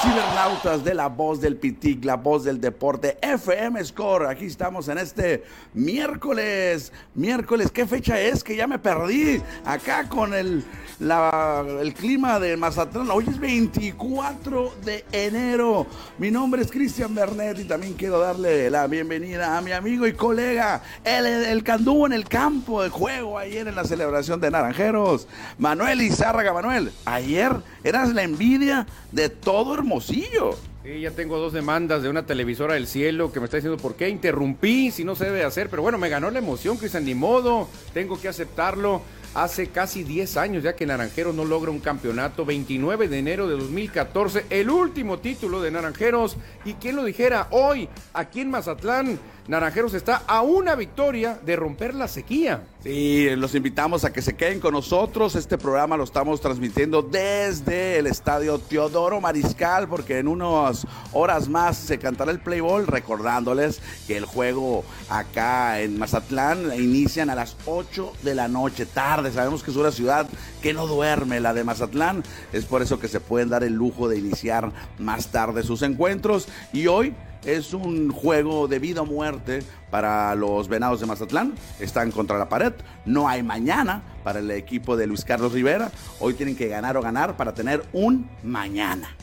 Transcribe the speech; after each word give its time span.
cibernautas 0.00 0.84
de 0.84 0.94
la 0.94 1.08
voz 1.08 1.40
del 1.40 1.56
Pitic, 1.56 2.04
la 2.04 2.16
voz 2.16 2.44
del 2.44 2.60
deporte, 2.60 3.18
FM 3.20 3.84
Score. 3.84 4.26
Aquí 4.26 4.46
estamos 4.46 4.88
en 4.88 4.98
este 4.98 5.44
miércoles. 5.74 6.92
Miércoles, 7.14 7.70
¿qué 7.72 7.86
fecha 7.86 8.20
es? 8.20 8.44
Que 8.44 8.56
ya 8.56 8.66
me 8.66 8.78
perdí. 8.78 9.42
Acá 9.64 10.08
con 10.08 10.34
el, 10.34 10.64
la- 11.00 11.64
el 11.80 11.94
clima 11.94 12.40
de 12.40 12.56
Mazatlán. 12.56 13.10
Hoy 13.10 13.24
es 13.28 13.38
24 13.38 14.72
de 14.84 15.04
enero. 15.12 15.86
Mi 16.18 16.30
nombre 16.30 16.62
es 16.62 16.70
Cristian 16.70 17.14
Bernet 17.14 17.58
y 17.60 17.64
también 17.64 17.94
quiero 17.94 18.18
darle 18.18 18.68
la 18.70 18.86
bienvenida 18.86 19.56
a 19.56 19.60
mi 19.60 19.72
amigo 19.72 20.06
y 20.06 20.12
colega, 20.12 20.82
el, 21.04 21.26
el 21.26 21.62
que 21.64 21.72
anduvo 21.72 22.06
en 22.06 22.12
el 22.12 22.24
campo 22.28 22.82
de 22.82 22.88
juego 22.88 23.38
ayer 23.38 23.68
en 23.68 23.76
la 23.76 23.84
celebración 23.84 24.40
de 24.40 24.50
Naranjeros, 24.50 25.28
Manuel 25.58 26.02
Izárraga. 26.02 26.52
Manuel, 26.52 26.90
ayer 27.04 27.52
eras 27.84 28.12
la 28.12 28.22
envidia 28.24 28.86
de 29.12 29.28
todo 29.28 29.74
Hermosillo. 29.74 30.56
Sí, 30.84 31.00
ya 31.00 31.10
tengo 31.10 31.38
dos 31.38 31.52
demandas 31.52 32.02
de 32.02 32.08
una 32.08 32.24
televisora 32.24 32.74
del 32.74 32.86
cielo 32.86 33.30
que 33.30 33.40
me 33.40 33.44
está 33.44 33.58
diciendo 33.58 33.76
por 33.80 33.94
qué 33.94 34.08
interrumpí, 34.08 34.90
si 34.90 35.04
no 35.04 35.14
se 35.16 35.26
debe 35.26 35.44
hacer, 35.44 35.68
pero 35.68 35.82
bueno, 35.82 35.98
me 35.98 36.08
ganó 36.08 36.30
la 36.30 36.38
emoción, 36.38 36.78
Cristian, 36.78 37.04
ni 37.04 37.14
modo, 37.14 37.68
tengo 37.92 38.18
que 38.18 38.28
aceptarlo. 38.28 39.02
Hace 39.34 39.68
casi 39.68 40.04
10 40.04 40.36
años 40.36 40.62
ya 40.62 40.74
que 40.74 40.86
Naranjeros 40.86 41.34
no 41.34 41.44
logra 41.44 41.70
un 41.70 41.80
campeonato, 41.80 42.44
29 42.44 43.08
de 43.08 43.18
enero 43.18 43.46
de 43.46 43.56
2014, 43.56 44.46
el 44.50 44.70
último 44.70 45.18
título 45.18 45.60
de 45.60 45.70
Naranjeros. 45.70 46.36
Y 46.64 46.74
quién 46.74 46.96
lo 46.96 47.04
dijera, 47.04 47.46
hoy 47.50 47.88
aquí 48.14 48.40
en 48.40 48.50
Mazatlán, 48.50 49.18
Naranjeros 49.48 49.94
está 49.94 50.24
a 50.26 50.42
una 50.42 50.74
victoria 50.74 51.40
de 51.42 51.56
romper 51.56 51.94
la 51.94 52.06
sequía. 52.06 52.64
Sí, 52.82 53.30
los 53.34 53.54
invitamos 53.54 54.04
a 54.04 54.12
que 54.12 54.20
se 54.20 54.36
queden 54.36 54.60
con 54.60 54.74
nosotros. 54.74 55.36
Este 55.36 55.56
programa 55.56 55.96
lo 55.96 56.04
estamos 56.04 56.42
transmitiendo 56.42 57.00
desde 57.00 57.98
el 57.98 58.08
estadio 58.08 58.58
Teodoro 58.58 59.22
Mariscal, 59.22 59.88
porque 59.88 60.18
en 60.18 60.28
unas 60.28 60.86
horas 61.14 61.48
más 61.48 61.78
se 61.78 61.98
cantará 61.98 62.30
el 62.30 62.40
play 62.40 62.60
ball, 62.60 62.86
recordándoles 62.86 63.80
que 64.06 64.18
el 64.18 64.26
juego 64.26 64.84
acá 65.08 65.80
en 65.80 65.98
Mazatlán 65.98 66.70
inician 66.78 67.30
a 67.30 67.34
las 67.34 67.56
8 67.64 68.12
de 68.22 68.34
la 68.34 68.48
noche, 68.48 68.84
tarde. 68.84 69.32
Sabemos 69.32 69.62
que 69.62 69.70
es 69.70 69.78
una 69.78 69.92
ciudad 69.92 70.26
que 70.60 70.74
no 70.74 70.86
duerme, 70.86 71.40
la 71.40 71.54
de 71.54 71.64
Mazatlán. 71.64 72.22
Es 72.52 72.66
por 72.66 72.82
eso 72.82 73.00
que 73.00 73.08
se 73.08 73.18
pueden 73.18 73.48
dar 73.48 73.64
el 73.64 73.72
lujo 73.72 74.10
de 74.10 74.18
iniciar 74.18 74.72
más 74.98 75.28
tarde 75.28 75.62
sus 75.62 75.80
encuentros. 75.80 76.48
Y 76.74 76.86
hoy 76.86 77.14
es 77.44 77.72
un 77.74 78.10
juego 78.10 78.68
de 78.68 78.78
vida 78.78 79.02
o 79.02 79.06
muerte 79.06 79.60
para 79.90 80.34
los 80.34 80.68
Venados 80.68 81.00
de 81.00 81.06
Mazatlán. 81.06 81.54
Están 81.80 82.10
contra 82.10 82.38
la 82.38 82.48
pared. 82.48 82.72
No 83.04 83.28
hay 83.28 83.42
mañana 83.42 84.02
para 84.24 84.40
el 84.40 84.50
equipo 84.50 84.96
de 84.96 85.06
Luis 85.06 85.24
Carlos 85.24 85.52
Rivera. 85.52 85.90
Hoy 86.20 86.34
tienen 86.34 86.56
que 86.56 86.68
ganar 86.68 86.96
o 86.96 87.02
ganar 87.02 87.36
para 87.36 87.54
tener 87.54 87.84
un 87.92 88.28
mañana. 88.42 89.14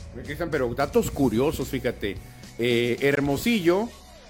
Pero 0.50 0.74
datos 0.74 1.10
curiosos, 1.10 1.68
fíjate. 1.68 2.16
Eh, 2.58 2.96
Hermosillo 3.00 3.88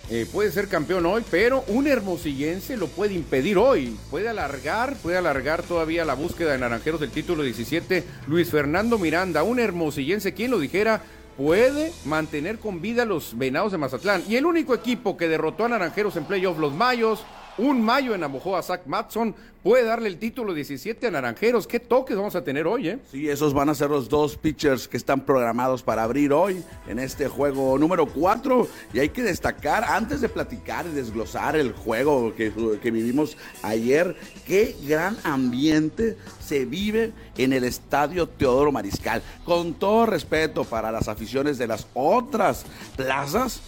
eh, 0.08 0.24
puede 0.32 0.52
ser 0.52 0.68
campeón 0.68 1.04
hoy, 1.04 1.24
pero 1.30 1.64
un 1.66 1.88
hermosillense 1.88 2.76
lo 2.76 2.86
puede 2.86 3.14
impedir 3.14 3.58
hoy. 3.58 3.96
Puede 4.10 4.28
alargar, 4.28 4.94
puede 4.96 5.16
alargar 5.16 5.62
todavía 5.64 6.04
la 6.04 6.14
búsqueda 6.14 6.52
de 6.52 6.58
Naranjeros 6.58 7.00
del 7.00 7.10
título 7.10 7.42
17. 7.42 8.04
Luis 8.28 8.50
Fernando 8.50 8.98
Miranda, 8.98 9.42
un 9.42 9.58
hermosillense, 9.58 10.32
quien 10.32 10.52
lo 10.52 10.60
dijera, 10.60 11.02
puede 11.36 11.92
mantener 12.04 12.58
con 12.58 12.80
vida 12.80 13.04
los 13.04 13.36
Venados 13.36 13.72
de 13.72 13.78
Mazatlán. 13.78 14.22
Y 14.28 14.36
el 14.36 14.46
único 14.46 14.74
equipo 14.74 15.16
que 15.16 15.28
derrotó 15.28 15.64
a 15.64 15.70
Naranjeros 15.70 16.16
en 16.16 16.24
playoff, 16.24 16.58
los 16.58 16.72
Mayos, 16.72 17.24
un 17.58 17.82
Mayo 17.82 18.14
en 18.14 18.20
Navojoa, 18.20 18.62
Zach 18.62 18.82
Matson, 18.86 19.34
puede 19.62 19.84
darle 19.84 20.08
el 20.08 20.18
título 20.18 20.54
17 20.54 21.06
a 21.06 21.10
Naranjeros. 21.10 21.66
¿Qué 21.66 21.80
toques 21.80 22.16
vamos 22.16 22.36
a 22.36 22.44
tener 22.44 22.66
hoy, 22.66 22.88
eh? 22.88 22.98
Sí, 23.10 23.28
esos 23.28 23.52
van 23.52 23.68
a 23.68 23.74
ser 23.74 23.90
los 23.90 24.08
dos 24.08 24.36
pitchers 24.36 24.86
que 24.86 24.96
están 24.96 25.22
programados 25.22 25.82
para 25.82 26.04
abrir 26.04 26.32
hoy 26.32 26.62
en 26.86 26.98
este 26.98 27.28
juego 27.28 27.78
número 27.78 28.06
4. 28.06 28.68
Y 28.92 29.00
hay 29.00 29.08
que 29.08 29.22
destacar, 29.22 29.84
antes 29.84 30.20
de 30.20 30.28
platicar 30.28 30.86
y 30.86 30.94
desglosar 30.94 31.56
el 31.56 31.72
juego 31.72 32.34
que, 32.34 32.52
que 32.80 32.90
vivimos 32.90 33.36
ayer, 33.62 34.16
qué 34.46 34.76
gran 34.86 35.16
ambiente 35.24 36.16
se 36.38 36.64
vive 36.64 37.12
en 37.36 37.52
el 37.52 37.64
estadio 37.64 38.28
Teodoro 38.28 38.70
Mariscal. 38.70 39.22
Con 39.44 39.74
todo 39.74 40.06
respeto 40.06 40.64
para 40.64 40.92
las 40.92 41.08
aficiones 41.08 41.58
de 41.58 41.66
las 41.66 41.86
otras 41.94 42.64
plazas, 42.96 43.60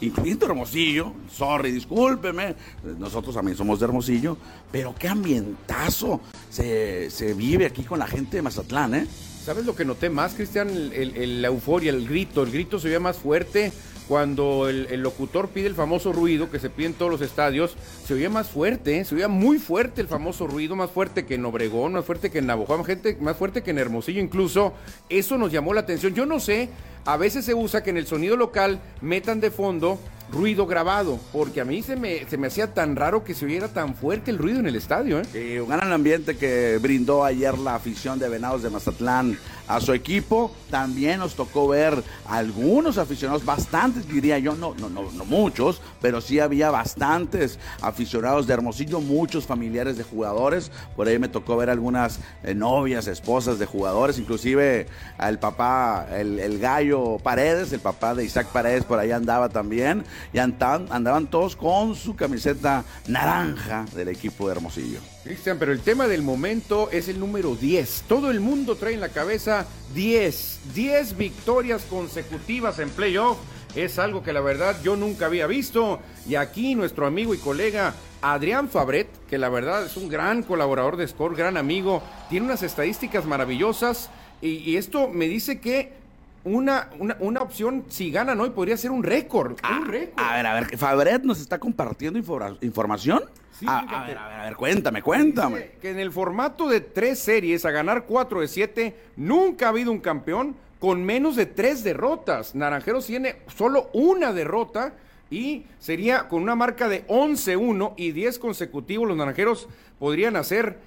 incluyendo 0.00 0.46
Hermosillo, 0.46 1.12
sorry, 1.32 1.70
discúlpeme, 1.72 2.54
nosotros 2.98 3.34
también 3.34 3.56
somos 3.56 3.78
de 3.80 3.86
Hermosillo, 3.86 4.36
pero 4.70 4.94
qué 4.98 5.08
ambientazo 5.08 6.20
se, 6.50 7.10
se 7.10 7.34
vive 7.34 7.66
aquí 7.66 7.82
con 7.84 7.98
la 7.98 8.06
gente 8.06 8.36
de 8.36 8.42
Mazatlán, 8.42 8.94
¿eh? 8.94 9.06
¿Sabes 9.44 9.66
lo 9.66 9.76
que 9.76 9.84
noté 9.84 10.08
más, 10.08 10.32
Cristian? 10.34 10.70
El, 10.70 11.16
el- 11.16 11.44
euforia, 11.44 11.90
el 11.90 12.08
grito. 12.08 12.42
El 12.42 12.50
grito 12.50 12.78
se 12.78 12.88
veía 12.88 12.98
más 13.00 13.18
fuerte 13.18 13.72
cuando 14.08 14.68
el, 14.68 15.00
locutor 15.00 15.48
pide 15.48 15.66
el 15.66 15.74
famoso 15.74 16.12
ruido 16.12 16.50
que 16.50 16.58
se 16.58 16.70
pide 16.70 16.86
en 16.86 16.94
todos 16.94 17.10
los 17.10 17.20
estadios. 17.20 17.76
Se 18.06 18.14
oía 18.14 18.30
más 18.30 18.48
fuerte, 18.48 18.98
¿eh? 18.98 19.04
se 19.04 19.14
oía 19.14 19.28
muy 19.28 19.58
fuerte 19.58 20.00
el 20.00 20.08
famoso 20.08 20.46
ruido, 20.46 20.76
más 20.76 20.90
fuerte 20.90 21.24
que 21.24 21.34
en 21.34 21.44
Obregón, 21.44 21.94
más 21.94 22.04
fuerte 22.04 22.30
que 22.30 22.38
en 22.38 22.46
Navajo, 22.46 22.82
gente, 22.84 23.16
más 23.20 23.36
fuerte 23.36 23.62
que 23.62 23.70
en 23.70 23.78
Hermosillo 23.78 24.20
incluso. 24.20 24.74
Eso 25.08 25.38
nos 25.38 25.52
llamó 25.52 25.74
la 25.74 25.80
atención. 25.80 26.14
Yo 26.14 26.26
no 26.26 26.40
sé, 26.40 26.68
a 27.04 27.16
veces 27.16 27.44
se 27.44 27.54
usa 27.54 27.82
que 27.82 27.90
en 27.90 27.96
el 27.96 28.06
sonido 28.06 28.36
local 28.36 28.80
metan 29.00 29.40
de 29.40 29.50
fondo 29.50 29.98
ruido 30.32 30.66
grabado, 30.66 31.18
porque 31.32 31.60
a 31.60 31.64
mí 31.64 31.82
se 31.82 31.96
me, 31.96 32.26
se 32.28 32.36
me 32.36 32.48
hacía 32.48 32.72
tan 32.72 32.96
raro 32.96 33.24
que 33.24 33.34
se 33.34 33.44
oyera 33.44 33.68
tan 33.68 33.94
fuerte 33.94 34.30
el 34.30 34.38
ruido 34.38 34.60
en 34.60 34.66
el 34.66 34.76
estadio. 34.76 35.20
¿eh? 35.20 35.24
Eh, 35.34 35.60
un 35.60 35.68
gran 35.68 35.92
ambiente 35.92 36.36
que 36.36 36.78
brindó 36.80 37.24
ayer 37.24 37.56
la 37.58 37.74
afición 37.74 38.18
de 38.18 38.28
Venados 38.28 38.62
de 38.62 38.70
Mazatlán 38.70 39.38
a 39.68 39.80
su 39.80 39.92
equipo. 39.92 40.50
También 40.70 41.20
nos 41.20 41.34
tocó 41.34 41.68
ver 41.68 42.02
algunos 42.26 42.98
aficionados, 42.98 43.44
bastantes 43.44 44.08
diría 44.08 44.38
yo, 44.38 44.54
no, 44.54 44.74
no, 44.74 44.88
no, 44.88 45.10
no 45.12 45.24
muchos, 45.24 45.80
pero 46.00 46.20
sí 46.20 46.40
había 46.40 46.70
bastantes 46.70 47.58
aficionados 47.80 48.46
de 48.46 48.54
Hermosillo, 48.54 49.00
muchos 49.00 49.46
familiares 49.46 49.96
de 49.96 50.04
jugadores. 50.04 50.70
Por 50.96 51.08
ahí 51.08 51.18
me 51.18 51.28
tocó 51.28 51.56
ver 51.56 51.70
algunas 51.70 52.20
eh, 52.42 52.54
novias, 52.54 53.06
esposas 53.06 53.58
de 53.58 53.66
jugadores, 53.66 54.18
inclusive 54.18 54.86
al 55.18 55.38
papá, 55.38 56.06
el, 56.12 56.38
el 56.38 56.58
gallo 56.58 57.18
Paredes, 57.22 57.72
el 57.72 57.80
papá 57.80 58.14
de 58.14 58.24
Isaac 58.24 58.48
Paredes, 58.48 58.84
por 58.84 58.98
ahí 58.98 59.10
andaba 59.10 59.48
también. 59.48 60.04
Y 60.32 60.38
andaban, 60.38 60.86
andaban 60.90 61.26
todos 61.26 61.56
con 61.56 61.94
su 61.94 62.16
camiseta 62.16 62.84
naranja 63.06 63.86
del 63.94 64.08
equipo 64.08 64.46
de 64.46 64.52
Hermosillo. 64.52 65.13
Cristian, 65.24 65.58
pero 65.58 65.72
el 65.72 65.80
tema 65.80 66.06
del 66.06 66.20
momento 66.20 66.90
es 66.90 67.08
el 67.08 67.18
número 67.18 67.56
10. 67.56 68.04
Todo 68.06 68.30
el 68.30 68.40
mundo 68.40 68.76
trae 68.76 68.92
en 68.92 69.00
la 69.00 69.08
cabeza 69.08 69.66
10. 69.94 70.60
10 70.74 71.16
victorias 71.16 71.86
consecutivas 71.88 72.78
en 72.78 72.90
playoff. 72.90 73.38
Es 73.74 73.98
algo 73.98 74.22
que 74.22 74.34
la 74.34 74.42
verdad 74.42 74.76
yo 74.82 74.96
nunca 74.96 75.24
había 75.24 75.46
visto. 75.46 76.00
Y 76.28 76.34
aquí 76.34 76.74
nuestro 76.74 77.06
amigo 77.06 77.34
y 77.34 77.38
colega 77.38 77.94
Adrián 78.20 78.68
Fabret, 78.68 79.08
que 79.26 79.38
la 79.38 79.48
verdad 79.48 79.86
es 79.86 79.96
un 79.96 80.10
gran 80.10 80.42
colaborador 80.42 80.98
de 80.98 81.08
Score, 81.08 81.34
gran 81.34 81.56
amigo, 81.56 82.02
tiene 82.28 82.44
unas 82.44 82.62
estadísticas 82.62 83.24
maravillosas. 83.24 84.10
Y, 84.42 84.56
y 84.58 84.76
esto 84.76 85.08
me 85.08 85.26
dice 85.26 85.58
que 85.58 86.03
una, 86.44 86.90
una, 86.98 87.16
una 87.20 87.40
opción, 87.40 87.84
si 87.88 88.10
ganan 88.10 88.40
hoy, 88.40 88.50
podría 88.50 88.76
ser 88.76 88.90
un 88.90 89.02
récord. 89.02 89.56
un 89.70 89.86
récord. 89.86 90.22
A 90.24 90.36
ver, 90.36 90.46
a 90.46 90.54
ver, 90.54 90.76
Fabret 90.78 91.22
nos 91.22 91.40
está 91.40 91.58
compartiendo 91.58 92.18
informa- 92.18 92.56
información. 92.60 93.22
Sí, 93.58 93.66
a, 93.68 93.82
ver, 94.06 94.18
a 94.18 94.28
ver, 94.28 94.40
a 94.40 94.44
ver, 94.46 94.56
cuéntame, 94.56 95.00
cuéntame. 95.00 95.56
Dice 95.58 95.78
que 95.80 95.90
en 95.90 96.00
el 96.00 96.10
formato 96.12 96.68
de 96.68 96.80
tres 96.80 97.18
series, 97.20 97.64
a 97.64 97.70
ganar 97.70 98.04
cuatro 98.04 98.40
de 98.40 98.48
siete, 98.48 98.96
nunca 99.16 99.66
ha 99.66 99.68
habido 99.70 99.92
un 99.92 100.00
campeón 100.00 100.56
con 100.80 101.04
menos 101.04 101.36
de 101.36 101.46
tres 101.46 101.84
derrotas. 101.84 102.54
Naranjeros 102.54 103.06
tiene 103.06 103.36
solo 103.46 103.90
una 103.94 104.32
derrota 104.32 104.94
y 105.30 105.64
sería 105.78 106.28
con 106.28 106.42
una 106.42 106.54
marca 106.56 106.88
de 106.88 107.06
11-1 107.06 107.94
y 107.96 108.10
10 108.12 108.38
consecutivos. 108.38 109.06
Los 109.08 109.16
Naranjeros 109.16 109.68
podrían 109.98 110.36
hacer 110.36 110.78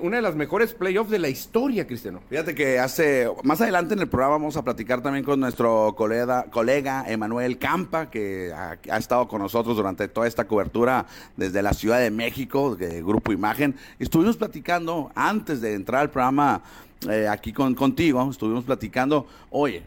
una 0.00 0.16
de 0.16 0.22
las 0.22 0.34
mejores 0.34 0.74
playoffs 0.74 1.10
de 1.10 1.18
la 1.18 1.28
historia, 1.28 1.86
Cristiano. 1.86 2.20
Fíjate 2.28 2.54
que 2.54 2.78
hace, 2.78 3.28
más 3.44 3.60
adelante 3.60 3.94
en 3.94 4.00
el 4.00 4.08
programa 4.08 4.36
vamos 4.36 4.56
a 4.56 4.64
platicar 4.64 5.02
también 5.02 5.24
con 5.24 5.40
nuestro 5.40 5.94
colega, 5.96 7.04
Emanuel 7.06 7.58
Campa, 7.58 8.10
que 8.10 8.52
ha, 8.54 8.78
ha 8.90 8.98
estado 8.98 9.28
con 9.28 9.40
nosotros 9.40 9.76
durante 9.76 10.08
toda 10.08 10.26
esta 10.26 10.46
cobertura 10.46 11.06
desde 11.36 11.62
la 11.62 11.72
Ciudad 11.72 12.00
de 12.00 12.10
México, 12.10 12.76
de 12.76 13.02
Grupo 13.02 13.32
Imagen. 13.32 13.76
Estuvimos 13.98 14.36
platicando 14.36 15.10
antes 15.14 15.60
de 15.60 15.74
entrar 15.74 16.02
al 16.02 16.10
programa 16.10 16.62
eh, 17.08 17.26
aquí 17.28 17.52
con, 17.52 17.74
contigo, 17.74 18.28
estuvimos 18.30 18.64
platicando, 18.64 19.26
oye, 19.50 19.82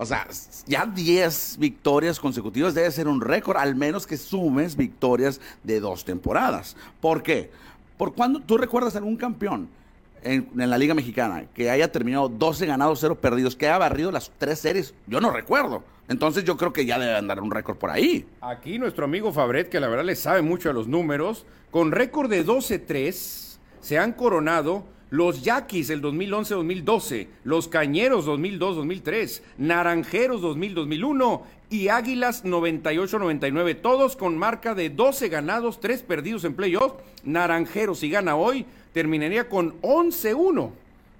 O 0.00 0.06
sea, 0.06 0.28
ya 0.64 0.86
10 0.86 1.56
victorias 1.58 2.20
consecutivas 2.20 2.72
debe 2.72 2.88
ser 2.92 3.08
un 3.08 3.20
récord, 3.20 3.56
al 3.56 3.74
menos 3.74 4.06
que 4.06 4.16
sumes 4.16 4.76
victorias 4.76 5.40
de 5.64 5.80
dos 5.80 6.04
temporadas. 6.04 6.76
¿Por 7.00 7.24
qué? 7.24 7.50
Por 7.98 8.14
cuando 8.14 8.40
tú 8.40 8.56
recuerdas 8.56 8.96
algún 8.96 9.16
campeón 9.16 9.68
en, 10.22 10.48
en, 10.58 10.70
la 10.70 10.78
Liga 10.78 10.94
Mexicana 10.94 11.44
que 11.54 11.68
haya 11.68 11.92
terminado 11.92 12.30
12 12.30 12.64
ganados, 12.64 13.00
0 13.00 13.16
perdidos, 13.16 13.54
que 13.54 13.66
haya 13.66 13.76
barrido 13.76 14.10
las 14.10 14.32
tres 14.38 14.60
series, 14.60 14.94
yo 15.06 15.20
no 15.20 15.30
recuerdo. 15.30 15.84
Entonces 16.08 16.44
yo 16.44 16.56
creo 16.56 16.72
que 16.72 16.86
ya 16.86 16.98
debe 16.98 17.14
andar 17.14 17.40
un 17.40 17.50
récord 17.50 17.76
por 17.76 17.90
ahí. 17.90 18.26
Aquí 18.40 18.78
nuestro 18.78 19.04
amigo 19.04 19.32
Fabret, 19.32 19.68
que 19.68 19.78
la 19.78 19.88
verdad 19.88 20.04
le 20.04 20.16
sabe 20.16 20.40
mucho 20.40 20.70
a 20.70 20.72
los 20.72 20.88
números, 20.88 21.44
con 21.70 21.92
récord 21.92 22.30
de 22.30 22.46
12-3, 22.46 23.58
se 23.80 23.98
han 23.98 24.14
coronado 24.14 24.84
los 25.10 25.42
Yaquis 25.42 25.90
el 25.90 26.02
2011-2012, 26.02 27.28
los 27.44 27.68
Cañeros 27.68 28.26
2002-2003, 28.26 29.42
Naranjeros 29.58 30.42
2000-2001 30.42 31.42
y 31.70 31.88
Águilas 31.88 32.44
98-99, 32.44 33.80
todos 33.80 34.16
con 34.16 34.38
marca 34.38 34.74
de 34.74 34.90
12 34.90 35.28
ganados, 35.28 35.80
3 35.80 36.02
perdidos 36.02 36.44
en 36.44 36.54
playoff. 36.54 36.94
Naranjeros, 37.24 37.98
si 37.98 38.10
gana 38.10 38.36
hoy, 38.36 38.64
terminaría 38.92 39.48
con 39.48 39.80
11-1. 39.82 40.70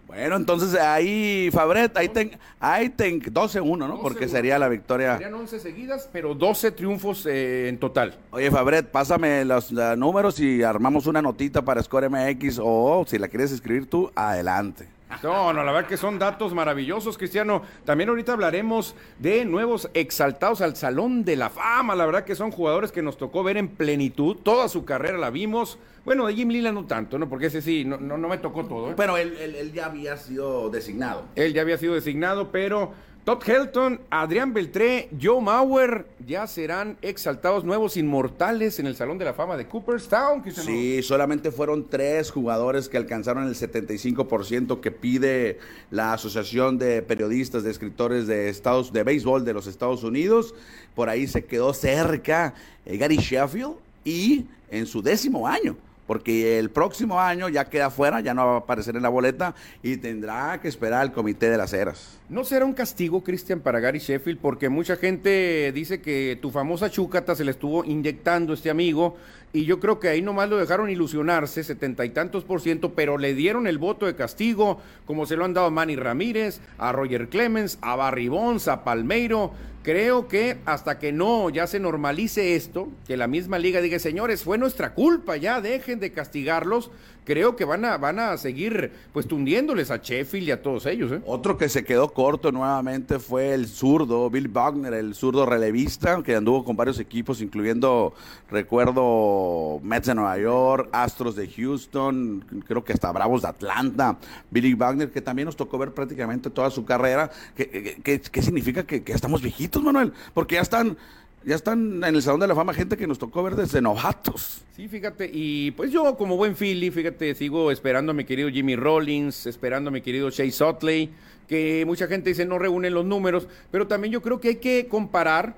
Bueno, 0.06 0.37
entonces 0.37 0.75
ahí, 0.81 1.50
Fabret, 1.53 1.95
ahí 1.99 2.09
ten, 2.09 2.31
ahí 2.59 2.89
ten 2.89 3.21
12-1, 3.21 3.77
¿no? 3.77 4.00
Porque 4.00 4.27
sería 4.27 4.59
la 4.59 4.69
victoria. 4.69 5.19
Serían 5.19 5.35
11 5.35 5.61
seguidas, 5.61 6.09
pero 6.11 6.35
12 6.35 6.73
triunfos 6.73 7.27
eh, 7.27 7.69
en 7.69 7.77
total. 7.77 8.17
Oye, 8.31 8.50
Fabret, 8.50 8.87
pásame 8.87 9.45
los, 9.45 9.71
los, 9.71 9.99
números 9.99 10.41
y 10.41 10.62
armamos 10.62 11.06
una 11.06 11.21
notita 11.21 11.61
para 11.61 11.83
Score 11.83 12.09
MX 12.09 12.59
o 12.62 13.05
si 13.06 13.19
la 13.19 13.29
quieres 13.29 13.53
escribir 13.53 13.85
tú, 13.85 14.11
adelante. 14.15 14.89
No, 15.22 15.52
no, 15.52 15.64
la 15.64 15.72
verdad 15.72 15.88
que 15.88 15.96
son 15.96 16.19
datos 16.19 16.55
maravillosos, 16.55 17.16
Cristiano. 17.19 17.62
También 17.84 18.10
ahorita 18.10 18.32
hablaremos 18.32 18.94
de 19.19 19.44
nuevos 19.44 19.90
exaltados 19.94 20.60
al 20.60 20.76
Salón 20.76 21.25
de 21.25 21.37
la 21.37 21.50
Fama. 21.50 21.94
La 21.94 22.06
verdad 22.06 22.25
que 22.25 22.34
son 22.34 22.50
jugadores 22.50 22.93
que 22.93 23.02
nos 23.02 23.16
tocó 23.16 23.43
ver 23.43 23.56
en 23.56 23.69
plenitud. 23.69 24.37
Toda 24.37 24.69
su 24.69 24.84
carrera 24.84 25.19
la 25.19 25.31
vimos. 25.31 25.78
Bueno, 26.05 26.26
de 26.26 26.34
Jim 26.34 26.49
Lila 26.49 26.72
no 26.72 26.87
tanto, 26.87 27.19
¿no? 27.19 27.28
Porque 27.28 27.46
ese 27.46 27.62
sí, 27.62 27.84
no, 27.84 27.99
no, 27.99 28.16
no 28.16 28.28
me 28.28 28.38
tocó 28.38 28.64
todo. 28.66 28.90
¿eh? 28.90 28.94
Pero 28.96 29.16
él, 29.16 29.37
él, 29.40 29.55
él, 29.56 29.72
ya 29.72 29.87
había 29.87 30.16
sido 30.16 30.70
designado. 30.70 31.25
Él 31.34 31.52
ya 31.52 31.62
había 31.62 31.78
sido 31.78 31.94
designado, 31.94 32.50
pero 32.50 32.93
Todd 33.28 33.46
Helton, 33.46 34.00
Adrián 34.08 34.54
Beltré, 34.54 35.10
Joe 35.20 35.42
Mauer 35.42 36.06
ya 36.26 36.46
serán 36.46 36.96
exaltados 37.02 37.62
nuevos 37.62 37.98
inmortales 37.98 38.78
en 38.78 38.86
el 38.86 38.96
Salón 38.96 39.19
de 39.19 39.26
la 39.26 39.34
Fama 39.34 39.58
de 39.58 39.66
Cooperstown. 39.66 40.42
Sí, 40.50 41.02
solamente 41.02 41.50
fueron 41.50 41.86
tres 41.90 42.30
jugadores 42.30 42.88
que 42.88 42.96
alcanzaron 42.96 43.46
el 43.46 43.54
75% 43.54 44.80
que 44.80 44.90
pide 44.90 45.58
la 45.90 46.14
Asociación 46.14 46.78
de 46.78 47.02
Periodistas, 47.02 47.64
de 47.64 47.70
Escritores 47.70 48.26
de 48.26 48.48
Estados 48.48 48.94
de 48.94 49.02
Béisbol 49.02 49.44
de 49.44 49.52
los 49.52 49.66
Estados 49.66 50.04
Unidos. 50.04 50.54
Por 50.94 51.10
ahí 51.10 51.26
se 51.26 51.44
quedó 51.44 51.75
cerca 51.75 52.54
eh, 52.86 52.96
Gary 52.96 53.19
Sheffield 53.19 53.75
y 54.06 54.46
en 54.70 54.86
su 54.86 55.02
décimo 55.02 55.46
año 55.46 55.76
porque 56.08 56.58
el 56.58 56.70
próximo 56.70 57.20
año 57.20 57.50
ya 57.50 57.66
queda 57.66 57.90
fuera, 57.90 58.20
ya 58.20 58.32
no 58.32 58.46
va 58.46 58.55
a 58.55 58.58
aparecer 58.60 58.96
en 58.96 59.02
la 59.02 59.10
boleta 59.10 59.55
y 59.82 59.99
tendrá 59.99 60.58
que 60.60 60.66
esperar 60.66 61.05
el 61.05 61.12
comité 61.12 61.50
de 61.50 61.58
las 61.58 61.75
eras. 61.75 62.19
¿No 62.31 62.44
será 62.44 62.64
un 62.64 62.72
castigo, 62.72 63.22
Cristian, 63.22 63.60
para 63.60 63.78
Gary 63.78 63.99
Sheffield? 63.99 64.40
Porque 64.40 64.70
mucha 64.70 64.96
gente 64.96 65.70
dice 65.72 66.00
que 66.00 66.38
tu 66.40 66.50
famosa 66.50 66.88
chúcata 66.90 67.34
se 67.34 67.44
le 67.44 67.50
estuvo 67.50 67.84
inyectando 67.84 68.55
este 68.55 68.70
amigo 68.70 69.16
y 69.52 69.66
yo 69.66 69.81
creo 69.81 70.00
que 70.00 70.08
ahí 70.08 70.22
nomás 70.22 70.49
lo 70.49 70.56
dejaron 70.56 70.88
ilusionarse, 70.88 71.62
setenta 71.62 72.06
y 72.06 72.11
tantos 72.11 72.44
por 72.44 72.62
ciento, 72.62 72.94
pero 72.94 73.19
le 73.19 73.34
dieron 73.34 73.66
el 73.66 73.76
voto 73.76 74.06
de 74.06 74.14
castigo, 74.14 74.81
como 75.04 75.26
se 75.26 75.37
lo 75.37 75.44
han 75.44 75.52
dado 75.52 75.66
a 75.66 75.70
Manny 75.70 75.96
Ramírez, 75.96 76.61
a 76.78 76.90
Roger 76.93 77.28
Clemens, 77.28 77.78
a 77.82 77.96
Barry 77.96 78.28
Bonds, 78.28 78.66
a 78.69 78.82
Palmeiro. 78.82 79.52
Creo 79.88 80.29
que 80.29 80.58
hasta 80.67 80.99
que 80.99 81.12
no 81.12 81.49
ya 81.49 81.67
se 81.67 81.81
normalice 81.81 82.56
esto, 82.56 82.90
que 83.06 83.17
la 83.17 83.26
misma 83.26 83.58
liga 83.58 83.81
diga, 83.81 83.99
señores, 83.99 84.43
fue 84.43 84.58
nuestra 84.58 84.93
culpa, 84.93 85.38
ya 85.38 85.62
dejen 85.62 85.99
de 85.99 86.12
castigarlos, 86.12 86.90
creo 87.28 87.56
que 87.56 87.66
van 87.66 87.84
a, 87.84 87.98
van 87.98 88.19
a 88.19 88.38
seguir 88.38 88.90
pues 89.12 89.28
tundiéndoles 89.28 89.90
a 89.90 89.98
Sheffield 89.98 90.48
y 90.48 90.50
a 90.50 90.62
todos 90.62 90.86
ellos. 90.86 91.12
¿eh? 91.12 91.20
Otro 91.26 91.58
que 91.58 91.69
se 91.69 91.84
quedó 91.84 92.10
corto 92.14 92.50
nuevamente 92.52 93.19
fue 93.19 93.52
el 93.52 93.66
zurdo, 93.66 94.30
Bill 94.30 94.48
Wagner, 94.48 94.94
el 94.94 95.14
zurdo 95.14 95.44
relevista, 95.44 96.22
que 96.22 96.36
anduvo 96.36 96.64
con 96.64 96.75
varios 96.75 96.98
equipos, 96.98 97.42
incluyendo, 97.42 98.14
recuerdo, 98.50 99.78
Mets 99.82 100.06
de 100.06 100.14
Nueva 100.14 100.38
York, 100.38 100.88
Astros 100.90 101.36
de 101.36 101.48
Houston, 101.48 102.62
creo 102.66 102.82
que 102.82 102.94
hasta 102.94 103.12
Bravos 103.12 103.42
de 103.42 103.48
Atlanta, 103.48 104.16
Billy 104.50 104.72
Wagner, 104.72 105.10
que 105.10 105.20
también 105.20 105.44
nos 105.44 105.56
tocó 105.56 105.76
ver 105.76 105.92
prácticamente 105.92 106.48
toda 106.48 106.70
su 106.70 106.86
carrera. 106.86 107.30
¿Qué, 107.54 108.00
qué, 108.02 108.40
significa 108.42 108.84
que, 108.84 109.02
que 109.02 109.12
estamos 109.12 109.42
viejitos, 109.42 109.82
Manuel? 109.82 110.14
Porque 110.32 110.54
ya 110.54 110.62
están 110.62 110.96
ya 111.44 111.55
están 111.55 112.02
en 112.05 112.14
el 112.14 112.23
Salón 112.23 112.40
de 112.40 112.46
la 112.46 112.55
Fama 112.55 112.75
gente 112.75 112.96
que 112.96 113.06
nos 113.06 113.19
tocó 113.19 113.43
ver 113.43 113.55
desde 113.56 113.81
novatos. 113.81 114.62
Sí, 114.76 114.88
fíjate, 114.88 115.31
y 115.32 115.70
pues 115.73 115.90
yo 115.90 116.17
como 116.17 116.37
buen 116.37 116.55
Philly, 116.55 116.90
fíjate, 116.90 117.35
sigo 117.35 117.70
esperando 117.70 118.12
a 118.12 118.14
mi 118.14 118.25
querido 118.25 118.49
Jimmy 118.50 118.76
Rollins, 118.76 119.46
esperando 119.46 119.88
a 119.88 119.93
mi 119.93 120.00
querido 120.00 120.31
Shea 120.31 120.50
Sotley, 120.50 121.11
que 121.46 121.85
mucha 121.87 122.06
gente 122.06 122.31
dice 122.31 122.44
no 122.44 122.58
reúnen 122.58 122.94
los 122.94 123.05
números, 123.05 123.49
pero 123.70 123.87
también 123.87 124.12
yo 124.12 124.23
creo 124.23 124.40
que 124.40 124.49
hay 124.49 124.56
que 124.56 124.87
comparar 124.88 125.55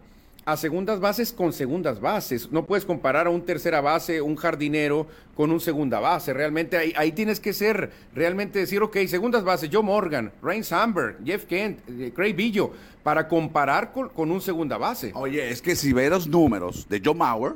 a 0.51 0.57
segundas 0.57 0.99
bases 0.99 1.33
con 1.33 1.53
segundas 1.53 2.01
bases. 2.01 2.51
No 2.51 2.67
puedes 2.67 2.85
comparar 2.85 3.29
a 3.29 3.31
un 3.31 3.43
tercera 3.43 3.81
base, 3.81 4.21
un 4.21 4.35
jardinero, 4.35 5.07
con 5.37 5.53
un 5.53 5.61
segunda 5.61 6.01
base. 6.01 6.33
Realmente 6.33 6.77
ahí, 6.97 7.13
tienes 7.13 7.39
que 7.39 7.53
ser, 7.53 7.93
realmente 8.15 8.59
decir, 8.59 8.83
ok, 8.83 8.97
segundas 9.07 9.45
bases, 9.45 9.71
Joe 9.73 9.83
Morgan, 9.83 10.33
Rain 10.43 10.65
Samberg, 10.65 11.25
Jeff 11.25 11.45
Kent, 11.45 11.79
eh, 11.89 12.13
Craig 12.15 12.35
Billo, 12.35 12.73
para 13.05 13.29
comparar 13.29 13.93
con, 13.93 14.09
con, 14.09 14.31
un 14.33 14.41
segunda 14.41 14.77
base. 14.77 15.13
Oye, 15.15 15.51
es 15.51 15.63
que 15.63 15.77
si 15.77 15.93
ves 15.93 16.11
los 16.11 16.27
números 16.27 16.89
de 16.89 17.01
Joe 17.05 17.15
Mauer, 17.15 17.53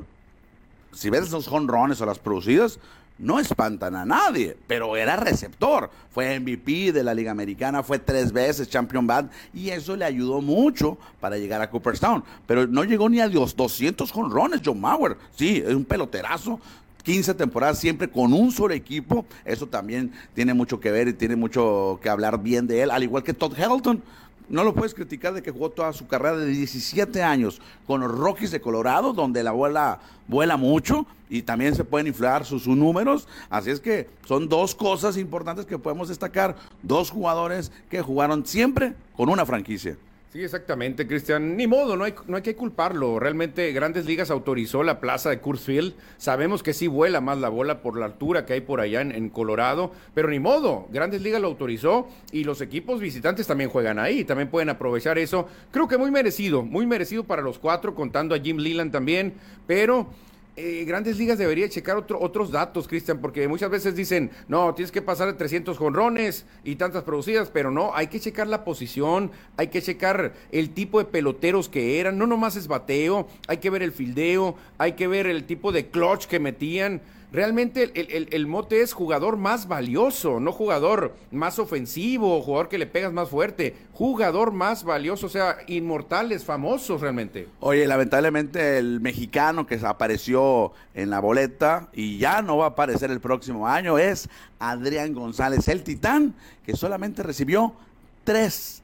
si 0.93 1.11
ves 1.11 1.32
los 1.32 1.49
jonrones 1.49 2.00
o 2.00 2.06
las 2.06 2.20
producidas, 2.20 2.79
no 3.19 3.38
espantan 3.38 3.94
a 3.96 4.05
nadie, 4.05 4.56
pero 4.66 4.96
era 4.96 5.16
receptor. 5.16 5.90
Fue 6.12 6.38
MVP 6.38 6.93
de 6.93 7.05
la 7.05 7.14
Liga 7.14 7.31
Americana, 7.31 7.82
fue 7.82 7.99
tres 7.99 8.32
veces 8.32 8.69
Champion 8.69 9.06
Bad 9.06 9.26
y 9.52 9.70
eso 9.70 9.96
le 9.96 10.05
ayudó 10.05 10.40
mucho 10.40 10.99
para 11.21 11.38
llegar 11.38 11.61
a 11.61 11.71
Cooperstown. 11.71 12.25
Pero 12.47 12.66
no 12.66 12.85
llegó 12.85 13.09
ni 13.09 13.21
a 13.21 13.26
los 13.26 13.56
200 13.56 14.11
jonrones, 14.11 14.61
John 14.64 14.80
Mauer. 14.80 15.16
Sí, 15.37 15.62
es 15.64 15.75
un 15.75 15.85
peloterazo. 15.85 16.61
15 17.04 17.35
temporadas 17.35 17.78
siempre 17.78 18.09
con 18.09 18.33
un 18.33 18.50
solo 18.50 18.73
equipo, 18.73 19.26
eso 19.44 19.66
también 19.66 20.11
tiene 20.35 20.54
mucho 20.54 20.80
que 20.80 20.90
ver 20.90 21.09
y 21.09 21.12
tiene 21.12 21.37
mucho 21.37 22.00
que 22.02 22.09
hablar 22.09 22.42
bien 22.42 22.66
de 22.66 22.80
él, 22.80 22.90
al 22.90 23.02
igual 23.02 23.23
que 23.23 23.35
Todd 23.35 23.52
Helton 23.59 24.02
no 24.49 24.65
lo 24.65 24.75
puedes 24.75 24.95
criticar 24.95 25.33
de 25.35 25.43
que 25.43 25.51
jugó 25.51 25.71
toda 25.71 25.93
su 25.93 26.07
carrera 26.07 26.37
de 26.37 26.47
17 26.47 27.23
años 27.23 27.61
con 27.87 28.01
los 28.01 28.11
Rockies 28.11 28.51
de 28.51 28.61
Colorado, 28.61 29.13
donde 29.13 29.43
la 29.43 29.53
bola 29.53 30.01
vuela 30.29 30.57
mucho 30.57 31.07
y 31.29 31.43
también 31.43 31.75
se 31.75 31.85
pueden 31.85 32.07
inflar 32.07 32.45
sus, 32.45 32.63
sus, 32.63 32.77
números. 32.77 33.27
Así 33.51 33.71
es 33.71 33.81
que 33.81 34.09
son 34.27 34.49
dos 34.49 34.75
cosas 34.75 35.17
importantes 35.17 35.67
que 35.67 35.79
podemos 35.79 36.09
destacar. 36.09 36.57
Dos 36.83 37.11
jugadores 37.11 37.73
que 37.91 38.03
jugaron 38.03 38.47
siempre 38.47 38.95
con 39.17 39.29
una 39.29 39.47
franquicia. 39.47 39.97
Sí, 40.35 40.43
exactamente, 40.43 41.07
Cristian. 41.07 41.57
Ni 41.57 41.69
modo, 41.69 41.97
no 41.97 42.03
hay, 42.03 42.12
no 42.26 42.35
hay 42.35 42.43
que 42.43 42.57
culparlo. 42.57 43.21
Realmente 43.21 43.71
Grandes 43.71 44.05
Ligas 44.05 44.33
autorizó 44.33 44.83
la 44.83 44.99
plaza 44.99 45.31
de 45.31 45.38
Field. 45.38 45.95
Sabemos 46.17 46.64
que 46.64 46.73
sí 46.73 46.88
vuela 46.88 47.21
más 47.21 47.38
la 47.38 47.49
bola 47.49 47.83
por 47.83 47.97
la 47.97 48.07
altura 48.07 48.45
que 48.45 48.55
hay 48.55 48.61
por 48.61 48.81
allá 48.81 49.00
en, 49.00 49.31
Colorado, 49.31 49.93
pero 50.12 50.26
ni 50.26 50.41
modo. 50.41 50.88
Grandes 50.91 51.23
Ligas 51.23 51.41
lo 51.41 51.47
autorizó 51.47 52.09
y 52.33 52.43
los 52.43 52.61
equipos 52.62 52.99
visitantes 52.99 53.47
también 53.47 53.71
juegan 53.71 54.00
ahí, 54.00 54.25
también 54.25 54.49
pueden 54.50 54.71
aprovechar 54.71 55.19
eso. 55.19 55.47
Creo 55.71 55.87
que 55.87 55.99
muy 55.99 56.11
merecido, 56.11 56.62
muy 56.62 56.85
merecido 56.85 57.23
para 57.23 57.41
los 57.41 57.61
cuatro, 57.61 57.95
contando 57.95 58.35
a 58.35 58.41
Jim 58.41 58.57
Leland 58.57 58.91
también, 58.91 59.35
pero 59.69 60.09
eh, 60.56 60.84
Grandes 60.87 61.18
Ligas 61.18 61.37
debería 61.37 61.68
checar 61.68 61.96
otro, 61.96 62.20
otros 62.20 62.52
datos, 62.52 62.87
Cristian, 62.87 63.20
porque 63.20 63.49
muchas 63.49 63.70
veces 63.70 63.96
dicen, 63.96 64.30
no, 64.46 64.73
tienes 64.75 64.92
que 64.92 65.02
pasar 65.02 65.26
de 65.26 65.34
300 65.34 65.76
jonrones 65.76 66.46
y 66.62 66.76
tantas 66.76 67.02
producidas, 67.02 67.50
pero 67.50 67.70
no, 67.73 67.94
hay 67.94 68.06
que 68.06 68.20
checar 68.20 68.46
la 68.46 68.64
posición, 68.64 69.32
hay 69.56 69.68
que 69.68 69.82
checar 69.82 70.32
el 70.52 70.70
tipo 70.70 70.99
de 70.99 71.06
peloteros 71.06 71.68
que 71.68 71.99
eran, 71.99 72.18
no 72.18 72.26
nomás 72.26 72.54
es 72.54 72.68
bateo, 72.68 73.26
hay 73.49 73.58
que 73.58 73.70
ver 73.70 73.82
el 73.82 73.92
fildeo, 73.92 74.54
hay 74.78 74.92
que 74.92 75.08
ver 75.08 75.26
el 75.26 75.44
tipo 75.44 75.73
de 75.73 75.88
clutch 75.88 76.26
que 76.26 76.38
metían. 76.38 77.02
Realmente 77.35 77.91
el, 77.97 78.11
el, 78.12 78.29
el, 78.31 78.47
mote 78.47 78.81
es 78.81 78.93
jugador 78.93 79.37
más 79.37 79.67
valioso, 79.67 80.38
no 80.38 80.53
jugador 80.53 81.17
más 81.33 81.59
ofensivo, 81.59 82.41
jugador 82.41 82.69
que 82.69 82.79
le 82.79 82.87
pegas 82.87 83.12
más 83.12 83.29
fuerte, 83.29 83.75
jugador 83.93 84.53
más 84.53 84.85
valioso, 84.85 85.26
o 85.26 85.29
sea, 85.29 85.57
inmortales, 85.67 86.45
famosos 86.45 87.00
realmente. 87.00 87.49
Oye, 87.59 87.88
lamentablemente 87.88 88.79
el 88.79 89.00
mexicano 89.00 89.67
que 89.67 89.81
apareció 89.83 90.75
en 90.95 91.11
la 91.11 91.19
boleta 91.19 91.88
y 91.93 92.19
ya 92.19 92.41
no 92.41 92.59
va 92.59 92.67
a 92.67 92.69
aparecer 92.69 93.11
el 93.11 93.19
próximo 93.19 93.67
año 93.67 93.99
es 93.99 94.29
Adrián 94.61 95.12
González, 95.12 95.67
el 95.67 95.83
titán, 95.83 96.37
que 96.64 96.76
solamente 96.76 97.25
recibió 97.25 97.75
tres 98.23 98.84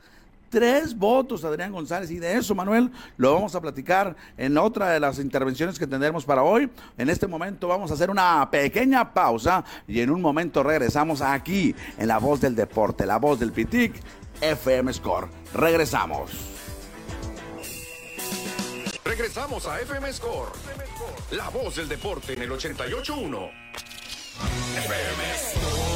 tres 0.51 0.97
votos 0.97 1.45
Adrián 1.45 1.73
González 1.73 2.11
y 2.11 2.19
de 2.19 2.37
eso, 2.37 2.55
Manuel, 2.55 2.91
lo 3.17 3.33
vamos 3.33 3.55
a 3.55 3.61
platicar 3.61 4.15
en 4.37 4.59
otra 4.59 4.91
de 4.91 5.01
las 5.01 5.19
intervenciones 5.19 5.79
que 5.79 5.87
tendremos 5.87 6.25
para 6.25 6.43
hoy. 6.43 6.69
En 6.99 7.09
este 7.09 7.27
momento 7.27 7.69
vamos 7.69 7.91
a 7.91 7.95
hacer 7.95 8.11
una 8.11 8.51
pequeña 8.51 9.15
pausa 9.15 9.65
y 9.89 10.01
en 10.01 10.11
un 10.11 10.21
momento 10.21 10.63
regresamos 10.63 11.23
aquí 11.23 11.75
en 11.97 12.09
La 12.09 12.19
Voz 12.19 12.41
del 12.41 12.55
Deporte, 12.55 13.07
La 13.07 13.19
Voz 13.19 13.41
del 13.41 13.53
Pitic, 13.53 13.95
FM 14.41 14.93
Score. 14.93 15.29
Regresamos. 15.55 16.31
Regresamos 19.05 19.67
a 19.67 19.81
FM 19.81 20.13
Score. 20.13 20.53
La 21.33 21.49
voz 21.49 21.77
del 21.77 21.89
deporte 21.89 22.35
en 22.35 22.43
el 22.43 22.51
88.1. 22.51 23.51
FM 24.77 25.23
Score. 25.37 25.90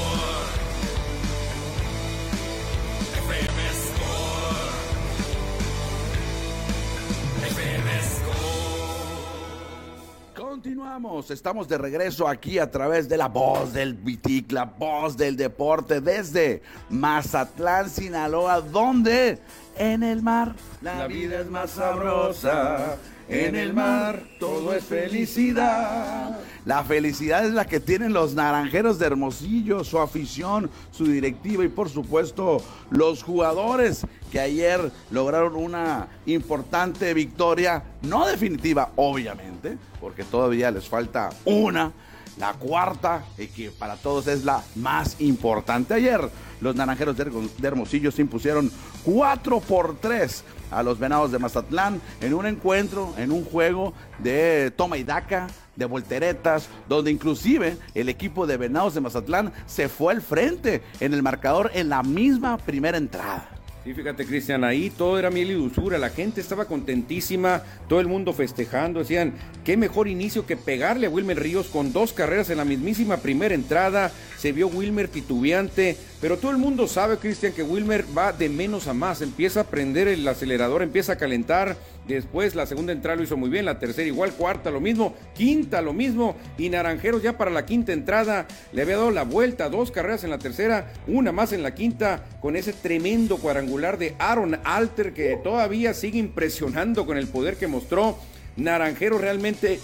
Continuamos, 10.55 11.33
estamos 11.33 11.67
de 11.67 11.77
regreso 11.77 12.29
aquí 12.29 12.61
a 12.61 12.71
través 12.71 13.09
de 13.09 13.17
la 13.17 13.27
voz 13.27 13.73
del 13.73 13.93
Vitic, 13.93 14.53
la 14.53 14.65
voz 14.65 15.17
del 15.17 15.37
deporte 15.37 16.01
desde 16.01 16.63
Mazatlán, 16.91 17.91
Sinaloa, 17.91 18.61
donde 18.61 19.41
en 19.77 20.05
el 20.05 20.23
mar. 20.23 20.55
La, 20.81 21.09
vida 21.09 21.41
es 21.41 21.51
más 21.51 21.73
sabrosa. 21.73 22.99
En 23.29 23.57
el 23.57 23.73
mar 23.73 24.23
todo 24.39 24.75
es 24.75 24.85
felicidad. 24.85 26.39
La 26.67 26.85
felicidad 26.85 27.45
es 27.47 27.53
la 27.53 27.67
que 27.67 27.81
tienen 27.81 28.13
los 28.13 28.35
naranjeros 28.35 28.99
de 28.99 29.07
Hermosillo, 29.07 29.85
su 29.85 29.99
afición, 29.99 30.71
su 30.91 31.07
directiva 31.07 31.65
y 31.65 31.69
por 31.69 31.89
supuesto 31.89 32.63
los 32.91 33.23
jugadores 33.23 34.07
que 34.31 34.41
ayer 34.41 34.91
lograron 35.11 35.57
una 35.57 36.09
importante 36.27 37.15
victoria, 37.15 37.83
no 38.03 38.27
definitiva 38.27 38.91
obviamente, 38.97 39.79
porque 40.01 40.25
todavía 40.25 40.71
les 40.71 40.89
falta 40.89 41.31
una, 41.45 41.93
la 42.39 42.53
cuarta, 42.55 43.25
y 43.39 43.47
que 43.47 43.71
para 43.71 43.97
todos 43.97 44.27
es 44.27 44.45
la 44.45 44.63
más 44.75 45.21
importante. 45.21 45.95
Ayer 45.95 46.21
los 46.61 46.75
naranjeros 46.75 47.17
de 47.17 47.25
Hermo- 47.25 47.49
de 47.59 47.69
Hermosillo 47.69 48.11
se 48.11 48.23
impusieron 48.23 48.71
4 49.05 49.61
por 49.61 49.97
3 50.01 50.45
a 50.71 50.83
los 50.83 50.99
venados 50.99 51.31
de 51.31 51.39
Mazatlán 51.39 52.01
en 52.21 52.35
un 52.35 52.47
encuentro, 52.47 53.15
en 53.19 53.31
un 53.31 53.45
juego 53.45 53.93
de 54.19 54.73
toma 54.77 54.97
y 54.97 55.05
daca, 55.05 55.47
de 55.77 55.85
volteretas, 55.87 56.69
donde 56.89 57.11
inclusive 57.11 57.77
el 57.95 58.09
equipo 58.09 58.47
de 58.47 58.57
venados 58.57 58.95
de 58.95 59.01
Mazatlán 59.01 59.53
se 59.67 59.89
fue 59.89 60.13
al 60.15 60.23
frente 60.23 60.83
en 61.01 61.15
el 61.15 61.23
marcador 61.23 61.71
en 61.75 61.89
la 61.89 62.03
misma 62.03 62.59
primera 62.59 62.97
entrada. 62.97 63.49
Sí, 63.85 63.93
fíjate, 63.93 64.25
Cristian, 64.25 64.65
ahí 64.65 64.89
todo 64.89 65.19
era 65.19 65.29
miel 65.29 65.51
y 65.51 65.55
dulzura. 65.55 65.99
La 65.99 66.09
gente 66.09 66.41
estaba 66.41 66.65
contentísima, 66.65 67.63
todo 67.87 68.01
el 68.01 68.07
mundo 68.07 68.33
festejando. 68.33 69.01
Decían, 69.01 69.35
qué 69.63 69.77
mejor 69.77 70.09
inicio 70.09 70.47
que 70.47 70.57
pegarle 70.57 71.07
a 71.07 71.11
Wilmer 71.11 71.39
Ríos 71.39 71.67
con 71.67 71.93
dos 71.93 72.15
carreras 72.15 72.49
en 72.49 72.57
la 72.57 72.65
mismísima 72.65 73.19
primera 73.19 73.55
entrada. 73.55 74.11
Se 74.39 74.53
vio 74.53 74.69
Wilmer 74.69 75.09
titubeante, 75.09 75.99
pero 76.25 76.39
todo 76.39 76.53
el 76.53 76.57
mundo 76.57 76.89
sabe, 76.89 77.19
Cristian, 77.19 77.53
que 77.53 77.63
Wilmer 77.63 78.07
va 78.17 78.33
de 78.33 78.49
menos 78.49 78.89
a 78.89 78.95
más. 78.95 79.21
Empieza 79.21 79.61
a 79.61 79.65
prender 79.65 80.09
el 80.09 80.27
acelerador, 80.27 80.81
empieza 80.81 81.13
a 81.13 81.17
calentar. 81.17 81.77
Después 82.09 82.55
la 82.55 82.65
segunda 82.65 82.95
entrada 82.95 83.19
lo 83.19 83.25
hizo 83.25 83.37
muy 83.37 83.51
bien, 83.51 83.67
la 83.67 83.79
tercera 83.79 84.09
igual, 84.09 84.33
cuarta 84.33 84.71
lo 84.71 84.81
mismo, 84.81 85.15
quinta 85.35 85.83
lo 85.83 85.93
mismo. 85.93 86.35
Y 86.57 86.71
Naranjeros 86.71 87.23
ya 87.23 87.37
para 87.37 87.51
la 87.51 87.67
quinta 87.67 87.93
entrada 87.93 88.47
le 88.73 88.81
había 88.81 88.97
dado 88.97 89.11
la 89.11 89.25
vuelta, 89.25 89.69
dos 89.69 89.91
carreras 89.91 90.25
en 90.25 90.31
la 90.31 90.39
tercera, 90.39 90.95
una 91.07 91.31
más 91.31 91.53
en 91.53 91.63
la 91.63 91.75
quinta, 91.75 92.25
con 92.41 92.57
ese 92.57 92.73
tremendo 92.73 93.37
cuadrangular 93.37 93.99
de 93.99 94.15
Aaron 94.19 94.59
Alter 94.65 95.13
que 95.13 95.39
todavía 95.45 95.93
sigue 95.93 96.19
impresionando 96.19 97.05
con 97.05 97.19
el 97.19 97.27
poder 97.27 97.59
que 97.59 97.67
mostró. 97.67 98.17
Naranjero 98.57 99.19
realmente 99.19 99.79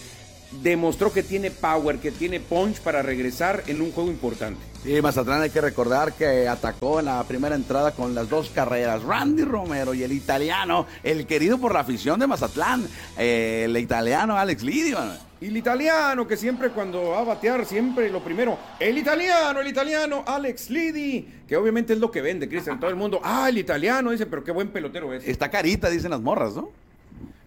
demostró 0.62 1.12
que 1.12 1.22
tiene 1.22 1.50
power, 1.50 1.98
que 1.98 2.10
tiene 2.10 2.40
punch 2.40 2.80
para 2.80 3.02
regresar 3.02 3.62
en 3.66 3.82
un 3.82 3.92
juego 3.92 4.10
importante. 4.10 4.69
Sí, 4.82 5.02
Mazatlán 5.02 5.42
hay 5.42 5.50
que 5.50 5.60
recordar 5.60 6.14
que 6.14 6.48
atacó 6.48 7.00
en 7.00 7.06
la 7.06 7.22
primera 7.24 7.54
entrada 7.54 7.92
con 7.92 8.14
las 8.14 8.30
dos 8.30 8.48
carreras. 8.48 9.02
Randy 9.02 9.44
Romero 9.44 9.92
y 9.92 10.02
el 10.02 10.12
italiano, 10.12 10.86
el 11.02 11.26
querido 11.26 11.58
por 11.58 11.74
la 11.74 11.80
afición 11.80 12.18
de 12.18 12.26
Mazatlán, 12.26 12.88
eh, 13.18 13.64
el 13.66 13.76
italiano 13.76 14.38
Alex 14.38 14.62
Lidio. 14.62 14.98
Y 15.38 15.48
el 15.48 15.56
italiano, 15.58 16.26
que 16.26 16.36
siempre 16.38 16.70
cuando 16.70 17.10
va 17.10 17.20
a 17.20 17.24
batear, 17.24 17.66
siempre 17.66 18.08
lo 18.08 18.24
primero. 18.24 18.58
El 18.78 18.96
italiano, 18.96 19.60
el 19.60 19.68
italiano, 19.68 20.24
Alex 20.26 20.70
Lidi, 20.70 21.28
que 21.46 21.56
obviamente 21.56 21.92
es 21.92 21.98
lo 21.98 22.10
que 22.10 22.22
vende, 22.22 22.48
Cristian. 22.48 22.80
Todo 22.80 22.88
el 22.88 22.96
mundo, 22.96 23.20
ah, 23.22 23.50
el 23.50 23.58
italiano, 23.58 24.10
dice, 24.10 24.24
pero 24.24 24.42
qué 24.42 24.50
buen 24.50 24.68
pelotero 24.68 25.12
es. 25.12 25.28
Está 25.28 25.50
carita, 25.50 25.90
dicen 25.90 26.10
las 26.10 26.20
morras, 26.20 26.54
¿no? 26.54 26.70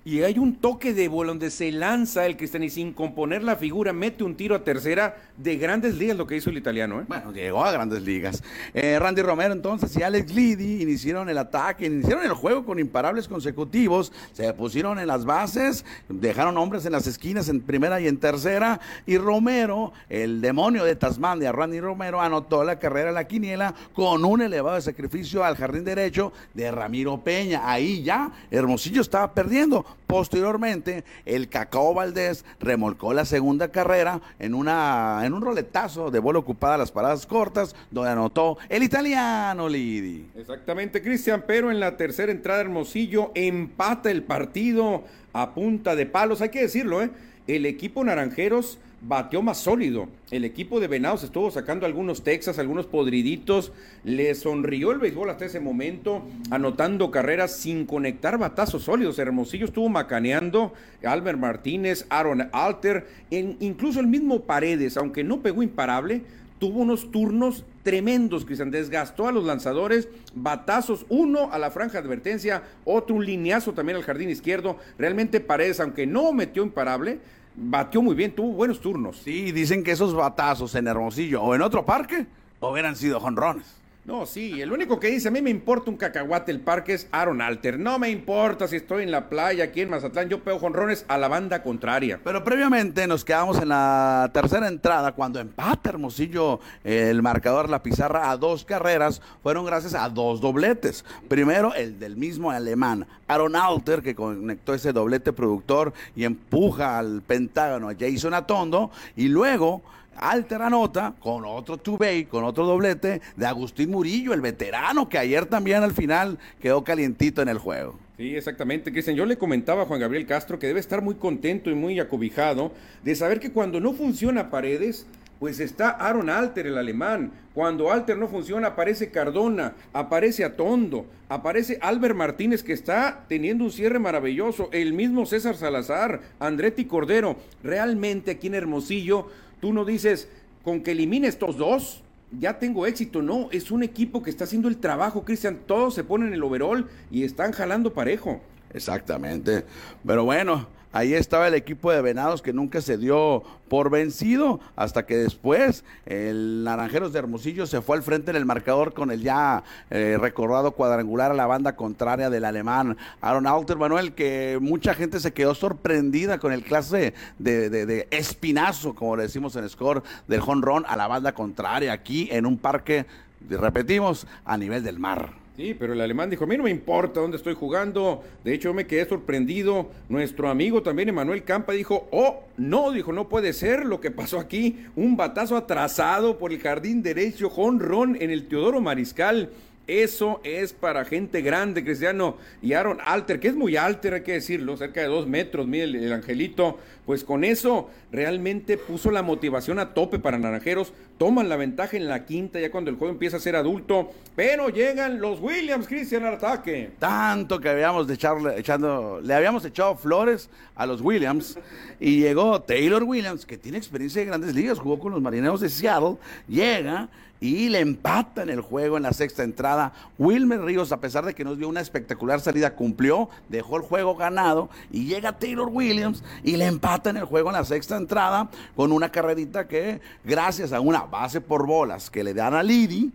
Y 0.06 0.22
hay 0.24 0.38
un 0.38 0.56
toque 0.56 0.94
de 0.94 1.08
bola 1.08 1.30
donde 1.30 1.50
se 1.50 1.72
lanza 1.72 2.26
el 2.26 2.36
Cristian 2.36 2.64
y 2.64 2.70
sin 2.70 2.92
componer 2.92 3.42
la 3.42 3.56
figura 3.56 3.94
mete 3.94 4.26
un 4.26 4.36
tiro 4.36 4.54
a 4.54 4.62
tercera 4.62 5.16
de 5.38 5.56
grandes 5.56 5.96
ligas 5.96 6.18
lo 6.18 6.28
que 6.28 6.36
hizo 6.36 6.50
el 6.50 6.58
italiano. 6.58 7.00
¿eh? 7.00 7.06
Bueno, 7.08 7.32
llegó 7.32 7.64
a 7.64 7.72
grandes 7.72 8.02
ligas. 8.02 8.44
Eh, 8.74 9.00
Randy 9.00 9.22
Romero 9.22 9.54
entonces 9.54 9.96
y 9.96 10.04
Alex 10.04 10.34
Lidy 10.34 10.82
iniciaron 10.82 11.30
el 11.30 11.38
ataque, 11.38 11.86
iniciaron 11.86 12.26
el 12.26 12.34
juego 12.34 12.66
con 12.66 12.80
imparables 12.80 13.30
consecutivos, 13.30 14.12
se 14.34 14.52
pusieron 14.54 15.00
en 15.00 15.08
las 15.08 15.24
bases, 15.24 15.86
dejaron 16.10 16.58
hombres 16.58 16.86
en 16.86 16.92
las 16.92 17.08
esquinas 17.08 17.48
en 17.48 17.62
primera 17.62 18.02
y 18.02 18.10
en 18.10 18.18
tercera, 18.18 18.82
y 19.06 19.18
Romero, 19.18 19.94
el 20.10 20.42
demonio 20.42 20.84
de 20.84 20.98
Tasmania, 20.98 21.54
Randy 21.54 21.80
Romero, 21.80 22.20
anotó 22.20 22.66
la 22.66 22.78
carrera 22.78 23.14
la 23.14 23.26
quiniela 23.26 23.74
con 23.94 24.26
un 24.26 24.42
elevado 24.42 24.82
sacrificio 24.82 25.46
al 25.46 25.56
jardín 25.56 25.86
derecho 25.86 26.34
de 26.54 26.70
Ramiro 26.72 27.24
Peña. 27.24 27.62
Ahí 27.64 28.04
ya 28.04 28.30
Hermosillo 28.52 29.02
estaba 29.02 29.34
perdiendo. 29.34 29.86
Posteriormente, 30.08 31.04
el 31.26 31.50
Cacao 31.50 31.94
Valdés 31.94 32.46
remolcó 32.60 33.14
la 33.14 33.26
segunda 33.26 33.70
carrera 33.70 34.22
en, 34.40 34.54
una, 34.54 35.22
en 35.24 35.34
un 35.34 35.42
roletazo 35.42 36.12
de 36.12 36.20
bola 36.20 36.40
ocupada 36.40 36.78
las 36.78 36.92
paradas 36.92 37.26
cortas, 37.26 37.76
donde 37.92 38.12
anotó 38.12 38.58
el 38.70 38.84
italiano 38.84 39.68
Lidi. 39.68 40.28
Exactamente, 40.36 41.02
Cristian, 41.02 41.44
pero 41.48 41.72
en 41.72 41.80
la 41.80 41.98
tercera 41.98 42.32
entrada 42.32 42.62
Hermosillo 42.62 43.32
empata 43.36 44.12
el 44.12 44.24
partido 44.24 45.04
a 45.34 45.54
punta 45.54 45.96
de 45.96 46.06
palos. 46.06 46.42
Hay 46.42 46.50
que 46.50 46.62
decirlo, 46.62 47.02
¿eh? 47.02 47.10
El 47.48 47.66
equipo 47.66 48.04
Naranjeros 48.04 48.80
bateó 49.06 49.42
más 49.42 49.58
sólido. 49.58 50.08
El 50.32 50.46
equipo 50.46 50.80
de 50.80 50.88
Venados 50.88 51.24
estuvo 51.24 51.52
sacando 51.52 51.86
algunos 51.86 52.24
Texas, 52.24 52.60
algunos 52.60 52.88
podriditos. 52.88 53.72
Le 54.04 54.34
sonrió 54.36 54.92
el 54.92 55.00
béisbol 55.00 55.30
hasta 55.30 55.46
ese 55.46 55.60
momento, 55.60 56.24
anotando 56.50 57.12
carreras 57.12 57.56
sin 57.56 57.86
conectar 57.86 58.38
batazos 58.38 58.84
sólidos. 58.84 59.20
Hermosillo 59.20 59.66
estuvo 59.66 59.90
macaneando. 59.90 60.74
Albert 61.04 61.40
Martínez, 61.40 62.06
Aaron 62.10 62.50
Alter, 62.52 63.08
incluso 63.30 64.00
el 64.00 64.08
mismo 64.08 64.42
Paredes, 64.42 64.98
aunque 64.98 65.24
no 65.24 65.42
pegó 65.42 65.64
imparable, 65.64 66.22
tuvo 66.60 66.80
unos 66.80 67.12
turnos 67.12 67.66
tremendos, 67.84 68.46
Cristian. 68.46 68.72
Desgastó 68.72 69.28
a 69.28 69.34
los 69.34 69.44
lanzadores, 69.44 70.08
batazos, 70.34 71.06
uno 71.10 71.52
a 71.52 71.60
la 71.60 71.72
franja 71.72 71.94
de 71.94 72.06
advertencia, 72.08 72.64
otro 72.86 73.18
un 73.18 73.26
lineazo 73.26 73.74
también 73.74 73.98
al 73.98 74.04
jardín 74.04 74.30
izquierdo. 74.30 74.78
Realmente 74.98 75.42
Paredes, 75.42 75.82
aunque 75.82 76.08
no 76.08 76.32
metió 76.32 76.64
imparable, 76.64 77.20
batió 77.56 78.02
muy 78.02 78.16
bien, 78.16 78.36
tuvo 78.36 78.54
buenos 78.54 78.80
turnos. 78.80 79.18
Sí, 79.18 79.52
dicen 79.52 79.84
que 79.84 79.92
esos 79.92 80.14
batazos 80.14 80.76
en 80.76 80.88
Hermosillo 80.88 81.42
o 81.42 81.56
en 81.56 81.62
otro 81.62 81.86
parque 81.86 82.26
hubieran 82.60 82.96
sido 82.96 83.20
jonrones. 83.20 83.83
No, 84.06 84.26
sí, 84.26 84.62
el 84.62 84.74
único 84.74 85.00
que 85.00 85.08
dice, 85.08 85.30
a 85.30 85.32
mí 85.32 85.42
me 85.42 85.50
importa 85.50 85.90
un 85.90 85.96
cacahuate 85.96 86.52
el 86.52 86.60
parque 86.60 86.94
es 86.94 87.08
Aaron 87.12 87.42
Alter. 87.42 87.80
No 87.80 88.00
me 88.00 88.10
importa 88.10 88.68
si 88.68 88.76
estoy 88.76 89.04
en 89.04 89.12
la 89.12 89.30
playa 89.30 89.64
aquí 89.64 89.80
en 89.80 89.90
Mazatlán, 89.90 90.28
yo 90.28 90.44
pego 90.44 90.60
jonrones 90.60 91.06
a 91.08 91.18
la 91.18 91.30
banda 91.30 91.64
contraria. 91.64 92.20
Pero 92.22 92.44
previamente 92.44 93.08
nos 93.08 93.24
quedamos 93.24 93.62
en 93.62 93.70
la 93.70 94.30
tercera 94.34 94.68
entrada 94.68 95.14
cuando 95.14 95.40
empata 95.40 95.90
Hermosillo 95.90 96.60
el 96.84 97.22
marcador, 97.22 97.70
la 97.70 97.82
pizarra 97.82 98.30
a 98.30 98.36
dos 98.36 98.66
carreras, 98.66 99.22
fueron 99.42 99.66
gracias 99.66 99.94
a 99.94 100.10
dos 100.10 100.42
dobletes. 100.42 101.06
Primero 101.30 101.74
el 101.74 101.98
del 101.98 102.18
mismo 102.18 102.52
alemán, 102.52 103.08
Aaron 103.30 103.56
Alter, 103.56 104.02
que 104.02 104.16
conectó 104.16 104.74
ese 104.74 104.92
doblete 104.92 105.32
productor 105.32 105.94
y 106.14 106.26
empuja 106.26 107.00
al 107.00 107.22
Pentágono 107.22 107.88
a 107.88 107.96
Jason 107.98 108.34
Atondo, 108.34 108.92
y 109.16 109.30
luego 109.30 109.82
Alter 110.18 110.62
anota 110.62 111.14
con 111.20 111.46
otro 111.46 111.78
two-bay, 111.78 112.26
con 112.26 112.44
otro 112.44 112.66
doblete 112.66 113.22
de 113.36 113.46
Agustín 113.46 113.92
Murillo, 113.92 114.34
el 114.34 114.42
veterano 114.42 115.10
que 115.10 115.18
ayer 115.18 115.46
también 115.46 115.84
al 115.84 115.94
final 115.94 116.40
quedó 116.62 116.84
calientito 116.84 117.42
en 117.42 117.50
el 117.50 117.58
juego. 117.58 117.98
Sí, 118.18 118.36
exactamente, 118.36 118.92
Cristian. 118.92 119.16
Yo 119.16 119.26
le 119.26 119.38
comentaba 119.38 119.84
a 119.84 119.86
Juan 119.86 120.00
Gabriel 120.00 120.28
Castro 120.28 120.60
que 120.60 120.68
debe 120.68 120.80
estar 120.80 121.02
muy 121.02 121.16
contento 121.16 121.70
y 121.70 121.76
muy 121.76 122.00
acobijado 122.00 122.72
de 123.04 123.16
saber 123.16 123.40
que 123.40 123.52
cuando 123.52 123.80
no 123.80 123.94
funciona 123.94 124.50
Paredes, 124.52 125.08
pues 125.40 125.60
está 125.60 125.90
Aaron 125.90 126.30
Alter, 126.30 126.68
el 126.68 126.78
alemán. 126.78 127.32
Cuando 127.54 127.92
Alter 127.92 128.18
no 128.18 128.28
funciona, 128.28 128.70
aparece 128.70 129.12
Cardona, 129.12 129.74
aparece 129.92 130.46
Atondo, 130.46 131.06
aparece 131.28 131.80
Albert 131.82 132.16
Martínez, 132.16 132.64
que 132.64 132.72
está 132.72 133.26
teniendo 133.28 133.66
un 133.66 133.72
cierre 133.72 134.00
maravilloso. 134.00 134.70
El 134.72 134.94
mismo 134.94 135.26
César 135.26 135.58
Salazar, 135.58 136.22
Andretti 136.40 136.86
Cordero. 136.86 137.36
Realmente 137.62 138.32
aquí 138.32 138.48
en 138.48 138.56
Hermosillo, 138.56 139.28
tú 139.64 139.72
no 139.72 139.86
dices, 139.86 140.28
con 140.62 140.84
que 140.84 140.92
elimine 140.92 141.26
estos 141.30 141.56
dos, 141.56 142.04
ya 142.38 142.60
tengo 142.60 142.86
éxito. 142.86 143.22
No, 143.22 143.48
es 143.50 143.72
un 143.72 143.82
equipo 143.82 144.22
que 144.22 144.30
está 144.30 144.44
haciendo 144.44 144.68
el 144.68 144.76
trabajo, 144.76 145.24
Cristian. 145.24 145.58
Todos 145.66 145.94
se 145.94 146.04
ponen 146.04 146.34
el 146.34 146.44
overall 146.44 146.90
y 147.10 147.24
están 147.24 147.54
jalando 147.54 147.94
parejo. 147.94 148.42
Exactamente. 148.74 149.64
Pero 150.06 150.26
bueno, 150.26 150.68
ahí 150.94 151.14
estaba 151.14 151.48
el 151.48 151.56
equipo 151.56 151.92
de 151.92 152.02
Venados 152.02 152.42
que 152.42 152.54
nunca 152.54 152.80
se 152.80 152.98
dio 152.98 153.44
por 153.68 153.90
vencido, 153.90 154.60
hasta 154.76 155.06
que 155.06 155.18
después 155.18 155.84
el 156.06 156.64
Naranjeros 156.64 157.12
de 157.12 157.20
Hermosillo 157.20 157.66
se 157.66 157.82
fue 157.82 157.98
al 157.98 158.04
frente 158.04 158.32
en 158.32 158.38
el 158.38 158.46
marcador 158.46 158.94
con 158.94 159.12
el 159.12 159.22
ya 159.22 159.64
eh, 159.90 160.18
recordado 160.20 160.72
cuadrangular 160.72 161.32
a 161.32 161.34
la 161.34 161.48
banda 161.48 161.76
contraria 161.76 162.30
del 162.30 162.46
alemán 162.46 162.98
Aaron 163.20 163.48
Alter 163.48 163.78
Manuel, 163.78 164.14
que 164.14 164.60
mucha 164.62 164.94
gente 164.94 165.20
se 165.20 165.34
quedó 165.34 165.56
sorprendida 165.56 166.38
con 166.38 166.54
el 166.54 166.64
clase 166.64 167.14
de, 167.40 168.08
espinazo, 168.12 168.94
como 168.94 169.16
le 169.16 169.24
decimos 169.24 169.56
en 169.56 169.68
score, 169.68 170.04
del 170.28 170.40
jonrón 170.40 170.86
a 170.88 170.96
la 170.96 171.08
banda 171.08 171.34
contraria 171.34 171.94
aquí 171.94 172.30
en 172.32 172.46
un 172.46 172.58
parque, 172.58 173.06
repetimos, 173.50 174.28
a 174.46 174.58
nivel 174.58 174.84
del 174.84 175.00
mar. 175.00 175.43
Sí, 175.56 175.76
pero 175.78 175.94
el 175.94 176.02
alemán 176.02 176.32
dijo, 176.32 176.46
a 176.46 176.48
mí 176.48 176.58
no 176.58 176.64
me 176.64 176.72
importa 176.72 177.20
dónde 177.20 177.38
estoy 177.38 177.54
jugando. 177.54 178.24
De 178.44 178.56
hecho, 178.56 178.70
yo 178.70 178.74
me 178.74 178.88
quedé 178.88 179.06
sorprendido. 179.08 179.92
Nuestro 180.10 180.50
amigo 180.50 180.82
también, 180.82 181.10
Emanuel 181.10 181.44
Campa, 181.44 181.74
dijo, 181.74 182.08
oh, 182.12 182.42
no, 182.58 182.92
dijo, 182.92 183.14
no 183.14 183.30
puede 183.30 183.54
ser 183.54 183.86
lo 183.86 184.02
que 184.02 184.10
pasó 184.10 184.40
aquí. 184.40 184.88
Un 184.96 185.16
batazo 185.16 185.56
atrasado 185.56 186.40
por 186.40 186.52
el 186.52 186.60
jardín 186.60 187.04
derecho, 187.04 187.52
jonrón 187.52 188.18
en 188.20 188.32
el 188.32 188.48
Teodoro 188.48 188.82
Mariscal. 188.82 189.52
Eso 189.86 190.40
es 190.46 190.72
para 190.72 191.04
gente 191.04 191.42
grande, 191.42 191.84
Cristiano. 191.84 192.38
Y 192.62 192.72
Aaron 192.72 193.00
Alter, 193.04 193.42
que 193.42 193.50
es 193.50 193.56
muy 193.56 193.76
alter, 193.76 194.14
hay 194.14 194.22
que 194.22 194.32
decirlo, 194.32 194.78
cerca 194.78 195.02
de 195.02 195.08
dos 195.08 195.28
metros, 195.28 195.68
mire 195.68 195.84
el, 195.84 196.14
angelito. 196.14 196.80
Pues 197.06 197.26
con 197.26 197.44
eso 197.44 197.90
realmente 198.10 198.78
puso 198.78 199.12
la 199.12 199.22
motivación 199.22 199.80
a 199.80 199.94
tope 199.94 200.20
para 200.20 200.38
Naranjeros. 200.38 200.94
Toman 201.18 201.50
la 201.50 201.58
ventaja 201.58 201.98
en 201.98 202.08
la 202.08 202.26
quinta, 202.26 202.62
ya 202.62 202.72
cuando 202.72 202.92
el 202.92 202.96
juego 202.96 203.12
empieza 203.12 203.36
a 203.36 203.40
ser 203.42 203.58
adulto. 203.58 204.12
Pero 204.38 204.70
llegan 204.70 205.20
los 205.20 205.42
Williams, 205.42 205.86
Cristian, 205.86 206.24
al 206.24 206.36
ataque. 206.36 206.92
Tanto 207.00 207.60
que 207.60 207.68
habíamos 207.68 208.08
de 208.08 208.14
echando, 208.58 209.20
le 209.20 209.34
habíamos 209.34 209.66
echado 209.66 209.98
flores 209.98 210.50
a 210.76 210.86
los 210.86 211.02
Williams. 211.02 211.60
Y 212.00 212.22
llegó 212.22 212.62
Taylor 212.62 213.04
Williams, 213.04 213.46
que 213.46 213.58
tiene 213.58 213.80
experiencia 213.80 214.22
de 214.22 214.28
grandes 214.28 214.56
ligas, 214.56 214.80
jugó 214.80 214.98
con 214.98 215.12
los 215.12 215.22
marineros 215.22 215.60
de 215.60 215.68
Seattle. 215.68 216.16
Llega 216.48 217.10
y 217.44 217.68
le 217.68 217.82
empatan 217.82 218.50
el 218.50 218.62
juego 218.62 218.96
en 218.96 219.04
la 219.04 219.12
sexta 219.12 219.44
entrada. 219.44 219.92
Wilmer 220.18 220.62
Ríos, 220.62 220.94
a 220.94 221.02
pesar 221.02 221.26
de 221.26 221.36
que 221.36 221.44
nos 221.44 221.58
dio 221.58 221.68
una 221.68 221.82
espectacular 221.82 222.40
salida, 222.40 222.74
cumplió, 222.74 223.28
dejó 223.50 223.76
el 223.76 223.84
juego 223.84 224.16
ganado 224.16 224.70
y 224.94 225.08
llega 225.08 225.38
Taylor 225.38 225.68
Williams 225.70 226.24
y 226.42 226.56
le 226.56 226.68
empatan 226.68 227.18
el 227.18 227.26
juego 227.26 227.50
en 227.50 227.56
la 227.56 227.66
sexta 227.66 227.98
entrada 227.98 228.50
con 228.78 228.94
una 228.94 229.12
carrerita 229.12 229.68
que, 229.68 230.00
gracias 230.24 230.72
a 230.72 230.80
una 230.80 231.02
base 231.02 231.42
por 231.42 231.68
bolas 231.68 232.10
que 232.10 232.24
le 232.24 232.34
dan 232.34 232.54
a 232.54 232.64
Lidi, 232.64 233.12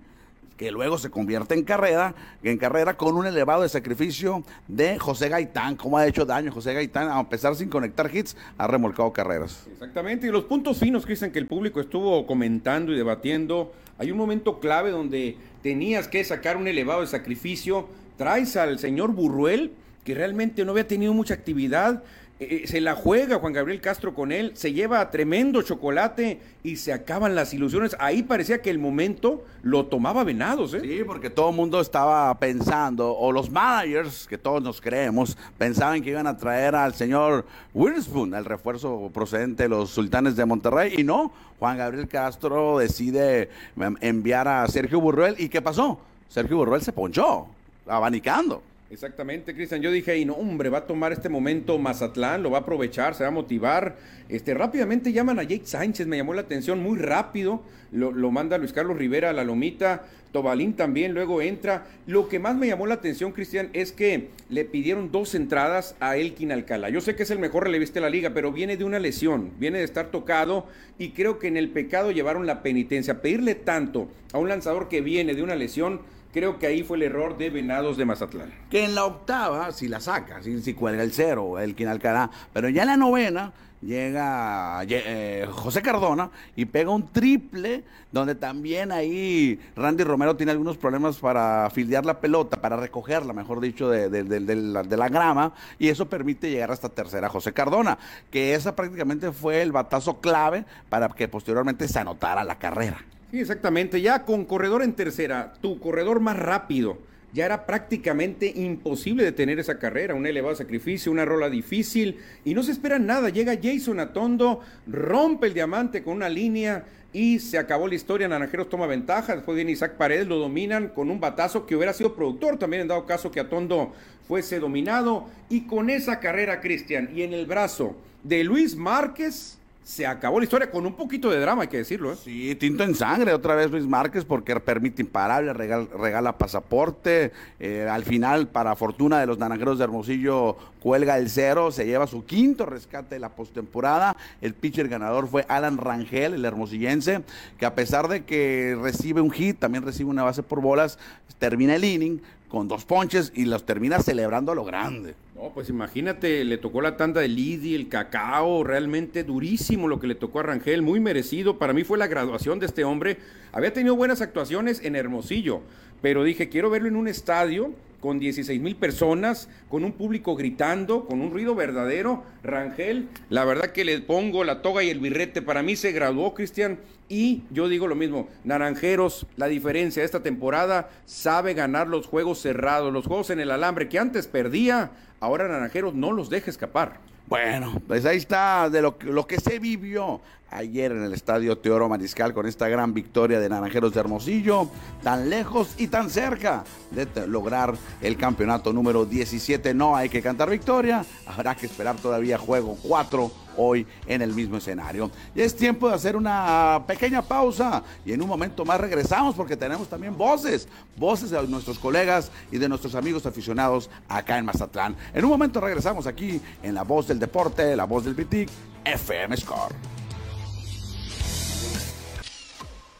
que 0.58 0.70
luego 0.70 0.98
se 0.98 1.08
convierte 1.08 1.54
en 1.54 1.64
carrera, 1.64 2.14
en 2.42 2.58
carrera 2.58 2.98
con 2.98 3.16
un 3.16 3.24
elevado 3.24 3.62
de 3.62 3.70
sacrificio 3.70 4.44
de 4.66 4.98
José 4.98 5.30
Gaitán. 5.30 5.74
como 5.76 5.96
ha 5.96 6.06
hecho 6.06 6.26
daño 6.26 6.52
José 6.52 6.74
Gaitán? 6.74 7.08
A 7.08 7.26
pesar 7.30 7.56
sin 7.56 7.70
conectar 7.70 8.14
hits, 8.14 8.36
ha 8.58 8.66
remolcado 8.66 9.10
carreras. 9.10 9.66
Exactamente, 9.72 10.26
y 10.26 10.30
los 10.30 10.44
puntos 10.44 10.76
finos, 10.76 11.06
Cristian, 11.06 11.30
que 11.30 11.38
el 11.38 11.46
público 11.46 11.80
estuvo 11.80 12.26
comentando 12.26 12.92
y 12.92 12.96
debatiendo. 12.96 13.72
Hay 13.98 14.12
un 14.12 14.16
momento 14.16 14.60
clave 14.60 14.90
donde 14.90 15.36
tenías 15.62 16.08
que 16.08 16.22
sacar 16.24 16.56
un 16.56 16.68
elevado 16.68 17.00
de 17.00 17.08
sacrificio. 17.08 17.88
Traes 18.16 18.56
al 18.56 18.78
señor 18.78 19.12
Burruel, 19.12 19.72
que 20.04 20.14
realmente 20.14 20.64
no 20.64 20.70
había 20.72 20.86
tenido 20.86 21.12
mucha 21.12 21.34
actividad, 21.34 22.02
eh, 22.40 22.62
eh, 22.62 22.66
se 22.68 22.80
la 22.80 22.94
juega 22.94 23.40
Juan 23.40 23.52
Gabriel 23.52 23.80
Castro 23.80 24.14
con 24.14 24.30
él, 24.30 24.52
se 24.54 24.72
lleva 24.72 25.10
tremendo 25.10 25.62
chocolate 25.62 26.40
y 26.62 26.76
se 26.76 26.92
acaban 26.92 27.34
las 27.34 27.52
ilusiones. 27.52 27.96
Ahí 27.98 28.22
parecía 28.22 28.62
que 28.62 28.70
el 28.70 28.78
momento 28.78 29.44
lo 29.62 29.86
tomaba 29.86 30.22
Venados. 30.22 30.72
¿eh? 30.74 30.80
Sí, 30.80 31.02
porque 31.04 31.30
todo 31.30 31.50
el 31.50 31.56
mundo 31.56 31.80
estaba 31.80 32.32
pensando, 32.38 33.12
o 33.12 33.32
los 33.32 33.50
managers, 33.50 34.28
que 34.28 34.38
todos 34.38 34.62
nos 34.62 34.80
creemos, 34.80 35.36
pensaban 35.56 36.00
que 36.00 36.10
iban 36.10 36.28
a 36.28 36.36
traer 36.36 36.76
al 36.76 36.94
señor 36.94 37.44
Witherspoon, 37.74 38.34
el 38.34 38.44
refuerzo 38.44 39.10
procedente 39.12 39.64
de 39.64 39.68
los 39.70 39.90
sultanes 39.90 40.36
de 40.36 40.44
Monterrey, 40.44 40.94
y 40.96 41.02
no, 41.02 41.32
Juan 41.58 41.76
Gabriel 41.76 42.06
Castro 42.06 42.78
decide 42.78 43.50
em, 43.76 43.96
enviar 44.00 44.46
a 44.46 44.68
Sergio 44.68 45.00
Burruel. 45.00 45.34
¿Y 45.38 45.48
qué 45.48 45.60
pasó? 45.60 45.98
Sergio 46.28 46.58
Burruel 46.58 46.82
se 46.82 46.92
ponchó, 46.92 47.48
abanicando. 47.86 48.62
Exactamente, 48.90 49.54
Cristian. 49.54 49.82
Yo 49.82 49.92
dije, 49.92 50.16
y 50.16 50.24
no, 50.24 50.32
hombre, 50.32 50.70
va 50.70 50.78
a 50.78 50.86
tomar 50.86 51.12
este 51.12 51.28
momento 51.28 51.76
Mazatlán, 51.76 52.42
lo 52.42 52.50
va 52.50 52.58
a 52.58 52.60
aprovechar, 52.62 53.14
se 53.14 53.22
va 53.22 53.28
a 53.28 53.32
motivar. 53.32 53.96
Este, 54.30 54.54
rápidamente 54.54 55.12
llaman 55.12 55.38
a 55.38 55.42
Jake 55.42 55.66
Sánchez, 55.66 56.06
me 56.06 56.16
llamó 56.16 56.32
la 56.32 56.40
atención 56.40 56.82
muy 56.82 56.98
rápido. 56.98 57.62
Lo, 57.92 58.30
manda 58.30 58.56
Luis 58.56 58.72
Carlos 58.72 58.96
Rivera 58.96 59.30
a 59.30 59.32
la 59.34 59.44
lomita. 59.44 60.04
Tobalín 60.32 60.72
también 60.72 61.12
luego 61.12 61.42
entra. 61.42 61.86
Lo 62.06 62.28
que 62.28 62.38
más 62.38 62.56
me 62.56 62.66
llamó 62.66 62.86
la 62.86 62.94
atención, 62.94 63.32
Cristian, 63.32 63.68
es 63.74 63.92
que 63.92 64.30
le 64.48 64.64
pidieron 64.64 65.12
dos 65.12 65.34
entradas 65.34 65.94
a 66.00 66.16
Elkin 66.16 66.50
Alcalá. 66.50 66.88
Yo 66.88 67.02
sé 67.02 67.14
que 67.14 67.24
es 67.24 67.30
el 67.30 67.38
mejor 67.38 67.64
relevista 67.64 67.94
de 67.94 68.02
la 68.02 68.10
liga, 68.10 68.30
pero 68.32 68.52
viene 68.52 68.78
de 68.78 68.84
una 68.84 68.98
lesión, 68.98 69.52
viene 69.58 69.78
de 69.78 69.84
estar 69.84 70.10
tocado 70.10 70.66
y 70.98 71.10
creo 71.10 71.38
que 71.38 71.48
en 71.48 71.58
el 71.58 71.68
pecado 71.68 72.10
llevaron 72.10 72.46
la 72.46 72.62
penitencia. 72.62 73.20
Pedirle 73.20 73.54
tanto 73.54 74.08
a 74.32 74.38
un 74.38 74.48
lanzador 74.48 74.88
que 74.88 75.02
viene 75.02 75.34
de 75.34 75.42
una 75.42 75.56
lesión 75.56 76.00
Creo 76.32 76.58
que 76.58 76.66
ahí 76.66 76.82
fue 76.82 76.98
el 76.98 77.04
error 77.04 77.38
de 77.38 77.50
Venados 77.50 77.96
de 77.96 78.04
Mazatlán. 78.04 78.52
Que 78.70 78.84
en 78.84 78.94
la 78.94 79.04
octava, 79.04 79.72
si 79.72 79.88
la 79.88 80.00
saca, 80.00 80.42
si, 80.42 80.60
si 80.60 80.74
cuelga 80.74 81.02
el 81.02 81.12
cero, 81.12 81.58
el 81.58 81.74
Quinalcará, 81.74 82.30
pero 82.52 82.68
ya 82.68 82.82
en 82.82 82.88
la 82.88 82.96
novena 82.96 83.52
llega 83.80 84.82
eh, 84.88 85.46
José 85.50 85.82
Cardona 85.82 86.30
y 86.56 86.64
pega 86.64 86.90
un 86.90 87.08
triple, 87.08 87.84
donde 88.10 88.34
también 88.34 88.92
ahí 88.92 89.60
Randy 89.76 90.04
Romero 90.04 90.36
tiene 90.36 90.52
algunos 90.52 90.76
problemas 90.76 91.16
para 91.18 91.70
fildear 91.70 92.04
la 92.04 92.20
pelota, 92.20 92.60
para 92.60 92.76
recogerla, 92.76 93.32
mejor 93.32 93.60
dicho, 93.60 93.88
de, 93.88 94.08
de, 94.08 94.96
la, 94.96 95.08
grama, 95.08 95.52
y 95.78 95.88
eso 95.88 96.08
permite 96.08 96.50
llegar 96.50 96.70
hasta 96.70 96.88
tercera 96.88 97.28
José 97.28 97.52
Cardona, 97.52 97.98
que 98.30 98.54
esa 98.54 98.74
prácticamente 98.74 99.32
fue 99.32 99.62
el 99.62 99.72
batazo 99.72 100.20
clave 100.20 100.64
para 100.88 101.08
que 101.08 101.28
posteriormente 101.28 101.88
se 101.88 101.98
anotara 101.98 102.44
la 102.44 102.58
carrera. 102.58 102.98
Sí, 103.30 103.40
exactamente. 103.40 104.00
Ya 104.00 104.24
con 104.24 104.44
corredor 104.46 104.82
en 104.82 104.94
tercera, 104.94 105.52
tu 105.60 105.78
corredor 105.78 106.20
más 106.20 106.38
rápido, 106.38 106.98
ya 107.34 107.44
era 107.44 107.66
prácticamente 107.66 108.50
imposible 108.56 109.22
detener 109.22 109.58
esa 109.58 109.78
carrera. 109.78 110.14
Un 110.14 110.26
elevado 110.26 110.54
sacrificio, 110.54 111.12
una 111.12 111.26
rola 111.26 111.50
difícil 111.50 112.18
y 112.44 112.54
no 112.54 112.62
se 112.62 112.72
espera 112.72 112.98
nada. 112.98 113.28
Llega 113.28 113.58
Jason 113.62 114.00
Atondo, 114.00 114.60
rompe 114.86 115.48
el 115.48 115.54
diamante 115.54 116.02
con 116.02 116.14
una 116.16 116.30
línea 116.30 116.86
y 117.12 117.38
se 117.38 117.58
acabó 117.58 117.86
la 117.86 117.96
historia. 117.96 118.28
Naranjeros 118.28 118.70
toma 118.70 118.86
ventaja. 118.86 119.34
Después 119.34 119.56
viene 119.56 119.72
Isaac 119.72 119.96
Paredes, 119.96 120.26
lo 120.26 120.38
dominan 120.38 120.88
con 120.88 121.10
un 121.10 121.20
batazo 121.20 121.66
que 121.66 121.76
hubiera 121.76 121.92
sido 121.92 122.14
productor 122.14 122.58
también 122.58 122.82
en 122.82 122.88
dado 122.88 123.04
caso 123.04 123.30
que 123.30 123.40
Atondo 123.40 123.92
fuese 124.26 124.58
dominado. 124.58 125.26
Y 125.50 125.66
con 125.66 125.90
esa 125.90 126.18
carrera, 126.20 126.62
Cristian, 126.62 127.10
y 127.14 127.22
en 127.22 127.34
el 127.34 127.44
brazo 127.44 127.94
de 128.22 128.42
Luis 128.42 128.74
Márquez 128.74 129.57
se 129.88 130.06
acabó 130.06 130.38
la 130.38 130.44
historia 130.44 130.70
con 130.70 130.84
un 130.84 130.92
poquito 130.92 131.30
de 131.30 131.40
drama, 131.40 131.62
hay 131.62 131.68
que 131.68 131.78
decirlo. 131.78 132.12
¿eh? 132.12 132.16
Sí, 132.22 132.54
tinto 132.56 132.84
en 132.84 132.94
sangre 132.94 133.32
otra 133.32 133.54
vez 133.54 133.70
Luis 133.70 133.86
Márquez 133.86 134.22
porque 134.22 134.54
permite 134.60 135.00
imparable, 135.00 135.54
regala, 135.54 136.36
pasaporte. 136.36 137.32
Eh, 137.58 137.88
al 137.90 138.04
final, 138.04 138.48
para 138.48 138.76
fortuna 138.76 139.18
de 139.18 139.24
los 139.26 139.38
naranjeros 139.38 139.78
de 139.78 139.84
Hermosillo, 139.84 140.58
cuelga 140.80 141.16
el 141.16 141.30
cero, 141.30 141.72
se 141.72 141.86
lleva 141.86 142.06
su 142.06 142.26
quinto 142.26 142.66
rescate 142.66 143.14
de 143.14 143.18
la 143.18 143.30
postemporada. 143.30 144.14
El 144.42 144.52
pitcher 144.52 144.88
ganador 144.88 145.26
fue 145.26 145.46
Alan 145.48 145.78
Rangel, 145.78 146.34
el 146.34 146.44
hermosillense, 146.44 147.22
que 147.58 147.64
a 147.64 147.74
pesar 147.74 148.08
de 148.08 148.26
que 148.26 148.76
recibe 148.78 149.22
un 149.22 149.30
hit, 149.30 149.58
también 149.58 149.84
recibe 149.84 150.10
una 150.10 150.22
base 150.22 150.42
por 150.42 150.60
bolas, 150.60 150.98
termina 151.38 151.76
el 151.76 151.84
inning 151.84 152.20
con 152.48 152.68
dos 152.68 152.84
ponches 152.84 153.32
y 153.34 153.44
los 153.44 153.64
termina 153.66 154.00
celebrando 154.00 154.52
a 154.52 154.54
lo 154.54 154.64
grande. 154.64 155.14
No, 155.34 155.50
pues 155.54 155.68
imagínate, 155.68 156.44
le 156.44 156.58
tocó 156.58 156.80
la 156.80 156.96
tanda 156.96 157.20
de 157.20 157.28
Lidi, 157.28 157.74
el 157.74 157.88
cacao, 157.88 158.64
realmente 158.64 159.22
durísimo 159.22 159.86
lo 159.86 160.00
que 160.00 160.06
le 160.06 160.14
tocó 160.14 160.40
a 160.40 160.44
Rangel, 160.44 160.82
muy 160.82 160.98
merecido. 160.98 161.58
Para 161.58 161.72
mí 161.72 161.84
fue 161.84 161.98
la 161.98 162.08
graduación 162.08 162.58
de 162.58 162.66
este 162.66 162.84
hombre. 162.84 163.18
Había 163.52 163.72
tenido 163.72 163.94
buenas 163.94 164.20
actuaciones 164.20 164.82
en 164.82 164.96
Hermosillo, 164.96 165.60
pero 166.02 166.24
dije, 166.24 166.48
quiero 166.48 166.70
verlo 166.70 166.88
en 166.88 166.96
un 166.96 167.06
estadio 167.06 167.72
con 168.00 168.18
16 168.18 168.60
mil 168.60 168.76
personas, 168.76 169.48
con 169.68 169.84
un 169.84 169.92
público 169.92 170.36
gritando, 170.36 171.06
con 171.06 171.20
un 171.20 171.30
ruido 171.30 171.54
verdadero. 171.54 172.22
Rangel, 172.42 173.08
la 173.28 173.44
verdad 173.44 173.72
que 173.72 173.84
le 173.84 174.00
pongo 174.00 174.44
la 174.44 174.62
toga 174.62 174.82
y 174.82 174.90
el 174.90 175.00
birrete. 175.00 175.42
Para 175.42 175.62
mí 175.62 175.76
se 175.76 175.92
graduó, 175.92 176.34
Cristian. 176.34 176.78
Y 177.08 177.42
yo 177.50 177.68
digo 177.68 177.86
lo 177.86 177.94
mismo, 177.94 178.28
Naranjeros, 178.44 179.26
la 179.36 179.46
diferencia 179.46 180.02
de 180.02 180.06
esta 180.06 180.22
temporada, 180.22 180.90
sabe 181.06 181.54
ganar 181.54 181.88
los 181.88 182.06
juegos 182.06 182.40
cerrados, 182.40 182.92
los 182.92 183.06
juegos 183.06 183.30
en 183.30 183.40
el 183.40 183.50
alambre 183.50 183.88
que 183.88 183.98
antes 183.98 184.26
perdía, 184.26 184.90
ahora 185.18 185.48
Naranjeros 185.48 185.94
no 185.94 186.12
los 186.12 186.28
deja 186.28 186.50
escapar. 186.50 187.00
Bueno, 187.26 187.80
pues 187.86 188.06
ahí 188.06 188.16
está 188.16 188.70
de 188.70 188.80
lo, 188.80 188.96
lo 189.02 189.26
que 189.26 189.38
se 189.38 189.58
vivió 189.58 190.20
ayer 190.50 190.92
en 190.92 191.02
el 191.02 191.12
estadio 191.12 191.58
Teoro 191.58 191.88
Mariscal 191.88 192.32
con 192.32 192.46
esta 192.46 192.68
gran 192.68 192.94
victoria 192.94 193.40
de 193.40 193.48
Naranjeros 193.48 193.92
de 193.92 194.00
Hermosillo, 194.00 194.68
tan 195.02 195.28
lejos 195.30 195.74
y 195.78 195.88
tan 195.88 196.10
cerca 196.10 196.64
de 196.90 197.26
lograr 197.26 197.74
el 198.00 198.16
campeonato 198.16 198.72
número 198.72 199.04
17. 199.04 199.74
No 199.74 199.96
hay 199.96 200.08
que 200.08 200.22
cantar 200.22 200.50
victoria, 200.50 201.04
habrá 201.26 201.54
que 201.54 201.66
esperar 201.66 201.96
todavía 201.96 202.38
juego 202.38 202.76
4 202.82 203.30
hoy 203.58 203.86
en 204.06 204.22
el 204.22 204.32
mismo 204.32 204.56
escenario. 204.56 205.10
Y 205.34 205.42
es 205.42 205.54
tiempo 205.54 205.88
de 205.88 205.94
hacer 205.94 206.16
una 206.16 206.82
pequeña 206.86 207.22
pausa 207.22 207.82
y 208.06 208.12
en 208.12 208.22
un 208.22 208.28
momento 208.28 208.64
más 208.64 208.80
regresamos 208.80 209.34
porque 209.34 209.56
tenemos 209.56 209.88
también 209.88 210.16
voces, 210.16 210.68
voces 210.96 211.30
de 211.30 211.42
nuestros 211.48 211.78
colegas 211.78 212.30
y 212.50 212.58
de 212.58 212.68
nuestros 212.68 212.94
amigos 212.94 213.26
aficionados 213.26 213.90
acá 214.08 214.38
en 214.38 214.44
Mazatlán. 214.44 214.96
En 215.12 215.24
un 215.24 215.30
momento 215.30 215.60
regresamos 215.60 216.06
aquí 216.06 216.40
en 216.62 216.74
La 216.74 216.84
Voz 216.84 217.08
del 217.08 217.18
Deporte, 217.18 217.76
La 217.76 217.84
Voz 217.84 218.04
del 218.04 218.14
Pitic, 218.14 218.48
FM 218.84 219.36
Score. 219.36 219.97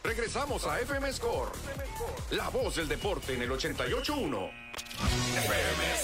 Regresamos 0.03 0.65
a 0.65 0.79
FM 0.79 1.11
Score, 1.11 1.51
La 2.31 2.49
Voz 2.49 2.75
del 2.77 2.87
Deporte 2.87 3.33
en 3.33 3.41
el 3.41 3.49
88.1. 3.51 4.49
FM 5.37 5.98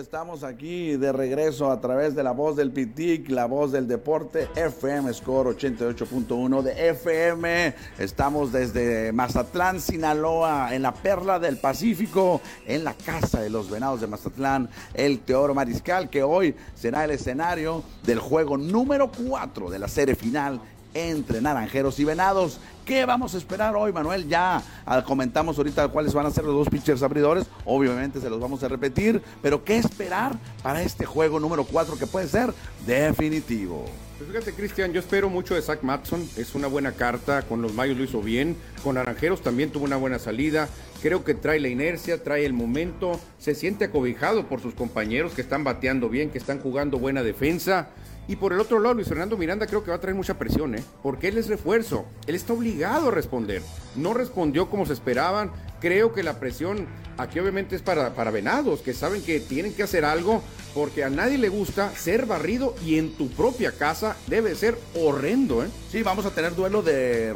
estamos 0.00 0.44
aquí 0.44 0.96
de 0.96 1.12
regreso 1.12 1.70
a 1.70 1.80
través 1.80 2.14
de 2.14 2.22
la 2.22 2.32
voz 2.32 2.56
del 2.56 2.70
Pitic, 2.70 3.28
la 3.28 3.44
voz 3.44 3.70
del 3.70 3.86
deporte, 3.86 4.48
FM 4.56 5.12
Score 5.12 5.54
88.1 5.54 6.62
de 6.62 6.88
FM. 6.88 7.74
Estamos 7.98 8.50
desde 8.50 9.12
Mazatlán, 9.12 9.78
Sinaloa, 9.78 10.74
en 10.74 10.82
la 10.82 10.94
perla 10.94 11.38
del 11.38 11.58
Pacífico, 11.58 12.40
en 12.66 12.82
la 12.82 12.94
casa 12.94 13.40
de 13.40 13.50
los 13.50 13.68
venados 13.68 14.00
de 14.00 14.06
Mazatlán, 14.06 14.70
el 14.94 15.20
Teoro 15.20 15.54
Mariscal, 15.54 16.08
que 16.08 16.22
hoy 16.22 16.54
será 16.74 17.04
el 17.04 17.10
escenario 17.10 17.82
del 18.02 18.20
juego 18.20 18.56
número 18.56 19.10
4 19.12 19.68
de 19.68 19.78
la 19.78 19.88
serie 19.88 20.14
final 20.14 20.62
entre 20.94 21.40
Naranjeros 21.40 21.98
y 22.00 22.04
Venados. 22.04 22.58
¿Qué 22.90 23.06
vamos 23.06 23.36
a 23.36 23.38
esperar 23.38 23.76
hoy, 23.76 23.92
Manuel? 23.92 24.26
Ya 24.26 24.60
ah, 24.84 25.04
comentamos 25.04 25.56
ahorita 25.56 25.86
cuáles 25.86 26.12
van 26.12 26.26
a 26.26 26.30
ser 26.32 26.42
los 26.42 26.56
dos 26.56 26.68
pitchers 26.68 27.04
abridores. 27.04 27.46
Obviamente 27.64 28.20
se 28.20 28.28
los 28.28 28.40
vamos 28.40 28.64
a 28.64 28.68
repetir. 28.68 29.22
Pero 29.40 29.62
¿qué 29.62 29.76
esperar 29.76 30.36
para 30.60 30.82
este 30.82 31.06
juego 31.06 31.38
número 31.38 31.62
4 31.62 31.96
que 31.96 32.08
puede 32.08 32.26
ser 32.26 32.52
definitivo? 32.88 33.84
Pues 34.18 34.28
fíjate, 34.28 34.54
Cristian, 34.54 34.92
yo 34.92 34.98
espero 34.98 35.30
mucho 35.30 35.54
de 35.54 35.62
Zach 35.62 35.84
Matson. 35.84 36.28
Es 36.36 36.56
una 36.56 36.66
buena 36.66 36.90
carta. 36.90 37.42
Con 37.42 37.62
los 37.62 37.74
Mayos 37.74 37.96
lo 37.96 38.02
hizo 38.02 38.22
bien. 38.22 38.56
Con 38.82 38.96
Naranjeros 38.96 39.40
también 39.40 39.70
tuvo 39.70 39.84
una 39.84 39.96
buena 39.96 40.18
salida. 40.18 40.68
Creo 41.00 41.22
que 41.22 41.34
trae 41.34 41.60
la 41.60 41.68
inercia, 41.68 42.20
trae 42.24 42.44
el 42.44 42.54
momento. 42.54 43.20
Se 43.38 43.54
siente 43.54 43.84
acobijado 43.84 44.48
por 44.48 44.60
sus 44.60 44.74
compañeros 44.74 45.34
que 45.34 45.42
están 45.42 45.62
bateando 45.62 46.08
bien, 46.08 46.30
que 46.30 46.38
están 46.38 46.58
jugando 46.58 46.98
buena 46.98 47.22
defensa. 47.22 47.90
Y 48.28 48.36
por 48.36 48.52
el 48.52 48.60
otro 48.60 48.78
lado, 48.78 48.94
Luis 48.94 49.08
Fernando 49.08 49.36
Miranda 49.36 49.66
creo 49.66 49.82
que 49.82 49.90
va 49.90 49.96
a 49.96 50.00
traer 50.00 50.16
mucha 50.16 50.38
presión, 50.38 50.74
¿eh? 50.76 50.84
Porque 51.02 51.28
él 51.28 51.38
es 51.38 51.48
refuerzo. 51.48 52.04
Él 52.26 52.34
está 52.34 52.52
obligado 52.52 53.08
a 53.08 53.10
responder. 53.10 53.62
No 53.96 54.14
respondió 54.14 54.70
como 54.70 54.86
se 54.86 54.92
esperaban. 54.92 55.50
Creo 55.80 56.12
que 56.12 56.22
la 56.22 56.38
presión 56.38 56.86
aquí 57.16 57.38
obviamente 57.38 57.76
es 57.76 57.82
para, 57.82 58.14
para 58.14 58.30
venados, 58.30 58.80
que 58.80 58.94
saben 58.94 59.22
que 59.22 59.40
tienen 59.40 59.74
que 59.74 59.82
hacer 59.82 60.04
algo 60.04 60.42
porque 60.74 61.04
a 61.04 61.10
nadie 61.10 61.38
le 61.38 61.48
gusta 61.48 61.90
ser 61.94 62.26
barrido 62.26 62.74
y 62.84 62.98
en 62.98 63.12
tu 63.12 63.28
propia 63.28 63.72
casa 63.72 64.16
debe 64.26 64.54
ser 64.54 64.78
horrendo, 64.94 65.64
¿eh? 65.64 65.68
Sí, 65.90 66.02
vamos 66.04 66.24
a 66.24 66.30
tener 66.30 66.54
duelo 66.54 66.82
de, 66.82 67.32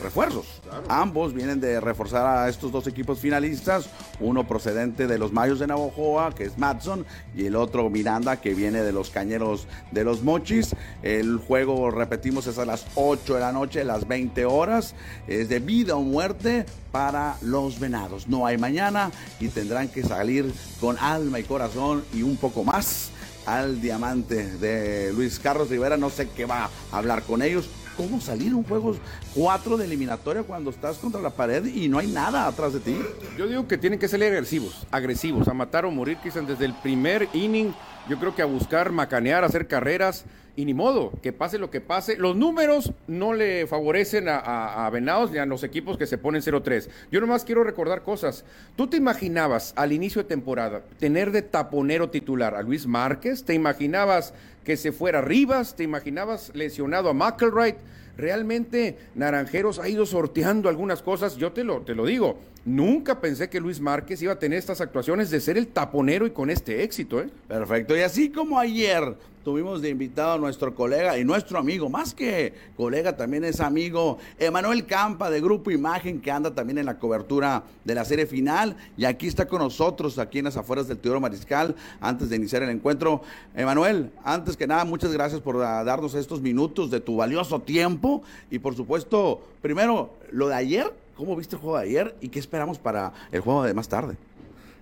refuerzos. 0.00 0.46
Ambos 0.88 1.34
vienen 1.34 1.60
de 1.60 1.80
reforzar 1.80 2.24
a 2.26 2.48
estos 2.48 2.70
dos 2.70 2.86
equipos 2.86 3.18
finalistas, 3.18 3.90
uno 4.20 4.46
procedente 4.46 5.08
de 5.08 5.18
los 5.18 5.32
Mayos 5.32 5.58
de 5.58 5.66
Navojoa, 5.66 6.32
que 6.32 6.44
es 6.44 6.56
Matson, 6.58 7.04
y 7.34 7.46
el 7.46 7.56
otro 7.56 7.90
Miranda, 7.90 8.40
que 8.40 8.54
viene 8.54 8.82
de 8.84 8.92
los 8.92 9.10
Cañeros 9.10 9.66
de 9.90 10.04
los 10.04 10.22
Mochis. 10.22 10.76
El 11.02 11.38
juego, 11.38 11.90
repetimos, 11.90 12.46
es 12.46 12.58
a 12.58 12.64
las 12.64 12.86
8 12.94 13.34
de 13.34 13.40
la 13.40 13.50
noche, 13.50 13.82
las 13.82 14.06
20 14.06 14.44
horas. 14.44 14.94
Es 15.26 15.48
de 15.48 15.58
vida 15.58 15.96
o 15.96 16.02
muerte 16.02 16.66
para 16.98 17.36
los 17.42 17.78
venados. 17.78 18.26
No 18.26 18.44
hay 18.44 18.58
mañana 18.58 19.12
y 19.38 19.46
tendrán 19.46 19.86
que 19.86 20.02
salir 20.02 20.52
con 20.80 20.98
alma 20.98 21.38
y 21.38 21.44
corazón 21.44 22.04
y 22.12 22.22
un 22.22 22.36
poco 22.36 22.64
más 22.64 23.10
al 23.46 23.80
diamante 23.80 24.58
de 24.58 25.12
Luis 25.12 25.38
Carlos 25.38 25.70
Rivera. 25.70 25.96
No 25.96 26.10
sé 26.10 26.28
qué 26.30 26.44
va 26.44 26.68
a 26.90 26.98
hablar 26.98 27.22
con 27.22 27.40
ellos. 27.40 27.68
¿Cómo 27.98 28.20
salir 28.20 28.54
un 28.54 28.62
juego 28.62 28.94
4 29.34 29.76
de 29.76 29.84
eliminatoria 29.84 30.44
cuando 30.44 30.70
estás 30.70 30.98
contra 30.98 31.20
la 31.20 31.30
pared 31.30 31.66
y 31.66 31.88
no 31.88 31.98
hay 31.98 32.06
nada 32.06 32.46
atrás 32.46 32.72
de 32.72 32.78
ti? 32.78 32.96
Yo 33.36 33.48
digo 33.48 33.66
que 33.66 33.76
tienen 33.76 33.98
que 33.98 34.06
salir 34.06 34.28
agresivos, 34.28 34.86
agresivos, 34.92 35.48
a 35.48 35.52
matar 35.52 35.84
o 35.84 35.90
morir 35.90 36.16
quizás 36.22 36.46
desde 36.46 36.64
el 36.64 36.74
primer 36.74 37.28
inning. 37.32 37.74
Yo 38.08 38.16
creo 38.20 38.36
que 38.36 38.42
a 38.42 38.44
buscar 38.46 38.92
macanear, 38.92 39.42
hacer 39.42 39.66
carreras 39.66 40.26
y 40.54 40.64
ni 40.64 40.74
modo, 40.74 41.12
que 41.22 41.32
pase 41.32 41.58
lo 41.58 41.70
que 41.70 41.80
pase. 41.80 42.16
Los 42.16 42.36
números 42.36 42.92
no 43.08 43.32
le 43.32 43.66
favorecen 43.66 44.26
a, 44.28 44.88
Venados 44.92 45.32
ni 45.32 45.38
a 45.38 45.46
los 45.46 45.64
equipos 45.64 45.96
que 45.96 46.06
se 46.06 46.18
ponen 46.18 46.42
0-3. 46.42 46.88
Yo 47.10 47.20
nomás 47.20 47.44
quiero 47.44 47.64
recordar 47.64 48.02
cosas. 48.02 48.44
¿Tú 48.76 48.86
te 48.86 48.96
imaginabas 48.96 49.72
al 49.74 49.92
inicio 49.92 50.22
de 50.22 50.28
temporada 50.28 50.82
tener 51.00 51.32
de 51.32 51.42
taponero 51.42 52.10
titular 52.10 52.54
a 52.54 52.62
Luis 52.62 52.86
Márquez? 52.86 53.44
¿Te 53.44 53.54
imaginabas 53.54 54.34
que 54.68 54.76
se 54.76 54.92
fuera 54.92 55.22
Rivas? 55.22 55.76
¿Te 55.76 55.82
imaginabas 55.82 56.50
lesionado 56.54 57.08
a 57.08 57.14
McElwright? 57.14 57.76
Realmente 58.18 58.98
Naranjeros 59.14 59.78
ha 59.78 59.88
ido 59.88 60.04
sorteando 60.04 60.68
algunas 60.68 61.00
cosas, 61.00 61.38
yo 61.38 61.52
te 61.52 61.64
lo, 61.64 61.80
te 61.80 61.94
lo 61.94 62.04
digo. 62.04 62.38
Nunca 62.66 63.18
pensé 63.18 63.48
que 63.48 63.60
Luis 63.60 63.80
Márquez 63.80 64.20
iba 64.20 64.34
a 64.34 64.38
tener 64.38 64.58
estas 64.58 64.82
actuaciones 64.82 65.30
de 65.30 65.40
ser 65.40 65.56
el 65.56 65.68
taponero 65.68 66.26
y 66.26 66.32
con 66.32 66.50
este 66.50 66.82
éxito, 66.82 67.18
¿eh? 67.22 67.30
Perfecto. 67.48 67.96
Y 67.96 68.00
así 68.00 68.28
como 68.30 68.58
ayer 68.58 69.16
tuvimos 69.48 69.80
de 69.80 69.88
invitado 69.88 70.32
a 70.32 70.38
nuestro 70.38 70.74
colega 70.74 71.16
y 71.16 71.24
nuestro 71.24 71.58
amigo, 71.58 71.88
más 71.88 72.12
que 72.12 72.52
colega, 72.76 73.16
también 73.16 73.44
es 73.44 73.60
amigo, 73.60 74.18
Emanuel 74.38 74.84
Campa 74.84 75.30
de 75.30 75.40
Grupo 75.40 75.70
Imagen, 75.70 76.20
que 76.20 76.30
anda 76.30 76.54
también 76.54 76.76
en 76.76 76.84
la 76.84 76.98
cobertura 76.98 77.62
de 77.82 77.94
la 77.94 78.04
serie 78.04 78.26
final. 78.26 78.76
Y 78.98 79.06
aquí 79.06 79.26
está 79.26 79.48
con 79.48 79.60
nosotros, 79.60 80.18
aquí 80.18 80.40
en 80.40 80.44
las 80.44 80.58
afueras 80.58 80.86
del 80.86 80.98
Teodoro 80.98 81.22
Mariscal, 81.22 81.74
antes 81.98 82.28
de 82.28 82.36
iniciar 82.36 82.62
el 82.62 82.68
encuentro. 82.68 83.22
Emanuel, 83.56 84.10
antes 84.22 84.54
que 84.54 84.66
nada, 84.66 84.84
muchas 84.84 85.14
gracias 85.14 85.40
por 85.40 85.56
darnos 85.56 86.12
estos 86.12 86.42
minutos 86.42 86.90
de 86.90 87.00
tu 87.00 87.16
valioso 87.16 87.58
tiempo. 87.58 88.22
Y 88.50 88.58
por 88.58 88.76
supuesto, 88.76 89.40
primero, 89.62 90.12
lo 90.30 90.48
de 90.48 90.56
ayer, 90.56 90.92
¿cómo 91.16 91.34
viste 91.36 91.56
el 91.56 91.62
juego 91.62 91.78
de 91.78 91.84
ayer 91.84 92.14
y 92.20 92.28
qué 92.28 92.38
esperamos 92.38 92.78
para 92.78 93.14
el 93.32 93.40
juego 93.40 93.64
de 93.64 93.72
más 93.72 93.88
tarde? 93.88 94.14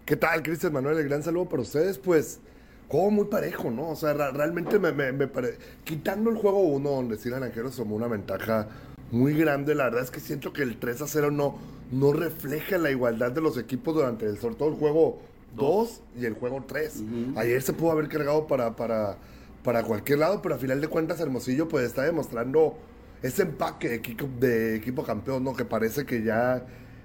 ¿Qué 0.05 0.17
tal, 0.17 0.43
Cristian 0.43 0.73
Manuel? 0.73 0.99
El 0.99 1.05
gran 1.05 1.23
saludo 1.23 1.45
para 1.45 1.63
ustedes. 1.63 1.99
Pues 1.99 2.41
juego 2.89 3.11
muy 3.11 3.27
parejo, 3.27 3.71
¿no? 3.71 3.91
O 3.91 3.97
sea, 3.97 4.13
realmente 4.15 4.79
me, 4.79 4.93
me, 4.93 5.27
parece. 5.27 5.59
Quitando 5.85 6.31
el 6.31 6.37
juego 6.37 6.61
1, 6.61 6.89
donde 6.89 7.17
sí 7.19 7.31
Naranjeros 7.31 7.77
tomó 7.77 7.97
una 7.97 8.09
ventaja 8.09 8.69
muy 9.11 9.35
grande, 9.35 9.75
la 9.75 9.85
verdad 9.85 10.03
es 10.03 10.11
que 10.11 10.21
siento 10.21 10.53
que 10.53 10.63
el 10.63 10.79
3 10.79 11.03
a 11.03 11.07
0 11.07 11.31
no, 11.31 11.59
no 11.91 12.13
refleja 12.13 12.79
la 12.79 12.91
igualdad 12.91 13.33
de 13.33 13.41
los 13.41 13.59
equipos 13.59 13.95
durante 13.95 14.27
el, 14.27 14.39
sobre 14.39 14.57
todo 14.57 14.69
el 14.69 14.75
juego 14.77 15.21
2 15.57 16.03
y 16.21 16.25
el 16.27 16.35
juego 16.35 16.65
3. 16.67 17.03
Ayer 17.37 17.63
se 17.63 17.73
pudo 17.73 17.93
haber 17.93 18.09
cargado 18.09 18.47
para, 18.47 18.77
para, 18.77 19.17
para 19.63 19.83
cualquier 19.83 20.21
lado, 20.21 20.43
pero 20.43 20.55
a 20.55 20.59
final 20.59 20.81
de 20.81 20.89
cuentas 20.89 21.21
Hermosillo 21.21 21.69
pues 21.69 21.85
está 21.87 22.03
demostrando 22.03 22.77
ese 23.23 23.43
empaque 23.43 23.89
de 23.89 23.95
equipo, 23.97 24.29
de 24.39 24.77
equipo 24.77 25.03
campeón, 25.03 25.43
¿no? 25.43 25.55
Que 25.55 25.65
parece 25.65 26.05
que 26.05 26.23
ya 26.23 26.65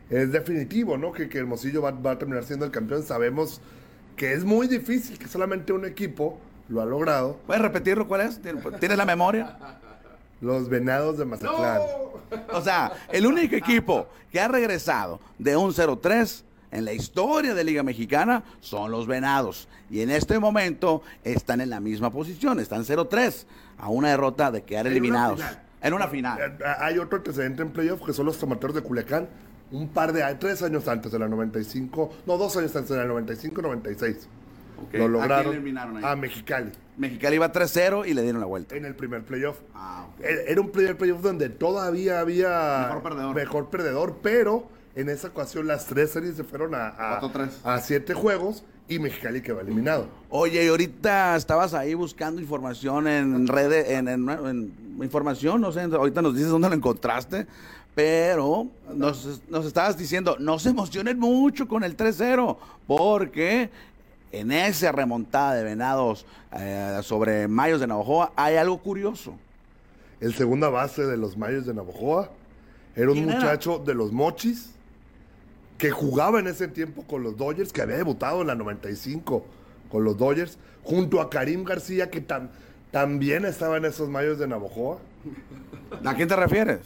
es 0.10 0.32
definitivo, 0.32 0.98
¿no? 0.98 1.12
Que, 1.12 1.30
que 1.30 1.40
Hermosillo 1.40 1.82
va, 1.82 1.92
va 1.92 2.12
a 2.12 2.20
terminar 2.20 2.44
siendo 2.44 2.66
el 2.66 2.72
campeón. 2.72 3.04
Sabemos 3.04 3.62
que 4.16 4.34
es 4.34 4.44
muy 4.44 4.68
difícil, 4.68 5.18
que 5.18 5.28
solamente 5.28 5.74
un 5.74 5.86
equipo 5.86 6.40
lo 6.70 6.82
ha 6.82 6.86
logrado. 6.86 7.40
¿Puedes 7.46 7.62
repetirlo 7.62 8.08
cuál 8.08 8.22
es? 8.22 8.40
¿Tienes 8.40 8.98
la 8.98 9.06
memoria? 9.06 9.58
Los 10.40 10.70
Venados 10.70 11.18
de 11.18 11.26
Mazatlán. 11.26 11.82
O 12.54 12.62
sea, 12.62 12.92
el 13.12 13.26
único 13.26 13.56
equipo 13.56 14.08
que 14.32 14.40
ha 14.40 14.48
regresado 14.48 15.20
de 15.38 15.56
un 15.56 15.72
0-3 15.72 16.44
en 16.72 16.86
la 16.86 16.94
historia 16.94 17.54
de 17.54 17.64
Liga 17.64 17.84
Mexicana 17.84 18.44
son 18.62 18.92
los 18.92 19.06
Venados. 19.06 19.68
Y 19.90 20.02
en 20.02 20.10
este 20.10 20.40
momento 20.40 21.04
están 21.24 21.62
en 21.62 21.70
la 21.70 21.80
misma 21.80 22.10
posición, 22.10 22.60
están 22.60 22.84
0-3, 22.84 23.46
a 23.78 23.90
una 23.90 24.10
derrota 24.10 24.52
de 24.52 24.64
quedar 24.64 24.88
eliminados. 24.88 25.42
En 25.82 25.94
una 25.94 26.08
final. 26.08 26.40
Eh, 26.40 26.64
hay 26.80 27.00
otro 27.00 27.18
antecedente 27.18 27.64
en 27.64 27.72
playoff 27.72 28.06
que 28.06 28.14
son 28.14 28.28
los 28.28 28.38
tomateros 28.38 28.76
de 28.76 28.82
Culiacán, 28.82 29.28
un 29.72 29.90
par 29.90 30.14
de 30.14 30.24
años, 30.24 30.40
tres 30.40 30.62
años 30.62 30.88
antes 30.88 31.12
de 31.12 31.20
la 31.20 31.28
95, 31.28 32.14
no, 32.26 32.38
dos 32.38 32.56
años 32.58 32.76
antes 32.76 32.90
de 32.90 32.98
la 32.98 33.06
95-96. 33.06 34.18
Lo 34.94 35.08
lograron 35.08 35.78
a, 36.04 36.16
Mexicali. 36.16 36.72
Mexicali 36.98 37.36
iba 37.36 37.52
3-0 37.52 38.08
y 38.08 38.14
le 38.14 38.24
dieron 38.24 38.42
la 38.42 38.48
vuelta. 38.48 38.76
En 38.76 38.86
el 38.86 38.96
primer 38.96 39.24
playoff. 39.24 39.60
Ah, 39.76 40.08
Era 40.20 40.60
un 40.60 40.72
primer 40.72 40.98
playoff 40.98 41.22
donde 41.22 41.50
todavía 41.50 42.20
había 42.20 42.86
mejor 42.88 43.04
perdedor. 43.04 43.36
mejor 43.36 43.70
perdedor, 43.70 44.18
pero 44.22 44.68
en 44.96 45.10
esa 45.10 45.30
ocasión 45.30 45.68
las 45.68 45.86
tres 45.86 46.12
series 46.12 46.36
se 46.36 46.44
fueron 46.44 46.76
a, 46.76 47.20
a, 47.64 47.80
siete 47.80 48.14
juegos 48.14 48.64
y 48.88 49.00
Mexicali 49.00 49.42
quedó 49.42 49.62
eliminado. 49.62 50.08
Oye, 50.30 50.66
y 50.66 50.68
ahorita 50.68 51.36
estabas 51.38 51.74
ahí 51.74 51.94
buscando 51.94 52.42
información 52.42 53.08
en 53.08 53.48
redes, 53.48 53.90
en, 53.90 54.08
en, 54.10 54.74
información, 55.02 55.62
no 55.62 55.72
sé, 55.72 55.82
ahorita 55.82 56.22
nos 56.22 56.36
dices 56.36 56.50
dónde 56.50 56.68
lo 56.68 56.76
encontraste, 56.76 57.48
pero 57.96 58.68
nos, 58.96 59.42
nos 59.50 59.66
estabas 59.66 59.98
diciendo, 59.98 60.38
no 60.40 60.60
se 60.60 60.70
emocionen 60.70 61.20
mucho 61.20 61.68
con 61.68 61.84
el 61.84 61.98
3-0, 61.98 62.58
porque 62.88 63.70
en 64.32 64.52
esa 64.52 64.92
remontada 64.92 65.56
de 65.56 65.64
Venados 65.64 66.26
eh, 66.54 67.00
sobre 67.04 67.48
Mayos 67.48 67.82
de 67.82 67.88
Navajoa 67.88 68.32
hay 68.36 68.56
algo 68.56 68.78
curioso. 68.80 69.34
El 70.22 70.34
segunda 70.34 70.70
base 70.70 71.06
de 71.06 71.18
los 71.18 71.36
Mayos 71.36 71.66
de 71.66 71.74
Navajoa 71.74 72.30
Era 72.96 73.10
un 73.12 73.18
muchacho 73.26 73.80
de 73.80 73.94
los 73.96 74.12
Mochis 74.12 74.70
que 75.78 75.90
jugaba 75.90 76.40
en 76.40 76.46
ese 76.48 76.68
tiempo 76.68 77.02
con 77.04 77.24
los 77.24 77.36
Dodgers, 77.38 77.74
que 77.74 77.82
había 77.82 77.98
debutado 77.98 78.42
en 78.42 78.48
la 78.48 78.56
95 78.56 79.44
con 79.90 80.04
los 80.04 80.16
Dodgers, 80.18 80.58
junto 80.84 81.20
a 81.20 81.30
Karim 81.30 81.64
García, 81.64 82.10
que 82.12 82.26
tam- 82.26 82.50
también 82.92 83.46
estaba 83.46 83.78
en 83.78 83.86
esos 83.86 84.08
mayos 84.08 84.38
de 84.38 84.48
Navojoa. 84.48 85.00
¿A 86.06 86.14
quién 86.14 86.28
te 86.28 86.36
refieres? 86.36 86.82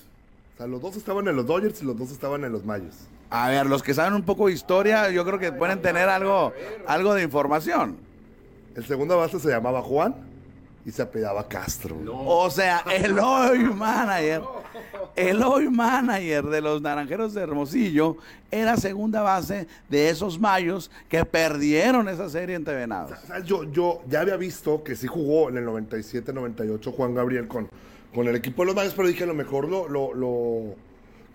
O 0.55 0.57
sea, 0.57 0.67
los 0.67 0.81
dos 0.81 0.95
estaban 0.95 1.27
en 1.27 1.35
los 1.35 1.45
Dodgers 1.45 1.81
y 1.81 1.85
los 1.85 1.97
dos 1.97 2.11
estaban 2.11 2.45
en 2.45 2.51
los 2.53 2.63
mayos. 2.63 2.95
A 3.29 3.49
ver, 3.49 3.65
los 3.65 3.83
que 3.83 3.93
saben 3.93 4.13
un 4.13 4.23
poco 4.23 4.47
de 4.47 4.53
historia, 4.53 5.09
yo 5.11 5.25
creo 5.25 5.37
que 5.37 5.51
pueden 5.51 5.81
tener 5.81 6.07
algo, 6.07 6.53
algo 6.87 7.13
de 7.13 7.23
información. 7.23 7.97
El 8.73 8.85
segunda 8.85 9.15
base 9.15 9.37
se 9.37 9.49
llamaba 9.49 9.81
Juan 9.81 10.15
y 10.85 10.91
se 10.91 11.01
apellidaba 11.01 11.45
Castro. 11.49 11.97
O 12.07 12.49
sea, 12.49 12.85
el 12.89 13.19
hoy 13.19 13.65
manager, 13.65 14.43
el 15.17 15.43
hoy 15.43 15.69
manager 15.69 16.45
de 16.45 16.61
los 16.61 16.81
Naranjeros 16.81 17.33
de 17.33 17.41
Hermosillo 17.41 18.15
era 18.49 18.77
segunda 18.77 19.21
base 19.23 19.67
de 19.89 20.09
esos 20.09 20.39
mayos 20.39 20.89
que 21.09 21.25
perdieron 21.25 22.07
esa 22.07 22.29
serie 22.29 22.55
entre 22.55 22.75
Venados. 22.75 23.11
O 23.23 23.27
sea, 23.27 23.39
Yo, 23.39 23.65
yo 23.65 24.01
ya 24.07 24.21
había 24.21 24.37
visto 24.37 24.83
que 24.83 24.95
sí 24.95 25.07
jugó 25.07 25.49
en 25.49 25.57
el 25.57 25.65
97-98 25.65 26.93
Juan 26.95 27.13
Gabriel 27.13 27.49
con, 27.49 27.67
con 28.15 28.27
el 28.27 28.35
equipo 28.35 28.63
de 28.63 28.67
los 28.67 28.75
Mayos, 28.75 28.93
pero 28.95 29.07
dije 29.07 29.25
a 29.25 29.27
lo 29.27 29.33
mejor 29.35 29.69
lo, 29.69 29.87
lo, 29.89 30.13
lo- 30.13 30.75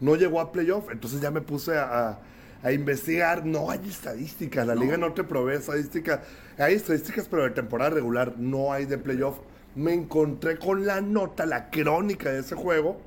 no 0.01 0.17
llegó 0.17 0.41
a 0.41 0.51
playoff. 0.51 0.91
Entonces 0.91 1.21
ya 1.21 1.31
me 1.31 1.43
puse 1.43 1.77
a, 1.77 2.09
a- 2.09 2.19
a 2.63 2.73
investigar. 2.73 3.45
No 3.47 3.71
hay 3.71 3.81
estadísticas, 3.89 4.67
la 4.67 4.75
liga 4.75 4.97
no 4.97 5.13
te 5.13 5.23
provee 5.25 5.55
estadísticas. 5.57 6.21
Hay 6.59 6.75
estadísticas, 6.75 7.27
pero 7.31 7.45
de 7.45 7.51
temporada 7.51 7.91
regular 7.91 8.35
no 8.39 8.73
hay 8.73 8.87
de 8.87 8.99
playoff. 8.99 9.37
Me 9.77 9.93
encontré 9.95 10.59
con 10.59 10.85
la 10.87 11.01
nota, 11.01 11.47
la 11.47 11.71
crónica 11.71 12.31
de 12.33 12.41
ese 12.41 12.55
juego, 12.57 12.99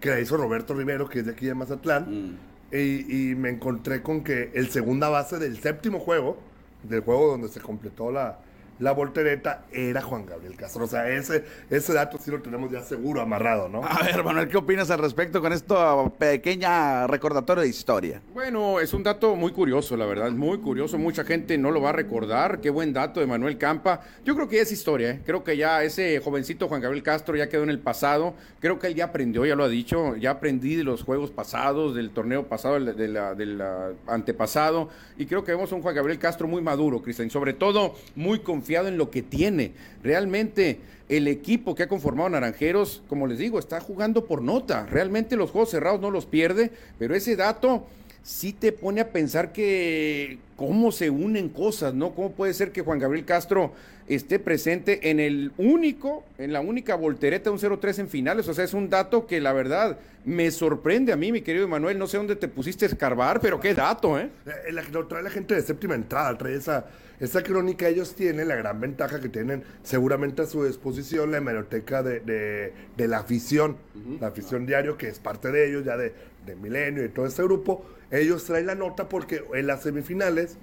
que 0.00 0.10
la 0.10 0.20
hizo 0.20 0.36
Roberto 0.36 0.74
Rivero, 0.74 1.08
que 1.08 1.20
es 1.20 1.26
de 1.26 1.32
aquí 1.32 1.46
de 1.46 1.54
Mazatlán. 1.54 2.36
Y, 2.72 3.30
y 3.30 3.34
me 3.36 3.50
encontré 3.50 4.02
con 4.02 4.24
que 4.24 4.50
el 4.54 4.68
segunda 4.70 5.08
base 5.08 5.38
del 5.38 5.58
séptimo 5.60 6.00
juego, 6.00 6.36
del 6.82 7.00
juego 7.00 7.28
donde 7.30 7.48
se 7.48 7.60
completó 7.60 8.10
la, 8.10 8.38
la 8.78 8.92
voltereta, 8.92 9.64
era 9.72 10.02
Juan 10.02 10.26
Gabriel 10.26 10.56
Castro. 10.56 10.84
O 10.84 10.86
sea, 10.88 11.08
ese, 11.08 11.44
ese 11.70 11.92
dato 11.92 12.18
sí 12.18 12.30
lo 12.30 12.42
tenemos 12.42 12.70
ya 12.70 12.80
seguro, 12.82 13.20
amarrado, 13.20 13.68
¿no? 13.68 13.84
A 13.84 14.02
ver, 14.02 14.22
Manuel, 14.24 14.48
¿qué 14.48 14.56
opinas 14.56 14.90
al 14.90 14.98
respecto 14.98 15.40
con 15.40 15.52
esto 15.52 16.12
pequeña 16.18 17.06
recordatorio 17.06 17.62
de 17.62 17.68
historia? 17.68 18.20
Bueno, 18.32 18.80
es 18.80 18.92
un 18.92 19.02
dato 19.04 19.36
muy 19.36 19.52
curioso, 19.52 19.96
la 19.96 20.06
verdad, 20.06 20.30
muy 20.32 20.58
curioso. 20.58 20.98
Mucha 20.98 21.22
gente 21.24 21.56
no 21.56 21.70
lo 21.70 21.80
va 21.80 21.90
a 21.90 21.92
recordar. 21.92 22.60
Qué 22.60 22.70
buen 22.70 22.92
dato 22.92 23.20
de 23.20 23.26
Manuel 23.26 23.58
Campa. 23.58 24.00
Yo 24.24 24.34
creo 24.34 24.48
que 24.48 24.56
ya 24.56 24.62
es 24.62 24.72
historia, 24.72 25.10
¿eh? 25.10 25.20
Creo 25.24 25.44
que 25.44 25.56
ya 25.56 25.84
ese 25.84 26.18
jovencito 26.18 26.66
Juan 26.66 26.80
Gabriel 26.80 27.04
Castro 27.04 27.36
ya 27.36 27.48
quedó 27.48 27.62
en 27.62 27.70
el 27.70 27.78
pasado. 27.78 28.34
Creo 28.58 28.80
que 28.80 28.88
él 28.88 28.94
ya 28.96 29.04
aprendió, 29.04 29.46
ya 29.46 29.54
lo 29.54 29.62
ha 29.64 29.68
dicho. 29.68 30.16
Ya 30.16 30.32
aprendí 30.32 30.74
de 30.74 30.82
los 30.84 31.04
juegos 31.04 31.30
pasados, 31.30 31.94
del 31.94 32.10
torneo 32.10 32.48
pasado, 32.48 32.74
del, 32.74 32.96
de 32.96 33.08
la- 33.08 33.34
del, 33.36 33.62
antepasado. 34.06 34.88
Y 35.16 35.26
creo 35.26 35.44
que 35.44 35.52
vemos 35.52 35.70
a 35.70 35.76
un 35.76 35.82
Juan 35.82 35.94
Gabriel 35.94 36.18
Castro 36.18 36.48
muy 36.48 36.60
maduro, 36.60 37.00
Cristian. 37.00 37.30
Sobre 37.30 37.52
todo, 37.52 37.94
muy 38.16 38.40
confiado 38.40 38.63
en 38.88 38.98
lo 38.98 39.10
que 39.10 39.22
tiene. 39.22 39.72
Realmente. 40.02 40.78
El 41.06 41.28
equipo 41.28 41.74
que 41.74 41.82
ha 41.82 41.86
conformado 41.86 42.30
Naranjeros, 42.30 43.02
como 43.08 43.26
les 43.26 43.38
digo, 43.38 43.58
está 43.58 43.78
jugando 43.78 44.24
por 44.24 44.40
nota. 44.40 44.86
Realmente 44.86 45.36
los 45.36 45.50
juegos 45.50 45.68
cerrados 45.70 46.00
no 46.00 46.10
los 46.10 46.24
pierde, 46.24 46.70
pero 46.98 47.14
ese 47.14 47.36
dato 47.36 47.86
sí 48.22 48.54
te 48.54 48.72
pone 48.72 49.02
a 49.02 49.10
pensar 49.10 49.52
que 49.52 50.38
cómo 50.56 50.92
se 50.92 51.10
unen 51.10 51.50
cosas, 51.50 51.92
¿no? 51.92 52.14
¿Cómo 52.14 52.32
puede 52.32 52.54
ser 52.54 52.72
que 52.72 52.80
Juan 52.80 52.98
Gabriel 53.00 53.26
Castro 53.26 53.72
esté 54.08 54.38
presente 54.38 55.10
en 55.10 55.20
el 55.20 55.52
único, 55.58 56.24
en 56.38 56.54
la 56.54 56.62
única 56.62 56.94
voltereta 56.94 57.50
de 57.50 57.56
un 57.56 57.58
0-3 57.60 57.98
en 57.98 58.08
finales? 58.08 58.48
O 58.48 58.54
sea, 58.54 58.64
es 58.64 58.72
un 58.72 58.88
dato 58.88 59.26
que 59.26 59.42
la 59.42 59.52
verdad 59.52 59.98
me 60.24 60.50
sorprende 60.50 61.12
a 61.12 61.16
mí, 61.16 61.32
mi 61.32 61.42
querido 61.42 61.66
Emanuel. 61.66 61.98
No 61.98 62.06
sé 62.06 62.16
dónde 62.16 62.34
te 62.34 62.48
pusiste 62.48 62.86
a 62.86 62.88
escarbar, 62.88 63.40
pero 63.42 63.60
qué 63.60 63.74
dato, 63.74 64.18
¿eh? 64.18 64.30
La- 64.72 64.82
trae 65.06 65.22
la 65.22 65.28
gente 65.30 65.54
de 65.54 65.60
séptima 65.60 65.94
entrada, 65.96 66.38
trae 66.38 66.54
esa, 66.56 66.86
esa 67.24 67.42
crónica. 67.42 67.88
Ellos 67.88 68.14
tienen 68.14 68.48
la 68.48 68.56
gran 68.56 68.80
ventaja 68.80 69.20
que 69.20 69.28
tienen 69.28 69.64
seguramente 69.82 70.42
a 70.42 70.46
su 70.46 70.64
disposición 70.64 71.30
la 71.30 71.38
hemeroteca 71.38 72.02
de, 72.02 72.20
de- 72.20 72.72
de 72.96 73.08
la 73.08 73.18
afición, 73.18 73.76
la 74.20 74.28
afición 74.28 74.66
diario, 74.66 74.96
que 74.96 75.08
es 75.08 75.18
parte 75.18 75.50
de 75.50 75.68
ellos, 75.68 75.84
ya 75.84 75.96
de, 75.96 76.14
de 76.46 76.56
Milenio 76.56 77.04
y 77.04 77.08
todo 77.08 77.26
este 77.26 77.42
grupo. 77.42 77.84
Ellos 78.10 78.44
traen 78.44 78.66
la 78.66 78.74
nota 78.74 79.08
porque 79.08 79.44
en 79.54 79.66
las 79.66 79.82
semifinales. 79.82 80.56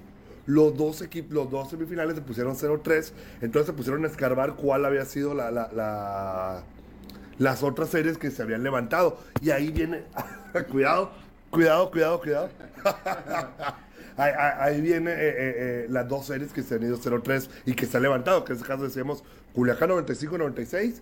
Los 0.44 0.76
dos 0.76 1.02
equipos, 1.02 1.32
los 1.32 1.50
dos 1.52 1.70
semifinales 1.70 2.16
se 2.16 2.20
pusieron 2.20 2.56
0-3, 2.56 3.12
entonces 3.42 3.66
se 3.68 3.72
pusieron 3.74 4.04
a 4.04 4.08
escarbar 4.08 4.56
cuál 4.56 4.84
había 4.84 5.04
sido 5.04 5.34
la, 5.34 5.52
la- 5.52 5.70
la- 5.72 6.64
las 7.38 7.62
otras 7.62 7.90
series 7.90 8.18
que 8.18 8.30
se 8.32 8.42
habían 8.42 8.64
levantado. 8.64 9.18
Y 9.40 9.50
ahí 9.50 9.70
viene, 9.70 10.02
cuidado, 10.70 11.12
cuidado, 11.50 11.90
cuidado, 11.92 12.20
cuidado. 12.20 12.48
ahí, 14.16 14.32
ahí- 14.58 14.80
viene 14.80 15.10
eh, 15.12 15.16
eh, 15.18 15.34
eh, 15.38 15.86
las 15.88 16.08
dos 16.08 16.26
series 16.26 16.52
que 16.52 16.62
se 16.62 16.74
han 16.76 16.82
ido 16.82 16.96
0-3 16.98 17.48
y 17.66 17.74
que 17.74 17.86
se 17.86 17.96
han 17.96 18.02
levantado, 18.02 18.44
que 18.44 18.52
en 18.52 18.56
este 18.58 18.68
caso 18.68 18.82
decíamos 18.84 19.22
Culiacán 19.54 19.90
95-96, 19.90 21.00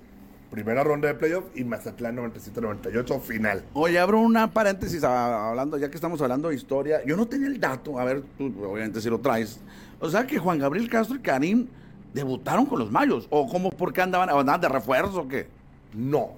primera 0.50 0.82
ronda 0.82 1.08
de 1.08 1.14
playoff, 1.14 1.44
y 1.54 1.64
Mazatlán 1.64 2.16
97-98, 2.16 3.20
final. 3.20 3.62
Oye, 3.72 3.98
abro 3.98 4.20
una 4.20 4.52
paréntesis 4.52 5.04
a- 5.04 5.50
hablando, 5.50 5.78
ya 5.78 5.88
que 5.90 5.94
estamos 5.96 6.20
hablando 6.22 6.48
de 6.48 6.56
historia. 6.56 7.04
Yo 7.04 7.16
no 7.16 7.26
tenía 7.26 7.46
el 7.46 7.60
dato, 7.60 7.98
a 8.00 8.04
ver, 8.04 8.22
tú 8.36 8.52
obviamente 8.64 9.00
si 9.00 9.08
lo 9.08 9.20
traes. 9.20 9.60
O 10.00 10.08
sea 10.10 10.26
que 10.26 10.38
Juan 10.38 10.58
Gabriel 10.58 10.88
Castro 10.88 11.16
y 11.16 11.20
Karim 11.20 11.68
debutaron 12.14 12.66
con 12.66 12.78
los 12.80 12.90
mayos. 12.90 13.26
¿O 13.30 13.48
cómo, 13.48 13.70
por 13.70 13.92
qué 13.92 14.02
andaban, 14.02 14.28
andaban 14.30 14.60
de 14.60 14.68
refuerzo 14.68 15.20
o 15.20 15.28
qué? 15.28 15.46
No. 15.94 16.32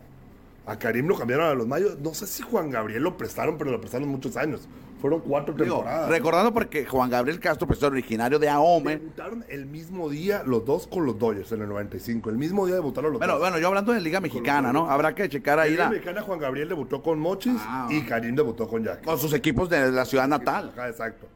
A 0.66 0.78
Karim 0.78 1.06
lo 1.08 1.16
cambiaron 1.18 1.46
a 1.46 1.54
los 1.54 1.66
Mayos. 1.66 1.98
No 1.98 2.14
sé 2.14 2.24
si 2.26 2.40
Juan 2.42 2.70
Gabriel 2.70 3.02
lo 3.02 3.16
prestaron, 3.16 3.58
pero 3.58 3.72
lo 3.72 3.80
prestaron 3.80 4.08
muchos 4.08 4.36
años. 4.36 4.68
Fueron 5.02 5.20
cuatro 5.20 5.52
Digo, 5.54 5.76
temporadas. 5.78 6.08
recordando 6.08 6.54
porque 6.54 6.86
Juan 6.86 7.10
Gabriel 7.10 7.38
Castro, 7.40 7.66
pues 7.66 7.78
es 7.80 7.82
originario 7.82 8.38
de 8.38 8.48
Ahome. 8.48 8.96
Debutaron 8.96 9.44
el 9.50 9.66
mismo 9.66 10.08
día 10.08 10.42
los 10.46 10.64
dos 10.64 10.86
con 10.86 11.04
los 11.04 11.18
Dodgers 11.18 11.52
en 11.52 11.60
el 11.60 11.68
95. 11.68 12.30
El 12.30 12.38
mismo 12.38 12.64
día 12.66 12.76
debutaron 12.76 13.10
los 13.12 13.18
Bueno, 13.18 13.34
dos. 13.34 13.42
bueno, 13.42 13.58
yo 13.58 13.68
hablando 13.68 13.92
de 13.92 14.00
Liga 14.00 14.20
Mexicana, 14.20 14.72
¿no? 14.72 14.88
Habrá 14.88 15.14
que 15.14 15.28
checar 15.28 15.58
ahí 15.58 15.72
En 15.72 15.78
la 15.78 15.84
la, 15.84 15.90
mexicana 15.90 16.22
Juan 16.22 16.38
Gabriel 16.38 16.68
debutó 16.68 17.02
con 17.02 17.18
Mochis 17.18 17.60
Ah. 17.66 17.88
y 17.90 18.00
Karim 18.02 18.34
debutó 18.36 18.66
con 18.68 18.82
Jack. 18.84 19.04
con 19.04 19.18
sus 19.18 19.32
equipos 19.34 19.68
de 19.68 19.90
la 19.92 20.04
ciudad 20.04 20.26
natal. 20.28 20.70
Ajá, 20.72 20.88
exacto. 20.88 21.26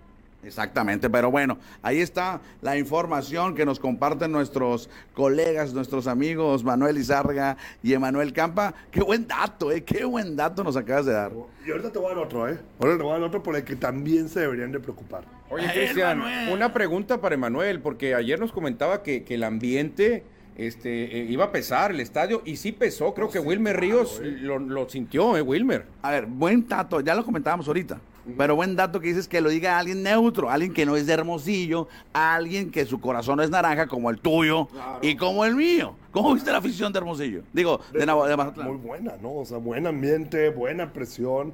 Exactamente, 0.47 1.11
pero 1.11 1.31
bueno, 1.31 1.59
ahí 1.83 2.01
está 2.01 2.41
la 2.63 2.79
información 2.79 3.57
que 3.57 3.67
nos 3.67 3.81
comparten 3.81 4.31
nuestros 4.31 4.89
colegas, 5.13 5.75
nuestros 5.75 6.07
amigos 6.07 6.63
Manuel 6.63 6.99
Izarga 6.99 7.57
y 7.83 7.93
Emanuel 7.93 8.33
Campa. 8.33 8.73
Qué 8.93 9.03
buen 9.03 9.27
dato, 9.27 9.73
¿eh? 9.73 9.83
Qué 9.83 10.05
buen 10.05 10.37
dato 10.37 10.63
nos 10.63 10.77
acabas 10.77 11.07
de 11.07 11.15
dar. 11.15 11.33
Y 11.67 11.71
ahorita 11.73 11.91
te 11.91 11.99
voy 11.99 12.13
a 12.13 12.15
dar 12.15 12.25
otro, 12.25 12.49
¿eh? 12.49 12.59
Ahorita 12.79 12.99
te 12.99 13.03
voy 13.03 13.11
a 13.11 13.15
dar 13.15 13.23
otro 13.23 13.43
por 13.43 13.57
el 13.57 13.65
que 13.65 13.75
también 13.75 14.29
se 14.29 14.41
deberían 14.41 14.71
de 14.71 14.79
preocupar. 14.79 15.25
Oye, 15.51 15.67
Cristian, 15.73 16.19
Manuel. 16.19 16.55
una 16.55 16.73
pregunta 16.73 17.21
para 17.21 17.35
Emanuel, 17.35 17.81
porque 17.81 18.15
ayer 18.15 18.39
nos 18.39 18.53
comentaba 18.53 19.03
que, 19.03 19.25
que 19.25 19.35
el 19.35 19.43
ambiente 19.43 20.23
este, 20.57 21.19
eh, 21.19 21.27
iba 21.29 21.47
a 21.47 21.51
pesar 21.51 21.91
el 21.91 21.99
estadio, 21.99 22.43
y 22.45 22.57
sí 22.57 22.71
pesó, 22.71 23.15
creo 23.15 23.31
que 23.31 23.41
Wilmer 23.41 23.81
Ríos 23.81 24.21
lo, 24.23 24.61
lo 24.61 24.89
sintió, 24.89 25.37
¿eh, 25.37 25.43
Wilmer? 25.43 25.87
A 26.03 26.13
ver, 26.13 26.27
buen 26.27 26.69
dato, 26.69 27.01
ya 27.01 27.17
lo 27.17 27.25
comentábamos 27.25 27.67
ahorita. 27.67 28.01
Pero 28.37 28.57
buen 28.57 28.75
dato 28.77 29.01
que 29.01 29.09
dices 29.09 29.29
que 29.29 29.41
lo 29.41 29.49
diga 29.51 29.79
alguien 29.79 30.03
neutro, 30.03 30.51
alguien 30.51 30.73
que 30.73 30.85
no 30.87 30.97
es 30.97 31.07
de 31.07 31.13
Hermosillo, 31.13 31.89
alguien 32.13 32.71
que 32.71 32.85
su 32.85 33.01
corazón 33.01 33.41
es 33.41 33.51
naranja 33.51 33.87
como 33.87 34.11
el 34.11 34.19
tuyo 34.19 34.69
y 35.03 35.17
como 35.17 35.45
el 35.45 35.55
mío. 35.55 35.95
¿Cómo 36.11 36.35
viste 36.35 36.51
la 36.51 36.59
afición 36.59 36.93
de 36.93 36.99
Hermosillo? 36.99 37.43
Digo, 37.53 37.81
de, 37.93 38.07
Nava- 38.07 38.27
de 38.29 38.37
Mazatlán. 38.37 38.69
Muy 38.69 38.77
buena, 38.79 39.15
¿no? 39.23 39.33
O 39.35 39.45
sea, 39.45 39.59
buen 39.59 39.87
ambiente, 39.87 40.51
buena 40.51 40.93
presión. 40.93 41.53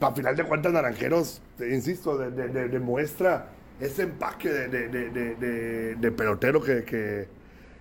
A 0.00 0.12
final 0.12 0.36
de 0.36 0.44
cuentas, 0.44 0.72
Naranjeros, 0.72 1.40
te 1.56 1.74
insisto, 1.74 2.18
de- 2.18 2.30
de- 2.30 2.48
de- 2.48 2.68
demuestra 2.68 3.48
ese 3.80 4.02
empaque 4.02 4.48
de, 4.48 4.68
de- 4.68 4.88
de- 4.88 5.10
de- 5.10 5.34
de- 5.36 5.94
de 5.96 6.12
pelotero 6.12 6.60
que, 6.62 6.84
que, 6.84 7.28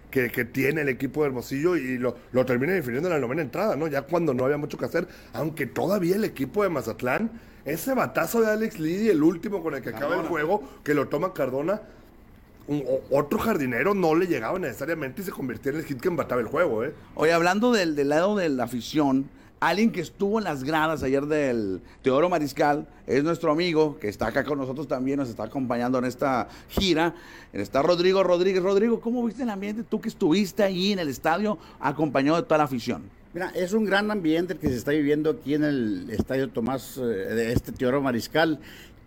que- 0.09 0.29
que 0.31 0.45
tiene 0.45 0.81
el 0.81 0.89
equipo 0.89 1.21
de 1.21 1.27
Hermosillo 1.27 1.75
y 1.75 1.97
lo, 1.97 2.15
lo 2.31 2.45
termina 2.45 2.73
definiendo 2.73 3.07
en 3.07 3.13
la 3.15 3.19
novena 3.19 3.41
entrada, 3.41 3.75
¿no? 3.75 3.87
Ya 3.87 4.01
cuando 4.03 4.33
no 4.33 4.45
había 4.45 4.57
mucho 4.57 4.77
que 4.77 4.85
hacer, 4.85 5.07
aunque 5.33 5.65
todavía 5.67 6.15
el 6.15 6.23
equipo 6.23 6.63
de 6.63 6.69
Mazatlán, 6.69 7.31
ese 7.65 7.93
batazo 7.93 8.41
de 8.41 8.49
Alex 8.51 8.79
Liddy, 8.79 9.09
el 9.09 9.21
último 9.23 9.61
con 9.61 9.75
el 9.75 9.81
que 9.81 9.89
acaba 9.89 10.15
el 10.15 10.27
juego, 10.27 10.61
que 10.83 10.93
lo 10.93 11.07
toma 11.07 11.33
Cardona, 11.33 11.81
un- 12.67 12.83
otro 13.09 13.39
jardinero 13.39 13.93
no 13.93 14.15
le 14.15 14.27
llegaba 14.27 14.57
necesariamente 14.59 15.21
y 15.21 15.25
se 15.25 15.31
convirtió 15.31 15.71
en 15.71 15.79
el 15.79 15.83
hit 15.85 15.99
que 15.99 16.07
empataba 16.07 16.41
el 16.41 16.47
juego, 16.47 16.83
¿eh? 16.83 16.93
Oye, 17.15 17.33
hablando 17.33 17.71
del, 17.71 17.95
del 17.95 18.09
lado 18.09 18.35
de 18.35 18.49
la 18.49 18.63
afición, 18.63 19.25
alguien 19.59 19.91
que 19.91 20.01
estuvo 20.01 20.37
en 20.39 20.43
las 20.45 20.63
gradas 20.63 21.03
ayer 21.03 21.25
del 21.25 21.81
Teodoro 22.01 22.29
Mariscal 22.29 22.87
es 23.05 23.23
nuestro 23.23 23.51
amigo 23.51 23.97
que 23.99 24.09
está 24.09 24.27
acá 24.27 24.43
con 24.43 24.57
nosotros 24.57 24.87
también, 24.87 25.19
nos 25.19 25.29
está 25.29 25.43
acompañando 25.43 25.99
en 25.99 26.05
esta 26.05 26.47
gira. 26.69 27.13
Está 27.53 27.81
Rodrigo 27.81 28.23
Rodríguez. 28.23 28.63
Rodrigo, 28.63 29.01
¿cómo 29.01 29.23
viste 29.25 29.43
el 29.43 29.49
ambiente? 29.49 29.83
Tú 29.83 29.99
que 30.01 30.09
estuviste 30.09 30.63
ahí 30.63 30.93
en 30.93 30.99
el 30.99 31.09
estadio 31.09 31.57
acompañado 31.79 32.37
de 32.37 32.43
toda 32.43 32.59
la 32.59 32.63
afición. 32.63 33.03
Mira, 33.33 33.49
es 33.55 33.71
un 33.71 33.85
gran 33.85 34.11
ambiente 34.11 34.53
el 34.53 34.59
que 34.59 34.67
se 34.67 34.75
está 34.75 34.91
viviendo 34.91 35.29
aquí 35.29 35.53
en 35.53 35.63
el 35.63 36.09
Estadio 36.09 36.49
Tomás 36.49 36.97
eh, 36.97 37.01
de 37.01 37.53
este 37.53 37.71
Teodoro 37.71 38.01
Mariscal. 38.01 38.59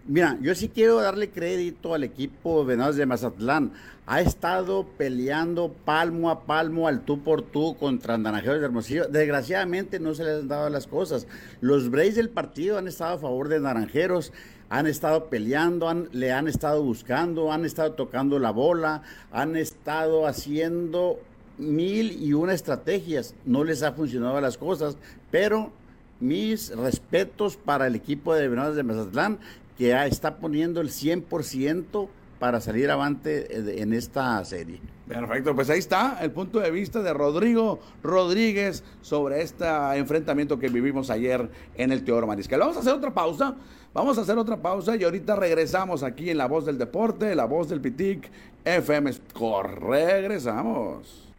Mira, 0.07 0.39
yo 0.41 0.55
sí 0.55 0.71
quiero 0.71 0.97
darle 0.97 1.29
crédito 1.29 1.93
al 1.93 2.05
equipo 2.05 2.65
Venados 2.65 2.97
de 2.97 3.05
Mazatlán. 3.05 3.73
Ha 4.07 4.23
estado 4.23 4.87
peleando 4.97 5.75
palmo 5.85 6.31
a 6.31 6.47
palmo 6.47 6.89
al 6.89 7.05
tú 7.05 7.23
por 7.23 7.43
tú 7.43 7.77
contra 7.77 8.17
Naranjeros 8.17 8.61
de 8.61 8.65
Hermosillo. 8.65 9.09
Desgraciadamente 9.09 10.01
no 10.01 10.15
se 10.15 10.25
les 10.25 10.41
han 10.41 10.49
dado 10.49 10.71
las 10.71 10.87
cosas. 10.87 11.27
Los 11.61 11.91
Braves 11.91 12.15
del 12.15 12.31
partido 12.31 12.79
han 12.79 12.89
estado 12.89 13.17
a 13.17 13.19
favor 13.19 13.49
de 13.49 13.61
Naranjeros, 13.61 14.33
han 14.71 14.87
estado 14.87 15.27
peleando, 15.27 15.93
le 16.13 16.33
han 16.33 16.49
estado 16.49 16.83
buscando, 16.83 17.53
han 17.53 17.67
estado 17.67 17.93
tocando 17.93 18.39
la 18.39 18.53
bola, 18.53 19.03
han 19.33 19.55
estado 19.55 20.27
haciendo 20.27 21.19
mil 21.59 22.23
y 22.23 22.33
una 22.33 22.53
estrategias. 22.53 23.35
No 23.45 23.65
les 23.65 23.83
ha 23.83 23.93
funcionado 23.93 24.41
las 24.41 24.59
cosas, 24.59 24.97
pero 25.31 25.73
mis 26.21 26.75
respetos 26.75 27.57
para 27.57 27.87
el 27.87 27.95
equipo 27.95 28.35
de 28.35 28.49
Venados 28.49 28.77
de 28.77 28.83
Mazatlán 28.83 29.39
que 29.77 29.93
está 30.07 30.37
poniendo 30.37 30.81
el 30.81 30.91
100% 30.91 32.09
para 32.39 32.61
salir 32.61 32.91
avante 32.91 33.47
eh, 33.51 33.83
en 33.83 33.93
esta 33.93 34.45
serie. 34.45 34.81
Perfecto, 35.09 35.55
pues 35.55 35.69
ahí 35.71 35.79
está 35.79 36.19
el 36.23 36.31
punto 36.31 36.61
de 36.61 36.71
vista 36.71 37.03
de 37.03 37.13
Rodrigo 37.13 37.81
Rodríguez 38.03 38.83
sobre 39.03 39.43
este 39.43 39.67
enfrentamiento 39.97 40.59
que 40.59 40.69
vivimos 40.69 41.11
ayer 41.11 41.49
en 41.77 41.93
el 41.93 42.05
Teodoro 42.05 42.27
Mariscal. 42.27 42.61
Vamos 42.61 42.77
a 42.77 42.81
hacer 42.81 42.95
otra 42.95 43.13
pausa, 43.13 43.55
vamos 43.93 44.17
a 44.19 44.23
hacer 44.23 44.39
otra 44.39 44.57
pausa 44.57 44.97
y 44.97 45.05
ahorita 45.05 45.37
regresamos 45.37 46.03
aquí 46.03 46.31
en 46.31 46.39
La 46.39 46.47
Voz 46.47 46.65
del 46.65 46.79
Deporte, 46.79 47.35
La 47.35 47.45
Voz 47.45 47.69
del 47.69 47.81
Pitic, 47.81 48.31
FM 48.65 49.13
Score. 49.13 49.81
Regresamos. 49.81 51.34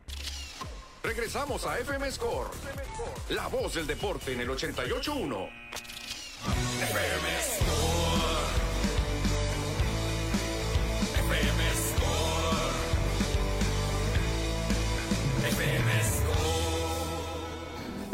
Regresamos 1.05 1.63
a 1.67 1.77
FM 1.77 2.11
Score. 2.11 2.49
La 3.29 3.47
voz 3.47 3.75
del 3.75 3.85
deporte 3.85 4.33
en 4.33 4.41
el 4.41 4.49
88.1. 4.49 5.49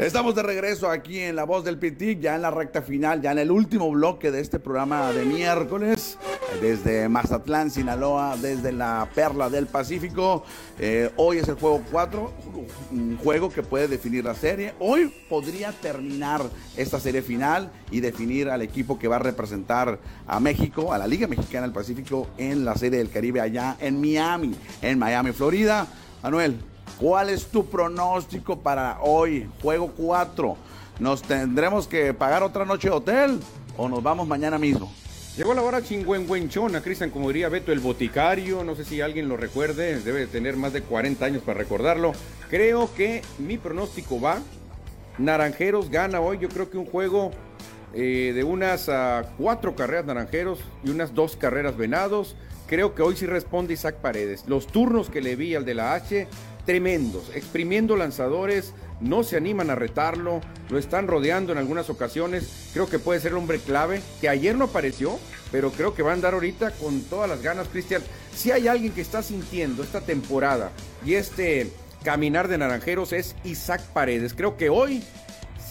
Estamos 0.02 0.34
de 0.34 0.42
regreso 0.42 0.90
aquí 0.90 1.20
en 1.20 1.36
La 1.36 1.44
Voz 1.44 1.62
del 1.62 1.78
Pitic, 1.78 2.18
ya 2.18 2.34
en 2.34 2.42
la 2.42 2.50
recta 2.50 2.82
final, 2.82 3.22
ya 3.22 3.30
en 3.30 3.38
el 3.38 3.52
último 3.52 3.88
bloque 3.88 4.32
de 4.32 4.40
este 4.40 4.58
programa 4.58 5.12
de 5.12 5.24
miércoles, 5.24 6.18
desde 6.60 7.08
Mazatlán, 7.08 7.70
Sinaloa, 7.70 8.36
desde 8.36 8.72
la 8.72 9.08
Perla 9.14 9.48
del 9.48 9.68
Pacífico. 9.68 10.42
Eh, 10.80 11.08
hoy 11.14 11.38
es 11.38 11.46
el 11.46 11.54
juego 11.54 11.82
4, 11.92 12.32
un 12.90 13.16
juego 13.18 13.48
que 13.48 13.62
puede 13.62 13.86
definir 13.86 14.24
la 14.24 14.34
serie. 14.34 14.74
Hoy 14.80 15.14
podría 15.28 15.70
terminar 15.70 16.42
esta 16.76 16.98
serie 16.98 17.22
final 17.22 17.70
y 17.92 18.00
definir 18.00 18.50
al 18.50 18.62
equipo 18.62 18.98
que 18.98 19.06
va 19.06 19.16
a 19.16 19.20
representar 19.20 20.00
a 20.26 20.40
México, 20.40 20.92
a 20.92 20.98
la 20.98 21.06
Liga 21.06 21.28
Mexicana 21.28 21.64
del 21.64 21.74
Pacífico, 21.74 22.26
en 22.38 22.64
la 22.64 22.74
Serie 22.74 22.98
del 22.98 23.10
Caribe 23.10 23.40
allá 23.40 23.76
en 23.78 24.00
Miami, 24.00 24.52
en 24.82 24.98
Miami, 24.98 25.30
Florida. 25.30 25.86
Manuel, 26.24 26.56
¿Cuál 26.98 27.30
es 27.30 27.46
tu 27.46 27.66
pronóstico 27.66 28.60
para 28.60 28.98
hoy, 29.00 29.48
juego 29.60 29.92
4? 29.96 30.56
¿Nos 31.00 31.22
tendremos 31.22 31.88
que 31.88 32.14
pagar 32.14 32.42
otra 32.42 32.64
noche 32.64 32.88
de 32.88 32.94
hotel 32.94 33.40
o 33.76 33.88
nos 33.88 34.02
vamos 34.02 34.28
mañana 34.28 34.58
mismo? 34.58 34.92
Llegó 35.36 35.54
la 35.54 35.62
hora 35.62 35.82
chingüengüenchona, 35.82 36.82
Cristian, 36.82 37.10
como 37.10 37.28
diría 37.28 37.48
Beto 37.48 37.72
el 37.72 37.80
boticario, 37.80 38.62
no 38.64 38.76
sé 38.76 38.84
si 38.84 39.00
alguien 39.00 39.28
lo 39.28 39.36
recuerde, 39.36 39.98
debe 40.00 40.20
de 40.20 40.26
tener 40.26 40.56
más 40.56 40.74
de 40.74 40.82
40 40.82 41.24
años 41.24 41.42
para 41.42 41.58
recordarlo. 41.58 42.12
Creo 42.50 42.92
que 42.94 43.22
mi 43.38 43.56
pronóstico 43.56 44.20
va, 44.20 44.38
Naranjeros 45.18 45.90
gana 45.90 46.20
hoy, 46.20 46.38
yo 46.38 46.48
creo 46.48 46.70
que 46.70 46.76
un 46.76 46.86
juego 46.86 47.30
eh, 47.94 48.32
de 48.34 48.44
unas 48.44 48.88
ah, 48.88 49.24
cuatro 49.36 49.74
carreras 49.74 50.06
Naranjeros 50.06 50.60
y 50.84 50.90
unas 50.90 51.14
dos 51.14 51.36
carreras 51.36 51.76
Venados. 51.76 52.36
Creo 52.66 52.94
que 52.94 53.02
hoy 53.02 53.16
sí 53.16 53.26
responde 53.26 53.74
Isaac 53.74 53.96
Paredes. 53.96 54.44
Los 54.46 54.66
turnos 54.66 55.10
que 55.10 55.20
le 55.20 55.36
vi 55.36 55.54
al 55.54 55.66
de 55.66 55.74
la 55.74 55.94
H, 55.94 56.26
tremendos, 56.64 57.30
exprimiendo 57.34 57.96
lanzadores, 57.96 58.72
no 59.00 59.24
se 59.24 59.36
animan 59.36 59.70
a 59.70 59.74
retarlo, 59.74 60.40
lo 60.70 60.78
están 60.78 61.06
rodeando 61.06 61.52
en 61.52 61.58
algunas 61.58 61.90
ocasiones. 61.90 62.70
Creo 62.72 62.88
que 62.88 62.98
puede 62.98 63.20
ser 63.20 63.32
el 63.32 63.38
hombre 63.38 63.58
clave, 63.58 64.00
que 64.20 64.28
ayer 64.28 64.56
no 64.56 64.66
apareció, 64.66 65.18
pero 65.50 65.72
creo 65.72 65.94
que 65.94 66.02
va 66.02 66.10
a 66.10 66.14
andar 66.14 66.34
ahorita 66.34 66.70
con 66.72 67.02
todas 67.02 67.28
las 67.28 67.42
ganas, 67.42 67.68
Cristian. 67.68 68.02
Si 68.34 68.50
hay 68.50 68.68
alguien 68.68 68.92
que 68.92 69.00
está 69.00 69.22
sintiendo 69.22 69.82
esta 69.82 70.00
temporada 70.00 70.70
y 71.04 71.14
este 71.14 71.70
caminar 72.02 72.48
de 72.48 72.58
Naranjeros 72.58 73.12
es 73.12 73.36
Isaac 73.44 73.82
Paredes. 73.92 74.34
Creo 74.34 74.56
que 74.56 74.68
hoy 74.68 75.02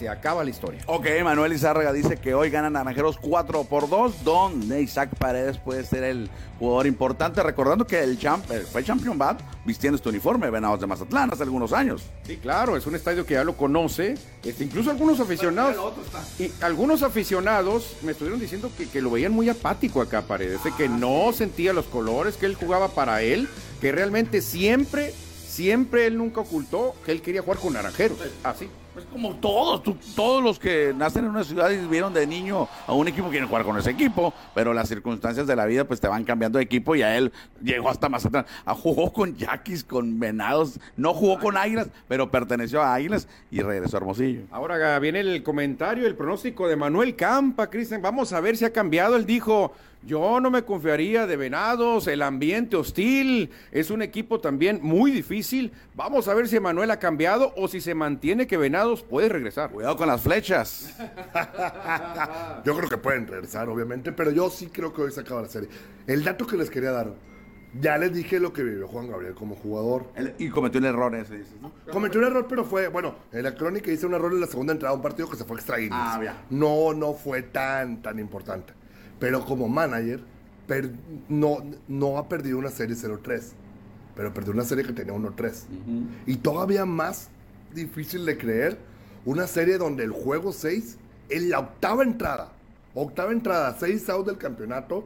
se 0.02 0.10
acaba 0.10 0.44
la 0.44 0.50
historia. 0.50 0.82
Ok, 0.88 1.06
Manuel 1.24 1.54
Izárraga 1.54 1.94
dice 1.94 2.18
que 2.18 2.34
hoy 2.34 2.50
ganan 2.50 2.74
Naranjeros 2.74 3.20
4 3.20 3.66
por 3.66 3.88
2, 3.88 4.24
donde 4.24 4.82
Isaac 4.82 5.12
Paredes 5.16 5.60
puede 5.60 5.86
ser 5.86 6.04
el 6.04 6.28
jugador 6.58 6.88
importante. 6.88 7.44
Recordando 7.44 7.86
que 7.86 8.02
el 8.02 8.18
champ, 8.18 8.50
eh, 8.50 8.62
fue 8.62 8.84
Champion 8.84 9.16
Bat 9.16 9.42
vistiendo 9.64 9.98
este 9.98 10.10
uniforme 10.10 10.50
Venados 10.50 10.80
de 10.80 10.88
Mazatlán 10.88 11.32
hace 11.32 11.44
algunos 11.44 11.72
años. 11.72 12.02
Sí, 12.26 12.38
claro, 12.38 12.76
es 12.76 12.88
un 12.88 12.96
estadio 12.96 13.28
que 13.28 13.36
ya 13.36 13.44
lo 13.44 13.56
conoce. 13.56 14.16
Este, 14.44 14.64
incluso 14.64 14.90
algunos 14.90 15.20
aficionados. 15.20 15.94
Y 16.40 16.52
algunos 16.62 17.04
aficionados 17.04 17.98
me 18.02 18.14
estuvieron 18.14 18.40
diciendo 18.40 18.72
que, 18.76 18.90
que 18.90 19.04
lo 19.04 19.12
veían 19.12 19.34
muy 19.34 19.50
apático 19.50 20.02
acá, 20.02 20.24
Paredes. 20.24 20.64
de 20.64 20.72
que 20.72 20.90
no 20.90 21.32
sentía 21.32 21.74
los 21.74 21.86
colores, 21.86 22.38
que 22.38 22.48
él 22.48 22.56
jugaba 22.56 22.88
para 22.88 23.22
él, 23.22 23.48
que 23.80 23.92
realmente 23.92 24.42
siempre, 24.42 25.14
siempre 25.48 26.08
él 26.08 26.18
nunca 26.18 26.42
ocultó 26.42 26.96
que 27.06 27.12
él 27.12 27.22
quería 27.22 27.44
jugar 27.44 27.60
con 27.60 27.74
naranjeros. 27.74 28.18
Así. 28.44 28.68
Pues 28.94 29.06
como 29.06 29.36
todos, 29.36 29.84
todos 30.16 30.44
los 30.44 30.60
que 30.60 30.94
nacen 30.94 31.24
en 31.24 31.32
una 31.32 31.46
ciudad 31.46 31.70
y 31.72 31.78
vieron 31.88 32.14
de 32.14 32.28
niño 32.28 32.68
a 32.86 32.94
un 32.94 33.08
equipo 33.08 33.30
quieren 33.30 33.48
jugar 33.48 33.64
con 33.64 33.78
ese 33.78 33.92
equipo, 33.92 34.34
pero 34.54 34.74
las 34.74 34.90
circunstancias 34.90 35.48
de 35.48 35.56
la 35.56 35.66
vida 35.66 35.86
pues 35.86 36.02
te 36.02 36.10
van 36.10 36.26
cambiando 36.26 36.58
de 36.58 36.66
equipo 36.66 36.94
y 36.96 37.02
a 37.02 37.18
él 37.18 37.32
llegó 37.64 37.90
hasta 37.90 38.10
Mazatlán. 38.10 38.46
Ah, 38.66 38.76
jugó 38.76 39.14
con 39.14 39.36
Yaquis, 39.38 39.86
con 39.86 40.20
Venados, 40.20 40.78
no 40.98 41.14
jugó 41.14 41.40
con 41.40 41.56
Águilas, 41.56 41.88
pero 42.10 42.30
perteneció 42.30 42.82
a 42.82 42.94
Águilas 42.94 43.30
y 43.50 43.62
regresó 43.62 43.96
a 43.96 44.00
Hermosillo. 44.00 44.42
Ahora 44.52 45.00
viene 45.00 45.22
el 45.22 45.42
comentario, 45.42 46.06
el 46.06 46.16
pronóstico 46.16 46.68
de 46.68 46.76
Manuel 46.76 47.16
Campa, 47.16 47.70
Cristian. 47.70 48.02
Vamos 48.02 48.34
a 48.34 48.42
ver 48.42 48.58
si 48.58 48.66
ha 48.66 48.74
cambiado. 48.74 49.16
Él 49.16 49.26
dijo, 49.26 49.74
yo 50.04 50.40
no 50.40 50.50
me 50.50 50.64
confiaría 50.64 51.28
de 51.28 51.38
Venados, 51.38 52.08
el 52.08 52.24
ambiente 52.24 52.76
hostil, 52.76 53.52
es 53.72 53.92
un 53.92 54.02
equipo 54.02 54.40
también 54.40 54.80
muy 54.82 55.12
difícil. 55.12 55.72
Vamos 55.94 56.28
a 56.28 56.34
ver 56.34 56.48
si 56.48 56.60
Manuel 56.60 56.90
ha 56.90 56.98
cambiado 56.98 57.54
o 57.56 57.68
si 57.68 57.82
se 57.82 57.94
mantiene 57.94 58.48
que 58.48 58.58
Venados 58.58 59.04
puede 59.04 59.30
regresar. 59.30 59.70
Cuidado 59.70 59.96
con 59.98 60.08
las 60.08 60.22
flechas. 60.22 60.96
Yo 62.66 62.76
creo 62.76 62.90
que 62.90 62.98
pueden 62.98 63.28
regresar, 63.28 63.70
obviamente, 63.70 64.12
pero 64.12 64.32
yo 64.32 64.50
sí 64.50 64.68
creo 64.68 64.94
que 64.94 65.02
hoy 65.04 65.12
se 65.12 65.22
acaba 65.22 65.42
la 65.42 65.48
serie. 65.48 65.70
El 66.08 66.24
dato 66.24 66.46
que 66.46 66.58
les 66.58 66.70
quería 66.70 66.92
dar, 66.92 67.14
ya 67.80 67.98
les 67.98 68.14
dije 68.14 68.40
lo 68.40 68.52
que 68.54 68.64
vivió 68.64 68.88
Juan 68.88 69.08
Gabriel 69.08 69.34
como 69.34 69.56
jugador. 69.56 70.08
Y 70.38 70.50
cometió 70.50 70.80
un 70.80 70.86
error 70.86 71.16
ese, 71.16 71.38
dices, 71.38 71.56
¿no? 71.62 71.72
Cometió 71.92 72.20
un 72.20 72.28
error, 72.28 72.46
pero 72.50 72.66
fue, 72.66 72.88
bueno, 72.88 73.16
en 73.32 73.44
la 73.44 73.56
crónica 73.56 73.92
hice 73.92 74.06
un 74.06 74.14
error 74.14 74.32
en 74.32 74.42
la 74.42 74.48
segunda 74.48 74.74
entrada, 74.74 74.94
un 74.96 75.02
partido 75.02 75.30
que 75.30 75.38
se 75.38 75.46
fue 75.46 75.58
extra 75.58 75.80
innings. 75.80 75.96
Ah, 75.96 76.22
ya. 76.24 76.46
No, 76.50 76.94
no 76.94 77.14
fue 77.14 77.44
tan, 77.44 78.02
tan 78.02 78.20
importante. 78.20 78.74
Pero 79.22 79.46
como 79.46 79.70
manager, 79.70 80.20
per- 80.68 80.92
no, 81.30 81.60
no 81.88 82.18
ha 82.18 82.28
perdido 82.28 82.58
una 82.58 82.70
serie 82.72 82.96
0-3, 82.98 83.52
pero 84.18 84.34
perdió 84.34 84.52
una 84.52 84.66
serie 84.66 84.84
que 84.84 84.92
tenía 84.92 85.14
1-3. 85.14 85.64
Y 86.26 86.36
todavía 86.38 86.86
más 86.86 87.30
difícil 87.74 88.26
de 88.26 88.38
creer, 88.38 88.78
una 89.24 89.48
serie 89.48 89.78
donde 89.78 90.04
el 90.04 90.12
juego 90.12 90.52
6, 90.52 90.98
en 91.30 91.50
la 91.52 91.60
octava 91.60 92.04
entrada, 92.04 92.52
octava 92.94 93.32
entrada, 93.32 93.78
6 93.80 94.10
out 94.10 94.26
del 94.28 94.38
campeonato, 94.38 95.06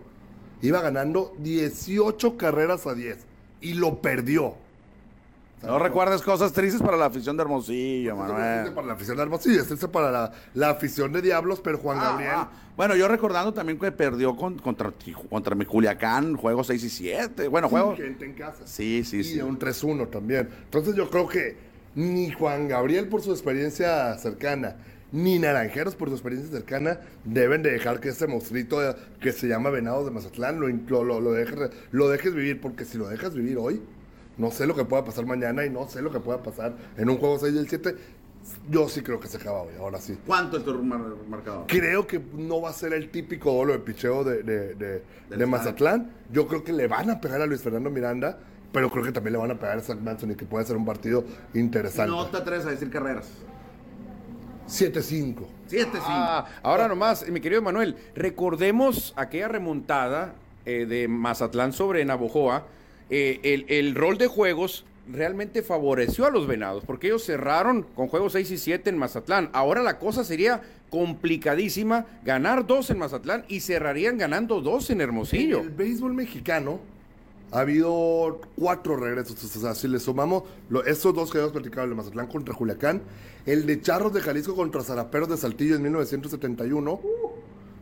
iba 0.62 0.82
ganando 0.82 1.36
18 1.39 2.38
carreras 2.38 2.88
a 2.88 2.95
10 2.95 3.17
y 3.62 3.73
lo 3.73 4.01
perdió. 4.01 4.56
No 5.65 5.80
recuerdes 5.80 6.21
cosas 6.21 6.51
tristes 6.54 6.82
para 6.82 6.97
la 6.97 7.06
afición 7.06 7.36
de 7.38 7.43
Hermosillo, 7.43 8.15
Manuel. 8.15 8.71
para 8.73 8.88
la 8.88 8.93
afición 8.93 9.17
de 9.17 9.23
Hermosillo, 9.23 9.62
este 9.62 9.73
es 9.73 9.86
para 9.88 10.12
la, 10.12 10.32
la 10.54 10.69
afición 10.69 11.12
de 11.12 11.21
Diablos, 11.21 11.60
pero 11.63 11.78
Juan 11.78 11.97
Ah, 11.99 12.04
Gabriel. 12.12 12.32
ah. 12.34 12.49
Bueno, 12.78 12.95
yo 12.95 13.08
recordando 13.08 13.54
también 13.54 13.80
que 13.80 13.91
perdió 13.91 14.36
con- 14.36 14.60
contra, 14.60 14.91
contra 15.30 15.56
mi 15.56 15.65
Culiacán, 15.65 16.36
juegos 16.36 16.67
6 16.67 16.84
y 16.84 16.89
7. 16.89 17.47
Bueno, 17.47 17.67
sin 17.69 17.78
juegos. 17.78 17.97
gente 17.97 18.25
en 18.25 18.34
casa. 18.34 18.63
Sí, 18.65 19.04
sí, 19.06 19.19
y 19.19 19.23
sí. 19.23 19.41
un 19.41 19.58
3-1 19.58 20.08
también. 20.10 20.49
Entonces 20.65 20.93
yo 20.95 21.10
creo 21.10 21.28
que 21.28 21.58
ni 21.95 22.32
Juan 22.32 22.67
Gabriel 22.67 23.08
por 23.08 23.21
su 23.21 23.32
experiencia 23.32 24.17
cercana, 24.17 24.75
ni 25.13 25.39
Naranjeros 25.39 25.95
por 25.95 26.10
su 26.10 26.15
experiencia 26.15 26.51
cercana, 26.51 26.99
deben 27.23 27.63
de 27.63 27.71
dejar 27.71 28.01
que 28.01 28.10
ese 28.10 28.28
monstruito 28.28 28.78
que 29.21 29.32
se 29.32 29.47
llama 29.47 29.69
Venados 29.69 30.04
de 30.04 30.12
Mazatlán 30.12 30.60
lo, 30.60 30.67
lo, 30.67 31.04
lo- 31.06 31.21
lo 31.21 31.31
dejes, 31.31 31.69
lo 31.92 32.10
dejes 32.10 32.33
vivir, 32.35 32.60
porque 32.60 32.83
si 32.83 32.98
lo 32.98 33.08
dejas 33.08 33.33
vivir 33.33 33.58
hoy, 33.58 33.81
no 34.38 34.52
sé 34.52 34.65
lo 34.67 34.75
que 34.75 34.86
pueda 34.86 35.04
pasar 35.04 35.25
mañana 35.25 35.65
y 35.65 35.69
no 35.69 35.88
sé 35.88 36.02
lo 36.02 36.12
que 36.12 36.19
pueda 36.19 36.42
pasar 36.44 36.73
en 36.98 37.10
un 37.10 37.17
juego 37.17 37.40
6 37.40 37.54
del 37.54 37.67
7. 37.69 37.96
Yo 38.69 38.88
sí 38.90 39.02
creo 39.02 39.19
que 39.19 39.27
se 39.27 39.38
acaba 39.38 39.62
hoy, 39.63 39.73
ahora 39.79 40.00
sí. 40.00 40.17
¿Cuánto 40.27 40.58
es 40.58 40.63
tu 40.63 40.73
mar- 40.83 41.00
marcador? 41.27 41.65
Creo 41.67 42.06
que 42.06 42.21
no 42.36 42.62
va 42.62 42.69
a 42.69 42.73
ser 42.73 42.94
el 42.94 43.10
típico 43.10 43.52
dolo 43.52 43.73
de 43.73 43.79
picheo 43.79 44.23
de, 44.23 44.44
de, 44.44 44.75
de- 44.75 45.04
Del 45.29 45.40
de 45.40 45.46
Mazatlán. 45.48 46.12
Yo 46.31 46.48
creo 46.48 46.63
que 46.63 46.71
le 46.71 46.88
van 46.88 47.10
a 47.10 47.19
pegar 47.19 47.42
a 47.42 47.48
Luis 47.48 47.62
Fernando 47.63 47.90
Miranda, 47.90 48.38
pero 48.71 48.92
creo 48.92 49.04
que 49.04 49.12
también 49.12 49.33
le 49.33 49.40
van 49.40 49.50
a 49.52 49.56
pegar 49.60 49.79
a 49.79 49.81
Zach 49.81 49.98
Manson 50.00 50.29
y 50.31 50.36
que 50.36 50.46
puede 50.46 50.63
ser 50.65 50.77
un 50.77 50.86
partido 50.86 51.23
interesante. 51.56 52.12
No 52.12 52.27
te 52.27 52.38
atreves 52.38 52.65
a 52.67 52.69
decir 52.69 52.90
carreras. 52.92 53.27
7-5. 54.67 55.36
7-5. 55.69 55.88
Ah, 56.02 56.46
ahora 56.63 56.88
nomás, 56.88 57.27
mi 57.29 57.40
querido 57.40 57.62
Manuel, 57.62 57.96
recordemos 58.15 59.13
aquella 59.15 59.48
remontada 59.48 60.36
eh, 60.65 60.86
de 60.88 61.08
Mazatlán 61.08 61.71
sobre 61.73 62.04
Navojoa. 62.06 62.65
Eh, 63.10 63.63
el, 63.69 63.95
rol 63.95 64.17
de 64.17 64.27
juegos 64.27 64.85
realmente 65.12 65.62
favoreció 65.62 66.25
a 66.25 66.31
los 66.31 66.47
venados, 66.47 66.83
porque 66.85 67.08
ellos 67.08 67.23
cerraron 67.23 67.83
con 67.95 68.08
juegos 68.08 68.33
6 68.33 68.51
y 68.51 68.58
7 68.58 68.89
en 68.89 68.97
Mazatlán. 68.97 69.49
Ahora 69.53 69.83
la 69.83 69.99
cosa 69.99 70.23
sería 70.23 70.62
complicadísima, 70.89 72.06
ganar 72.23 72.65
dos 72.65 72.89
en 72.89 72.97
Mazatlán 72.99 73.45
y 73.47 73.60
cerrarían 73.60 74.17
ganando 74.17 74.62
dos 74.62 74.89
en 74.89 75.01
Hermosillo. 75.01 75.60
En 75.60 75.63
el 75.65 75.69
béisbol 75.71 76.13
mexicano 76.13 76.79
ha 77.51 77.60
habido 77.60 78.41
cuatro 78.56 78.95
regresos. 78.97 79.43
O 79.56 79.60
sea, 79.60 79.75
si 79.75 79.87
le 79.87 79.99
sumamos 79.99 80.43
lo- 80.69 80.83
estos 80.85 81.13
dos 81.13 81.31
que 81.31 81.37
hemos 81.39 81.51
platicado, 81.51 81.85
el 81.87 81.95
Mazatlán 81.95 82.27
contra 82.27 82.53
Culiacán, 82.56 83.01
el 83.45 83.65
de 83.65 83.79
Charros 83.81 84.13
de 84.13 84.21
Jalisco 84.21 84.56
contra 84.56 84.81
Zaraperos 84.81 85.29
de 85.29 85.37
Saltillo 85.37 85.75
en 85.75 85.83
1971, 85.83 86.99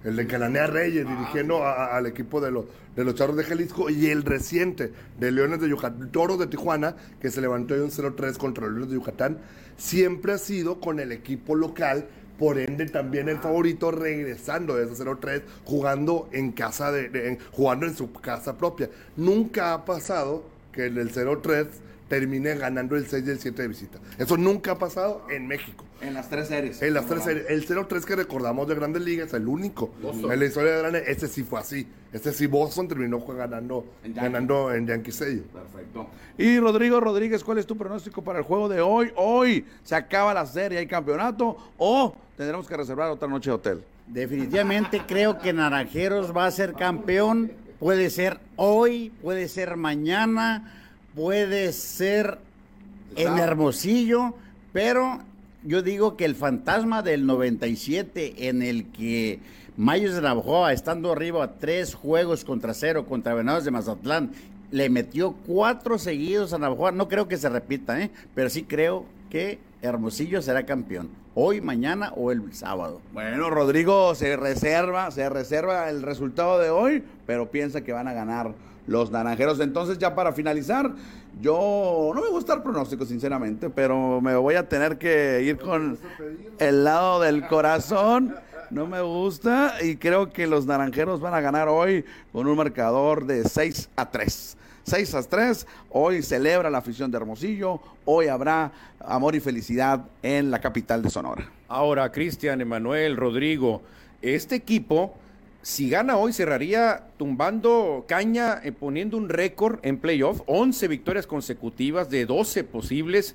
el 0.04 0.16
de 0.16 0.28
Cananea 0.28 0.68
Reyes 0.68 1.08
dirigiendo 1.08 1.64
a- 1.64 1.74
a- 1.74 1.98
al 1.98 2.06
equipo 2.08 2.42
de, 2.42 2.52
los 2.52 2.66
de 2.96 3.04
los 3.04 3.16
Charros 3.16 3.36
de 3.38 3.44
Jalisco, 3.44 3.90
y 3.90 4.08
el 4.08 4.24
reciente 4.24 4.92
de 5.20 5.32
Leones 5.32 5.60
de 5.62 5.70
Yucatán, 5.70 6.12
Toros 6.12 6.38
de 6.40 6.48
Tijuana, 6.48 6.96
que 7.20 7.32
se 7.32 7.42
levantó 7.42 7.74
en 7.76 7.84
un 7.84 7.92
0-3 7.92 8.38
contra 8.38 8.64
los 8.66 8.74
Leones 8.74 8.90
de 8.90 8.96
Yucatán, 8.96 9.38
siempre 9.78 10.34
ha 10.34 10.38
sido 10.38 10.80
con 10.80 11.00
el 11.00 11.12
equipo 11.12 11.56
local. 11.56 12.08
Por 12.38 12.58
ende, 12.58 12.88
también 12.88 13.30
el 13.30 13.38
favorito 13.38 13.92
regresando 13.92 14.76
de 14.76 14.86
ese 14.86 14.96
0-3, 14.96 15.44
jugando 15.66 16.30
en 16.34 16.52
casa 16.52 16.92
de, 16.92 17.10
de- 17.10 17.30
en- 17.30 17.40
jugando 17.52 17.86
en 17.86 17.96
su 17.96 18.12
casa 18.12 18.58
propia. 18.58 18.90
Nunca 19.16 19.74
ha 19.74 19.86
pasado 19.86 20.44
que 20.72 20.88
el 20.88 20.96
del 20.96 21.12
0-3 21.12 21.68
termine 22.08 22.56
ganando 22.56 22.96
el 22.96 23.08
6 23.08 23.24
y 23.26 23.30
el 23.30 23.40
7 23.40 23.62
de 23.62 23.68
visita. 23.68 24.00
Eso 24.18 24.38
nunca 24.38 24.74
ha 24.74 24.80
pasado 24.80 25.26
en 25.30 25.48
México. 25.48 25.86
En 26.02 26.14
las 26.14 26.30
tres 26.30 26.50
series. 26.50 26.82
En 26.82 26.94
las 26.94 27.06
tres 27.06 27.24
series, 27.24 27.46
el 27.50 27.66
0-3 27.66 28.04
que 28.04 28.16
recordamos 28.16 28.68
de 28.68 28.76
Grandes 28.76 29.02
Ligas, 29.02 29.34
el 29.34 29.48
único. 29.48 29.94
En 30.04 30.40
la 30.40 30.46
historia 30.46 30.74
de 30.74 30.80
Grandes, 30.80 31.04
ese 31.08 31.28
sí 31.28 31.44
fue 31.44 31.60
así. 31.60 31.88
Ese 32.12 32.34
sí 32.34 32.46
Boston 32.46 32.88
terminó 32.88 33.20
ganando, 33.20 33.86
En 34.04 34.14
ganando 34.14 34.74
en 34.74 34.86
Yankee 34.86 35.12
Stadium. 35.12 35.46
Perfecto. 35.46 36.08
Y 36.38 36.60
Rodrigo 36.60 37.00
Rodríguez, 37.00 37.44
¿cuál 37.44 37.58
es 37.58 37.66
tu 37.66 37.78
pronóstico 37.78 38.24
para 38.24 38.40
el 38.40 38.46
juego 38.46 38.68
de 38.68 38.82
hoy? 38.82 39.12
Hoy 39.16 39.66
se 39.84 39.96
acaba 39.96 40.34
la 40.34 40.46
serie, 40.46 40.80
hay 40.80 40.88
campeonato 40.88 41.58
o 41.78 42.16
tendremos 42.36 42.68
que 42.68 42.76
reservar 42.76 43.10
otra 43.10 43.28
noche 43.28 43.50
de 43.50 43.56
hotel. 43.56 43.84
Definitivamente 44.08 45.02
creo 45.08 45.40
que 45.40 45.54
Naranjeros 45.54 46.36
va 46.36 46.46
a 46.46 46.52
ser 46.52 46.74
campeón. 46.74 47.52
Puede 47.80 48.10
ser 48.10 48.40
hoy, 48.56 49.12
puede 49.22 49.48
ser 49.48 49.76
mañana, 49.76 50.83
puede 51.16 51.72
ser 51.74 52.40
en 53.16 53.38
Hermosillo, 53.38 54.34
pero 54.72 55.20
yo 55.64 55.82
digo 55.82 56.18
que 56.18 56.26
el 56.26 56.36
fantasma 56.36 57.02
del 57.02 57.26
97 57.26 58.48
en 58.50 58.62
el 58.62 58.86
que 58.88 59.40
Mayos 59.78 60.16
de 60.16 60.22
Navajoa, 60.22 60.74
estando 60.74 61.12
arriba 61.12 61.44
a 61.44 61.54
tres 61.54 61.96
juegos 61.96 62.44
contra 62.44 62.74
cero 62.74 63.06
contra 63.06 63.34
Venados 63.34 63.66
de 63.66 63.72
Mazatlán, 63.72 64.32
le 64.72 64.90
metió 64.90 65.34
cuatro 65.46 65.98
seguidos 65.98 66.54
a 66.54 66.58
Navajoa. 66.58 66.92
No 66.92 67.08
creo 67.08 67.28
que 67.28 67.38
se 67.38 67.50
repita, 67.50 68.02
¿eh? 68.02 68.12
pero 68.36 68.50
sí 68.50 68.64
creo 68.64 69.06
que 69.30 69.60
Hermosillo 69.82 70.42
será 70.42 70.66
campeón. 70.66 71.10
Hoy, 71.36 71.62
mañana 71.62 72.12
o 72.16 72.32
el 72.32 72.54
sábado. 72.54 73.02
Bueno, 73.12 73.50
Rodrigo 73.50 74.14
se 74.14 74.36
reserva, 74.38 75.10
se 75.10 75.28
reserva 75.30 75.90
el 75.90 76.04
resultado 76.04 76.60
de 76.60 76.70
hoy, 76.70 77.04
pero 77.26 77.50
piensa 77.50 77.82
que 77.82 77.92
van 77.92 78.08
a 78.08 78.14
ganar 78.14 78.54
los 78.88 79.12
naranjeros. 79.12 79.60
Entonces, 79.60 79.98
ya 79.98 80.16
para 80.16 80.34
finalizar, 80.34 80.92
yo 81.42 82.12
no 82.14 82.22
me 82.22 82.30
gusta 82.30 82.54
el 82.54 82.62
pronóstico, 82.62 83.06
sinceramente, 83.06 83.70
pero 83.70 84.22
me 84.22 84.36
voy 84.36 84.56
a 84.56 84.68
tener 84.68 84.98
que 84.98 85.42
ir 85.44 85.58
con 85.58 85.98
el 86.60 86.84
lado 86.84 87.22
del 87.22 87.48
corazón. 87.48 88.36
No 88.70 88.88
me 88.88 89.02
gusta 89.02 89.76
y 89.84 89.98
creo 89.98 90.32
que 90.32 90.48
los 90.48 90.66
naranjeros 90.66 91.20
van 91.20 91.36
a 91.36 91.42
ganar 91.42 91.68
hoy 91.68 92.06
con 92.32 92.48
un 92.48 92.58
marcador 92.58 93.26
de 93.26 93.48
6 93.48 93.90
a 93.96 94.10
3. 94.10 94.58
6 94.84 95.16
a 95.16 95.24
3, 95.24 95.68
hoy 95.92 96.22
celebra 96.24 96.70
la 96.70 96.80
afición 96.80 97.10
de 97.10 97.18
Hermosillo, 97.18 97.80
hoy 98.04 98.28
habrá 98.28 98.72
amor 99.00 99.36
y 99.36 99.40
felicidad 99.40 100.06
en 100.22 100.52
la 100.52 100.60
capital 100.60 101.02
de 101.02 101.10
Sonora. 101.10 101.50
Ahora, 101.70 102.12
Cristian, 102.12 102.60
Emanuel, 102.60 103.16
Rodrigo, 103.16 103.82
este 104.22 104.56
equipo, 104.56 105.16
si 105.64 105.90
gana 105.90 106.18
hoy, 106.18 106.34
cerraría 106.34 107.08
tumbando 107.18 108.04
caña, 108.06 108.60
eh, 108.66 108.74
poniendo 108.74 109.16
un 109.16 109.30
récord 109.30 109.80
en 109.82 109.98
playoff, 109.98 110.42
11 110.46 110.90
victorias 110.90 111.26
consecutivas 111.26 112.10
de 112.10 112.26
12 112.26 112.66
posibles. 112.66 113.34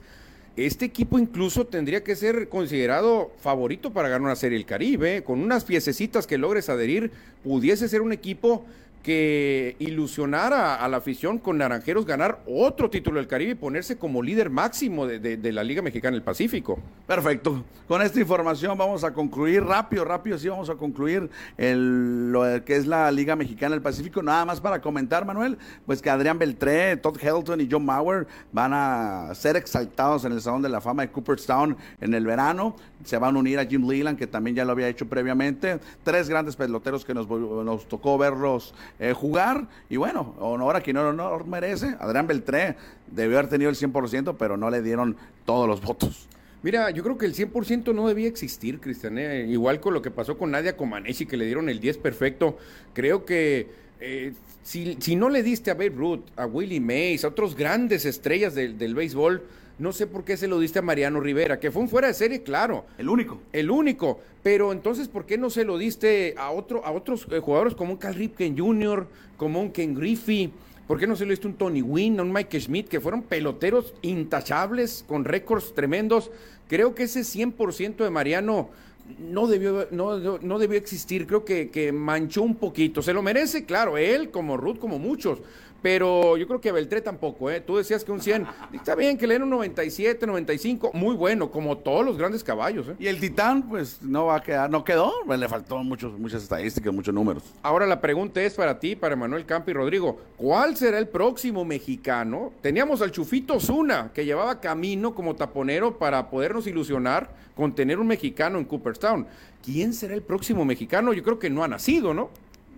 Este 0.54 0.84
equipo 0.84 1.18
incluso 1.18 1.66
tendría 1.66 2.04
que 2.04 2.14
ser 2.14 2.50
considerado 2.50 3.32
favorito 3.40 3.94
para 3.94 4.10
ganar 4.10 4.26
una 4.26 4.36
serie 4.36 4.58
del 4.58 4.66
Caribe. 4.66 5.24
Con 5.24 5.40
unas 5.40 5.64
piececitas 5.64 6.26
que 6.26 6.36
logres 6.36 6.68
adherir, 6.68 7.12
pudiese 7.42 7.88
ser 7.88 8.02
un 8.02 8.12
equipo 8.12 8.66
que 9.02 9.76
ilusionara 9.78 10.76
a 10.76 10.88
la 10.88 10.98
afición 10.98 11.38
con 11.38 11.58
Naranjeros 11.58 12.04
ganar 12.04 12.40
otro 12.46 12.90
título 12.90 13.16
del 13.18 13.26
Caribe 13.26 13.52
y 13.52 13.54
ponerse 13.54 13.96
como 13.96 14.22
líder 14.22 14.50
máximo 14.50 15.06
de, 15.06 15.18
de- 15.18 15.52
la 15.52 15.64
Liga 15.64 15.80
Mexicana 15.82 16.14
del 16.14 16.22
Pacífico. 16.22 16.78
Perfecto. 17.06 17.64
Con 17.86 18.02
esta 18.02 18.20
información 18.20 18.76
vamos 18.76 19.02
a 19.04 19.14
concluir 19.14 19.62
rápido, 19.64 20.04
rápido, 20.04 20.36
sí 20.38 20.48
vamos 20.48 20.68
a 20.68 20.74
concluir 20.74 21.30
el- 21.56 22.30
lo 22.32 22.42
que 22.64 22.76
es 22.76 22.86
la 22.86 23.10
Liga 23.10 23.34
Mexicana 23.34 23.74
del 23.74 23.82
Pacífico. 23.82 24.22
Nada 24.22 24.44
más 24.44 24.60
para 24.60 24.80
comentar, 24.80 25.24
Manuel, 25.24 25.56
pues 25.86 26.02
que 26.02 26.10
Adrián 26.10 26.38
Beltré, 26.38 26.96
Todd 26.98 27.16
Helton 27.20 27.60
y 27.60 27.68
John 27.70 27.84
Mauer 27.86 28.26
van 28.52 28.72
a 28.74 29.34
ser 29.34 29.56
exaltados 29.56 30.24
en 30.24 30.32
el 30.32 30.40
Salón 30.40 30.60
de 30.62 30.68
la 30.68 30.80
Fama 30.80 31.02
de 31.02 31.10
Cooperstown 31.10 31.76
en 32.00 32.14
el 32.14 32.26
verano. 32.26 32.76
Se 33.08 33.16
van 33.16 33.36
a 33.36 33.38
unir 33.38 33.58
a 33.58 33.64
Jim 33.64 33.88
Leland, 33.88 34.18
que 34.18 34.26
también 34.26 34.54
ya 34.54 34.66
lo 34.66 34.72
había 34.72 34.86
hecho 34.86 35.08
previamente. 35.08 35.80
Tres 36.04 36.28
grandes 36.28 36.56
peloteros 36.56 37.06
que 37.06 37.14
nos, 37.14 37.26
nos 37.26 37.88
tocó 37.88 38.18
verlos 38.18 38.74
eh, 38.98 39.14
jugar. 39.14 39.66
Y 39.88 39.96
bueno, 39.96 40.34
honor 40.40 40.76
a 40.76 40.82
quien 40.82 40.98
honor 40.98 41.46
merece. 41.46 41.96
Adrián 42.00 42.26
Beltré 42.26 42.76
debió 43.06 43.38
haber 43.38 43.48
tenido 43.48 43.70
el 43.70 43.76
100%, 43.76 44.36
pero 44.38 44.58
no 44.58 44.68
le 44.68 44.82
dieron 44.82 45.16
todos 45.46 45.66
los 45.66 45.80
votos. 45.80 46.28
Mira, 46.62 46.90
yo 46.90 47.02
creo 47.02 47.16
que 47.16 47.24
el 47.24 47.34
100% 47.34 47.94
no 47.94 48.08
debía 48.08 48.28
existir, 48.28 48.78
Cristian. 48.78 49.16
¿eh? 49.16 49.46
Igual 49.48 49.80
con 49.80 49.94
lo 49.94 50.02
que 50.02 50.10
pasó 50.10 50.36
con 50.36 50.50
Nadia 50.50 50.76
Comaneci, 50.76 51.24
que 51.24 51.38
le 51.38 51.46
dieron 51.46 51.70
el 51.70 51.80
10 51.80 51.96
perfecto. 51.96 52.58
Creo 52.92 53.24
que 53.24 53.68
eh, 54.00 54.34
si, 54.62 54.98
si 55.00 55.16
no 55.16 55.30
le 55.30 55.42
diste 55.42 55.70
a 55.70 55.74
Babe 55.74 55.94
Ruth, 55.96 56.24
a 56.36 56.44
Willie 56.44 56.80
Mays, 56.80 57.24
a 57.24 57.28
otros 57.28 57.56
grandes 57.56 58.04
estrellas 58.04 58.54
del, 58.54 58.76
del 58.76 58.94
béisbol, 58.94 59.42
no 59.78 59.92
sé 59.92 60.08
por 60.08 60.24
qué 60.24 60.36
se 60.36 60.48
lo 60.48 60.58
diste 60.58 60.80
a 60.80 60.82
Mariano 60.82 61.20
Rivera, 61.20 61.60
que 61.60 61.70
fue 61.70 61.82
un 61.82 61.88
fuera 61.88 62.08
de 62.08 62.14
serie, 62.14 62.42
claro. 62.42 62.84
El 62.98 63.08
único. 63.08 63.40
El 63.52 63.70
único. 63.70 64.20
Pero 64.42 64.72
entonces, 64.72 65.06
¿por 65.06 65.24
qué 65.24 65.38
no 65.38 65.50
se 65.50 65.64
lo 65.64 65.78
diste 65.78 66.34
a, 66.36 66.50
otro, 66.50 66.84
a 66.84 66.90
otros 66.90 67.26
eh, 67.30 67.38
jugadores 67.38 67.74
como 67.74 67.92
un 67.92 67.98
Cal 67.98 68.14
Ripken 68.14 68.58
Jr., 68.58 69.06
como 69.36 69.60
un 69.60 69.70
Ken 69.70 69.94
Griffey? 69.94 70.52
¿Por 70.88 70.98
qué 70.98 71.06
no 71.06 71.14
se 71.14 71.24
lo 71.24 71.30
diste 71.30 71.46
a 71.46 71.50
un 71.50 71.56
Tony 71.56 71.82
Wynn, 71.82 72.18
a 72.18 72.22
un 72.22 72.32
Mike 72.32 72.60
Schmidt, 72.60 72.88
que 72.88 73.00
fueron 73.00 73.22
peloteros 73.22 73.94
intachables, 74.02 75.04
con 75.06 75.24
récords 75.24 75.74
tremendos? 75.74 76.32
Creo 76.66 76.96
que 76.96 77.04
ese 77.04 77.20
100% 77.20 77.98
de 77.98 78.10
Mariano 78.10 78.70
no 79.18 79.46
debió, 79.46 79.86
no 79.92 80.58
debió 80.58 80.76
existir. 80.76 81.26
Creo 81.26 81.44
que, 81.44 81.70
que 81.70 81.92
manchó 81.92 82.42
un 82.42 82.56
poquito. 82.56 83.00
Se 83.00 83.12
lo 83.12 83.22
merece, 83.22 83.64
claro, 83.64 83.96
él, 83.96 84.30
como 84.30 84.56
Ruth, 84.56 84.78
como 84.78 84.98
muchos. 84.98 85.40
Pero 85.82 86.36
yo 86.36 86.46
creo 86.46 86.60
que 86.60 86.72
Beltré 86.72 87.00
tampoco, 87.00 87.50
¿eh? 87.50 87.60
Tú 87.60 87.76
decías 87.76 88.04
que 88.04 88.10
un 88.10 88.20
100. 88.20 88.46
Está 88.72 88.94
bien 88.94 89.16
que 89.16 89.26
le 89.26 89.34
den 89.34 89.44
un 89.44 89.50
97, 89.50 90.26
95. 90.26 90.90
Muy 90.92 91.14
bueno, 91.14 91.50
como 91.50 91.78
todos 91.78 92.04
los 92.04 92.18
grandes 92.18 92.42
caballos, 92.42 92.88
¿eh? 92.88 92.96
Y 92.98 93.06
el 93.06 93.20
Titán, 93.20 93.68
pues 93.68 94.02
no 94.02 94.26
va 94.26 94.36
a 94.36 94.42
quedar, 94.42 94.70
no 94.70 94.84
quedó, 94.84 95.12
pues, 95.24 95.38
le 95.38 95.48
faltó 95.48 95.78
muchos, 95.84 96.18
muchas 96.18 96.42
estadísticas, 96.42 96.92
muchos 96.92 97.14
números. 97.14 97.42
Ahora 97.62 97.86
la 97.86 98.00
pregunta 98.00 98.42
es 98.42 98.54
para 98.54 98.80
ti, 98.80 98.96
para 98.96 99.14
Manuel 99.14 99.46
Campo 99.46 99.70
y 99.70 99.74
Rodrigo. 99.74 100.18
¿Cuál 100.36 100.76
será 100.76 100.98
el 100.98 101.08
próximo 101.08 101.64
mexicano? 101.64 102.52
Teníamos 102.60 103.00
al 103.02 103.12
Chufito 103.12 103.60
Zuna, 103.60 104.10
que 104.12 104.24
llevaba 104.24 104.60
camino 104.60 105.14
como 105.14 105.36
taponero 105.36 105.98
para 105.98 106.28
podernos 106.30 106.66
ilusionar 106.66 107.30
con 107.54 107.74
tener 107.74 107.98
un 107.98 108.06
mexicano 108.06 108.58
en 108.58 108.64
Cooperstown. 108.64 109.26
¿Quién 109.64 109.92
será 109.92 110.14
el 110.14 110.22
próximo 110.22 110.64
mexicano? 110.64 111.12
Yo 111.12 111.22
creo 111.22 111.38
que 111.38 111.50
no 111.50 111.64
ha 111.64 111.68
nacido, 111.68 112.14
¿no? 112.14 112.30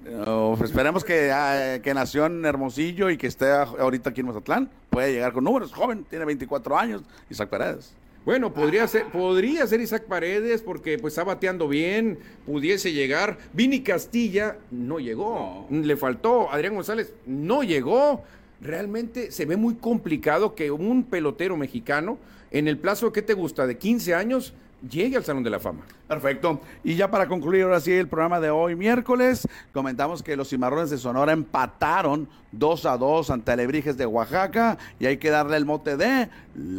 Eh, 0.06 0.54
esperemos 0.64 1.04
que, 1.04 1.30
ah, 1.30 1.78
que 1.82 1.92
nació 1.94 2.26
en 2.26 2.44
Hermosillo 2.44 3.10
y 3.10 3.16
que 3.16 3.26
esté 3.26 3.50
ahorita 3.50 4.10
aquí 4.10 4.20
en 4.20 4.28
Mazatlán. 4.28 4.70
Puede 4.88 5.12
llegar 5.12 5.32
con 5.32 5.44
números, 5.44 5.72
joven, 5.72 6.04
tiene 6.08 6.24
24 6.24 6.78
años, 6.78 7.02
Isaac 7.28 7.48
Paredes. 7.48 7.94
Bueno, 8.24 8.52
podría 8.52 8.86
ser, 8.86 9.06
podría 9.06 9.66
ser 9.66 9.80
Isaac 9.80 10.04
Paredes 10.04 10.60
porque 10.60 10.98
pues 10.98 11.14
está 11.14 11.24
bateando 11.24 11.68
bien, 11.68 12.18
pudiese 12.44 12.92
llegar. 12.92 13.38
Vini 13.54 13.80
Castilla 13.80 14.58
no 14.70 14.98
llegó, 14.98 15.66
le 15.70 15.96
faltó. 15.96 16.50
Adrián 16.50 16.74
González 16.74 17.14
no 17.24 17.62
llegó. 17.62 18.22
Realmente 18.60 19.30
se 19.30 19.46
ve 19.46 19.56
muy 19.56 19.76
complicado 19.76 20.54
que 20.54 20.70
un 20.70 21.04
pelotero 21.04 21.56
mexicano 21.56 22.18
en 22.50 22.68
el 22.68 22.76
plazo 22.76 23.10
que 23.10 23.22
te 23.22 23.32
gusta 23.32 23.66
de 23.66 23.78
15 23.78 24.14
años 24.14 24.52
llegue 24.88 25.16
al 25.16 25.24
Salón 25.24 25.42
de 25.42 25.50
la 25.50 25.58
Fama. 25.58 25.80
Perfecto. 26.08 26.60
Y 26.82 26.96
ya 26.96 27.10
para 27.10 27.28
concluir 27.28 27.64
ahora 27.64 27.80
sí 27.80 27.92
el 27.92 28.08
programa 28.08 28.40
de 28.40 28.50
hoy, 28.50 28.76
miércoles, 28.76 29.46
comentamos 29.72 30.22
que 30.22 30.36
los 30.36 30.48
cimarrones 30.48 30.90
de 30.90 30.98
Sonora 30.98 31.32
empataron 31.32 32.28
2 32.52 32.86
a 32.86 32.96
2 32.96 33.30
ante 33.30 33.52
Alebrijes 33.52 33.96
de 33.96 34.06
Oaxaca 34.06 34.78
y 34.98 35.06
hay 35.06 35.18
que 35.18 35.30
darle 35.30 35.56
el 35.56 35.64
mote 35.64 35.96
de 35.96 36.28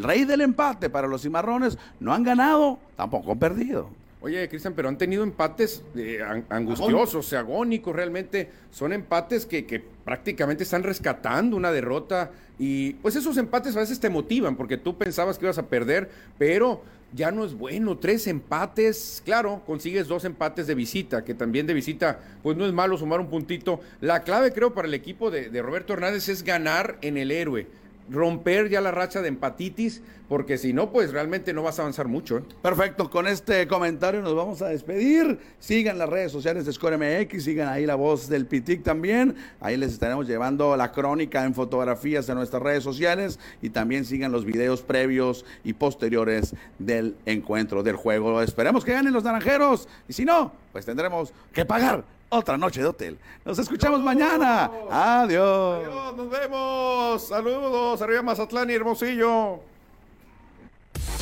rey 0.02 0.26
del 0.26 0.42
empate 0.42 0.90
para 0.90 1.08
los 1.08 1.22
cimarrones. 1.22 1.78
No 2.00 2.14
han 2.14 2.24
ganado, 2.24 2.80
tampoco 2.96 3.32
han 3.32 3.40
perdido. 3.40 3.90
Oye, 4.24 4.48
Cristian, 4.48 4.74
pero 4.76 4.88
han 4.88 5.00
tenido 5.00 5.24
empates 5.24 5.84
eh, 5.96 6.20
angustiosos, 6.50 7.34
agónicos, 7.34 7.96
realmente. 7.96 8.52
Son 8.70 8.94
empates 8.94 9.48
que, 9.48 9.66
que, 9.66 9.80
prácticamente 9.80 10.64
están 10.64 10.84
rescatando 10.84 11.58
una 11.58 11.72
derrota. 11.72 12.30
Y 12.60 12.94
pues 12.94 13.16
esos 13.16 13.36
empates 13.38 13.76
a 13.76 13.80
veces 13.80 14.00
te 14.00 14.12
motivan, 14.12 14.56
porque 14.56 14.78
tú 14.78 14.96
pensabas 14.96 15.40
que 15.40 15.46
ibas 15.46 15.58
a 15.58 15.66
perder, 15.66 16.12
pero 16.38 16.84
ya 17.14 17.32
no 17.32 17.46
es 17.46 17.54
bueno. 17.54 17.98
Tres 17.98 18.28
empates, 18.28 19.22
claro, 19.26 19.62
consigues 19.66 20.08
dos 20.08 20.26
empates 20.26 20.68
de 20.68 20.76
visita, 20.76 21.24
que 21.24 21.34
también 21.34 21.68
de 21.68 21.74
visita, 21.74 22.20
pues 22.44 22.58
no 22.58 22.66
es 22.66 22.74
malo 22.74 22.98
sumar 22.98 23.20
un 23.20 23.30
puntito. 23.30 23.82
La 24.00 24.24
clave, 24.24 24.54
creo, 24.54 24.74
para 24.74 24.88
el 24.88 24.94
equipo 24.94 25.32
de, 25.32 25.62
Roberto 25.62 25.94
Hernández 25.94 26.30
es 26.30 26.44
ganar 26.44 26.98
en 27.02 27.18
el 27.18 27.32
héroe 27.32 27.68
romper 28.10 28.70
ya 28.70 28.82
la 28.82 28.92
racha 28.92 29.22
de 29.22 29.28
empatitis, 29.28 30.02
porque 30.28 30.58
si 30.58 30.74
no, 30.74 30.92
pues 30.92 31.12
realmente 31.12 31.54
no 31.54 31.64
vas 31.64 31.80
a 31.80 31.82
avanzar 31.82 32.08
mucho. 32.08 32.38
¿eh? 32.38 32.44
Perfecto, 32.62 33.10
con 33.10 33.28
este 33.28 33.68
comentario 33.68 34.22
nos 34.22 34.36
vamos 34.36 34.62
a 34.62 34.68
despedir. 34.68 35.40
Sigan 35.60 35.98
las 35.98 36.10
redes 36.10 36.32
sociales 36.32 36.66
de 36.66 36.74
Score 36.74 36.98
MX, 36.98 37.44
sigan 37.44 37.68
ahí 37.68 37.86
la 37.86 37.96
voz 37.96 38.30
del 38.30 38.46
Pitic 38.46 38.84
también. 38.84 39.36
Ahí 39.60 39.78
les 39.78 39.92
estaremos 39.92 40.28
llevando 40.28 40.76
la 40.78 40.92
crónica 40.92 41.44
en 41.44 41.54
fotografías 41.54 42.28
en 42.30 42.36
nuestras 42.36 42.62
redes 42.62 42.84
sociales 42.84 43.40
y 43.62 43.70
también 43.70 44.06
sigan 44.06 44.32
los 44.32 44.46
videos 44.46 44.82
previos 44.82 45.46
y 45.64 45.74
posteriores 45.74 46.56
del 46.80 47.16
encuentro, 47.26 47.84
del 47.84 47.96
juego. 47.96 48.42
Esperemos 48.42 48.86
que 48.86 48.94
ganen 48.94 49.14
los 49.14 49.24
naranjeros 49.24 49.88
y 50.08 50.14
si 50.14 50.26
no, 50.26 50.54
pues 50.72 50.86
tendremos 50.86 51.34
que 51.54 51.66
pagar 51.66 52.04
otra 52.32 52.58
noche 52.58 52.82
de 52.82 52.88
hotel. 52.88 53.20
Nos 53.46 53.60
escuchamos 53.60 54.02
mañana. 54.02 54.72
Adiós. 54.90 55.86
Adiós. 55.86 56.16
Nos 56.16 56.30
vemos. 56.30 57.28
Saludos. 57.28 58.02
Arriba 58.02 58.22
Mazatlán 58.22 58.70
y 58.70 58.74
Hermosillo. 58.74 59.60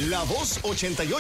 La 0.08 0.24
voz 0.24 0.60
88. 0.64 1.18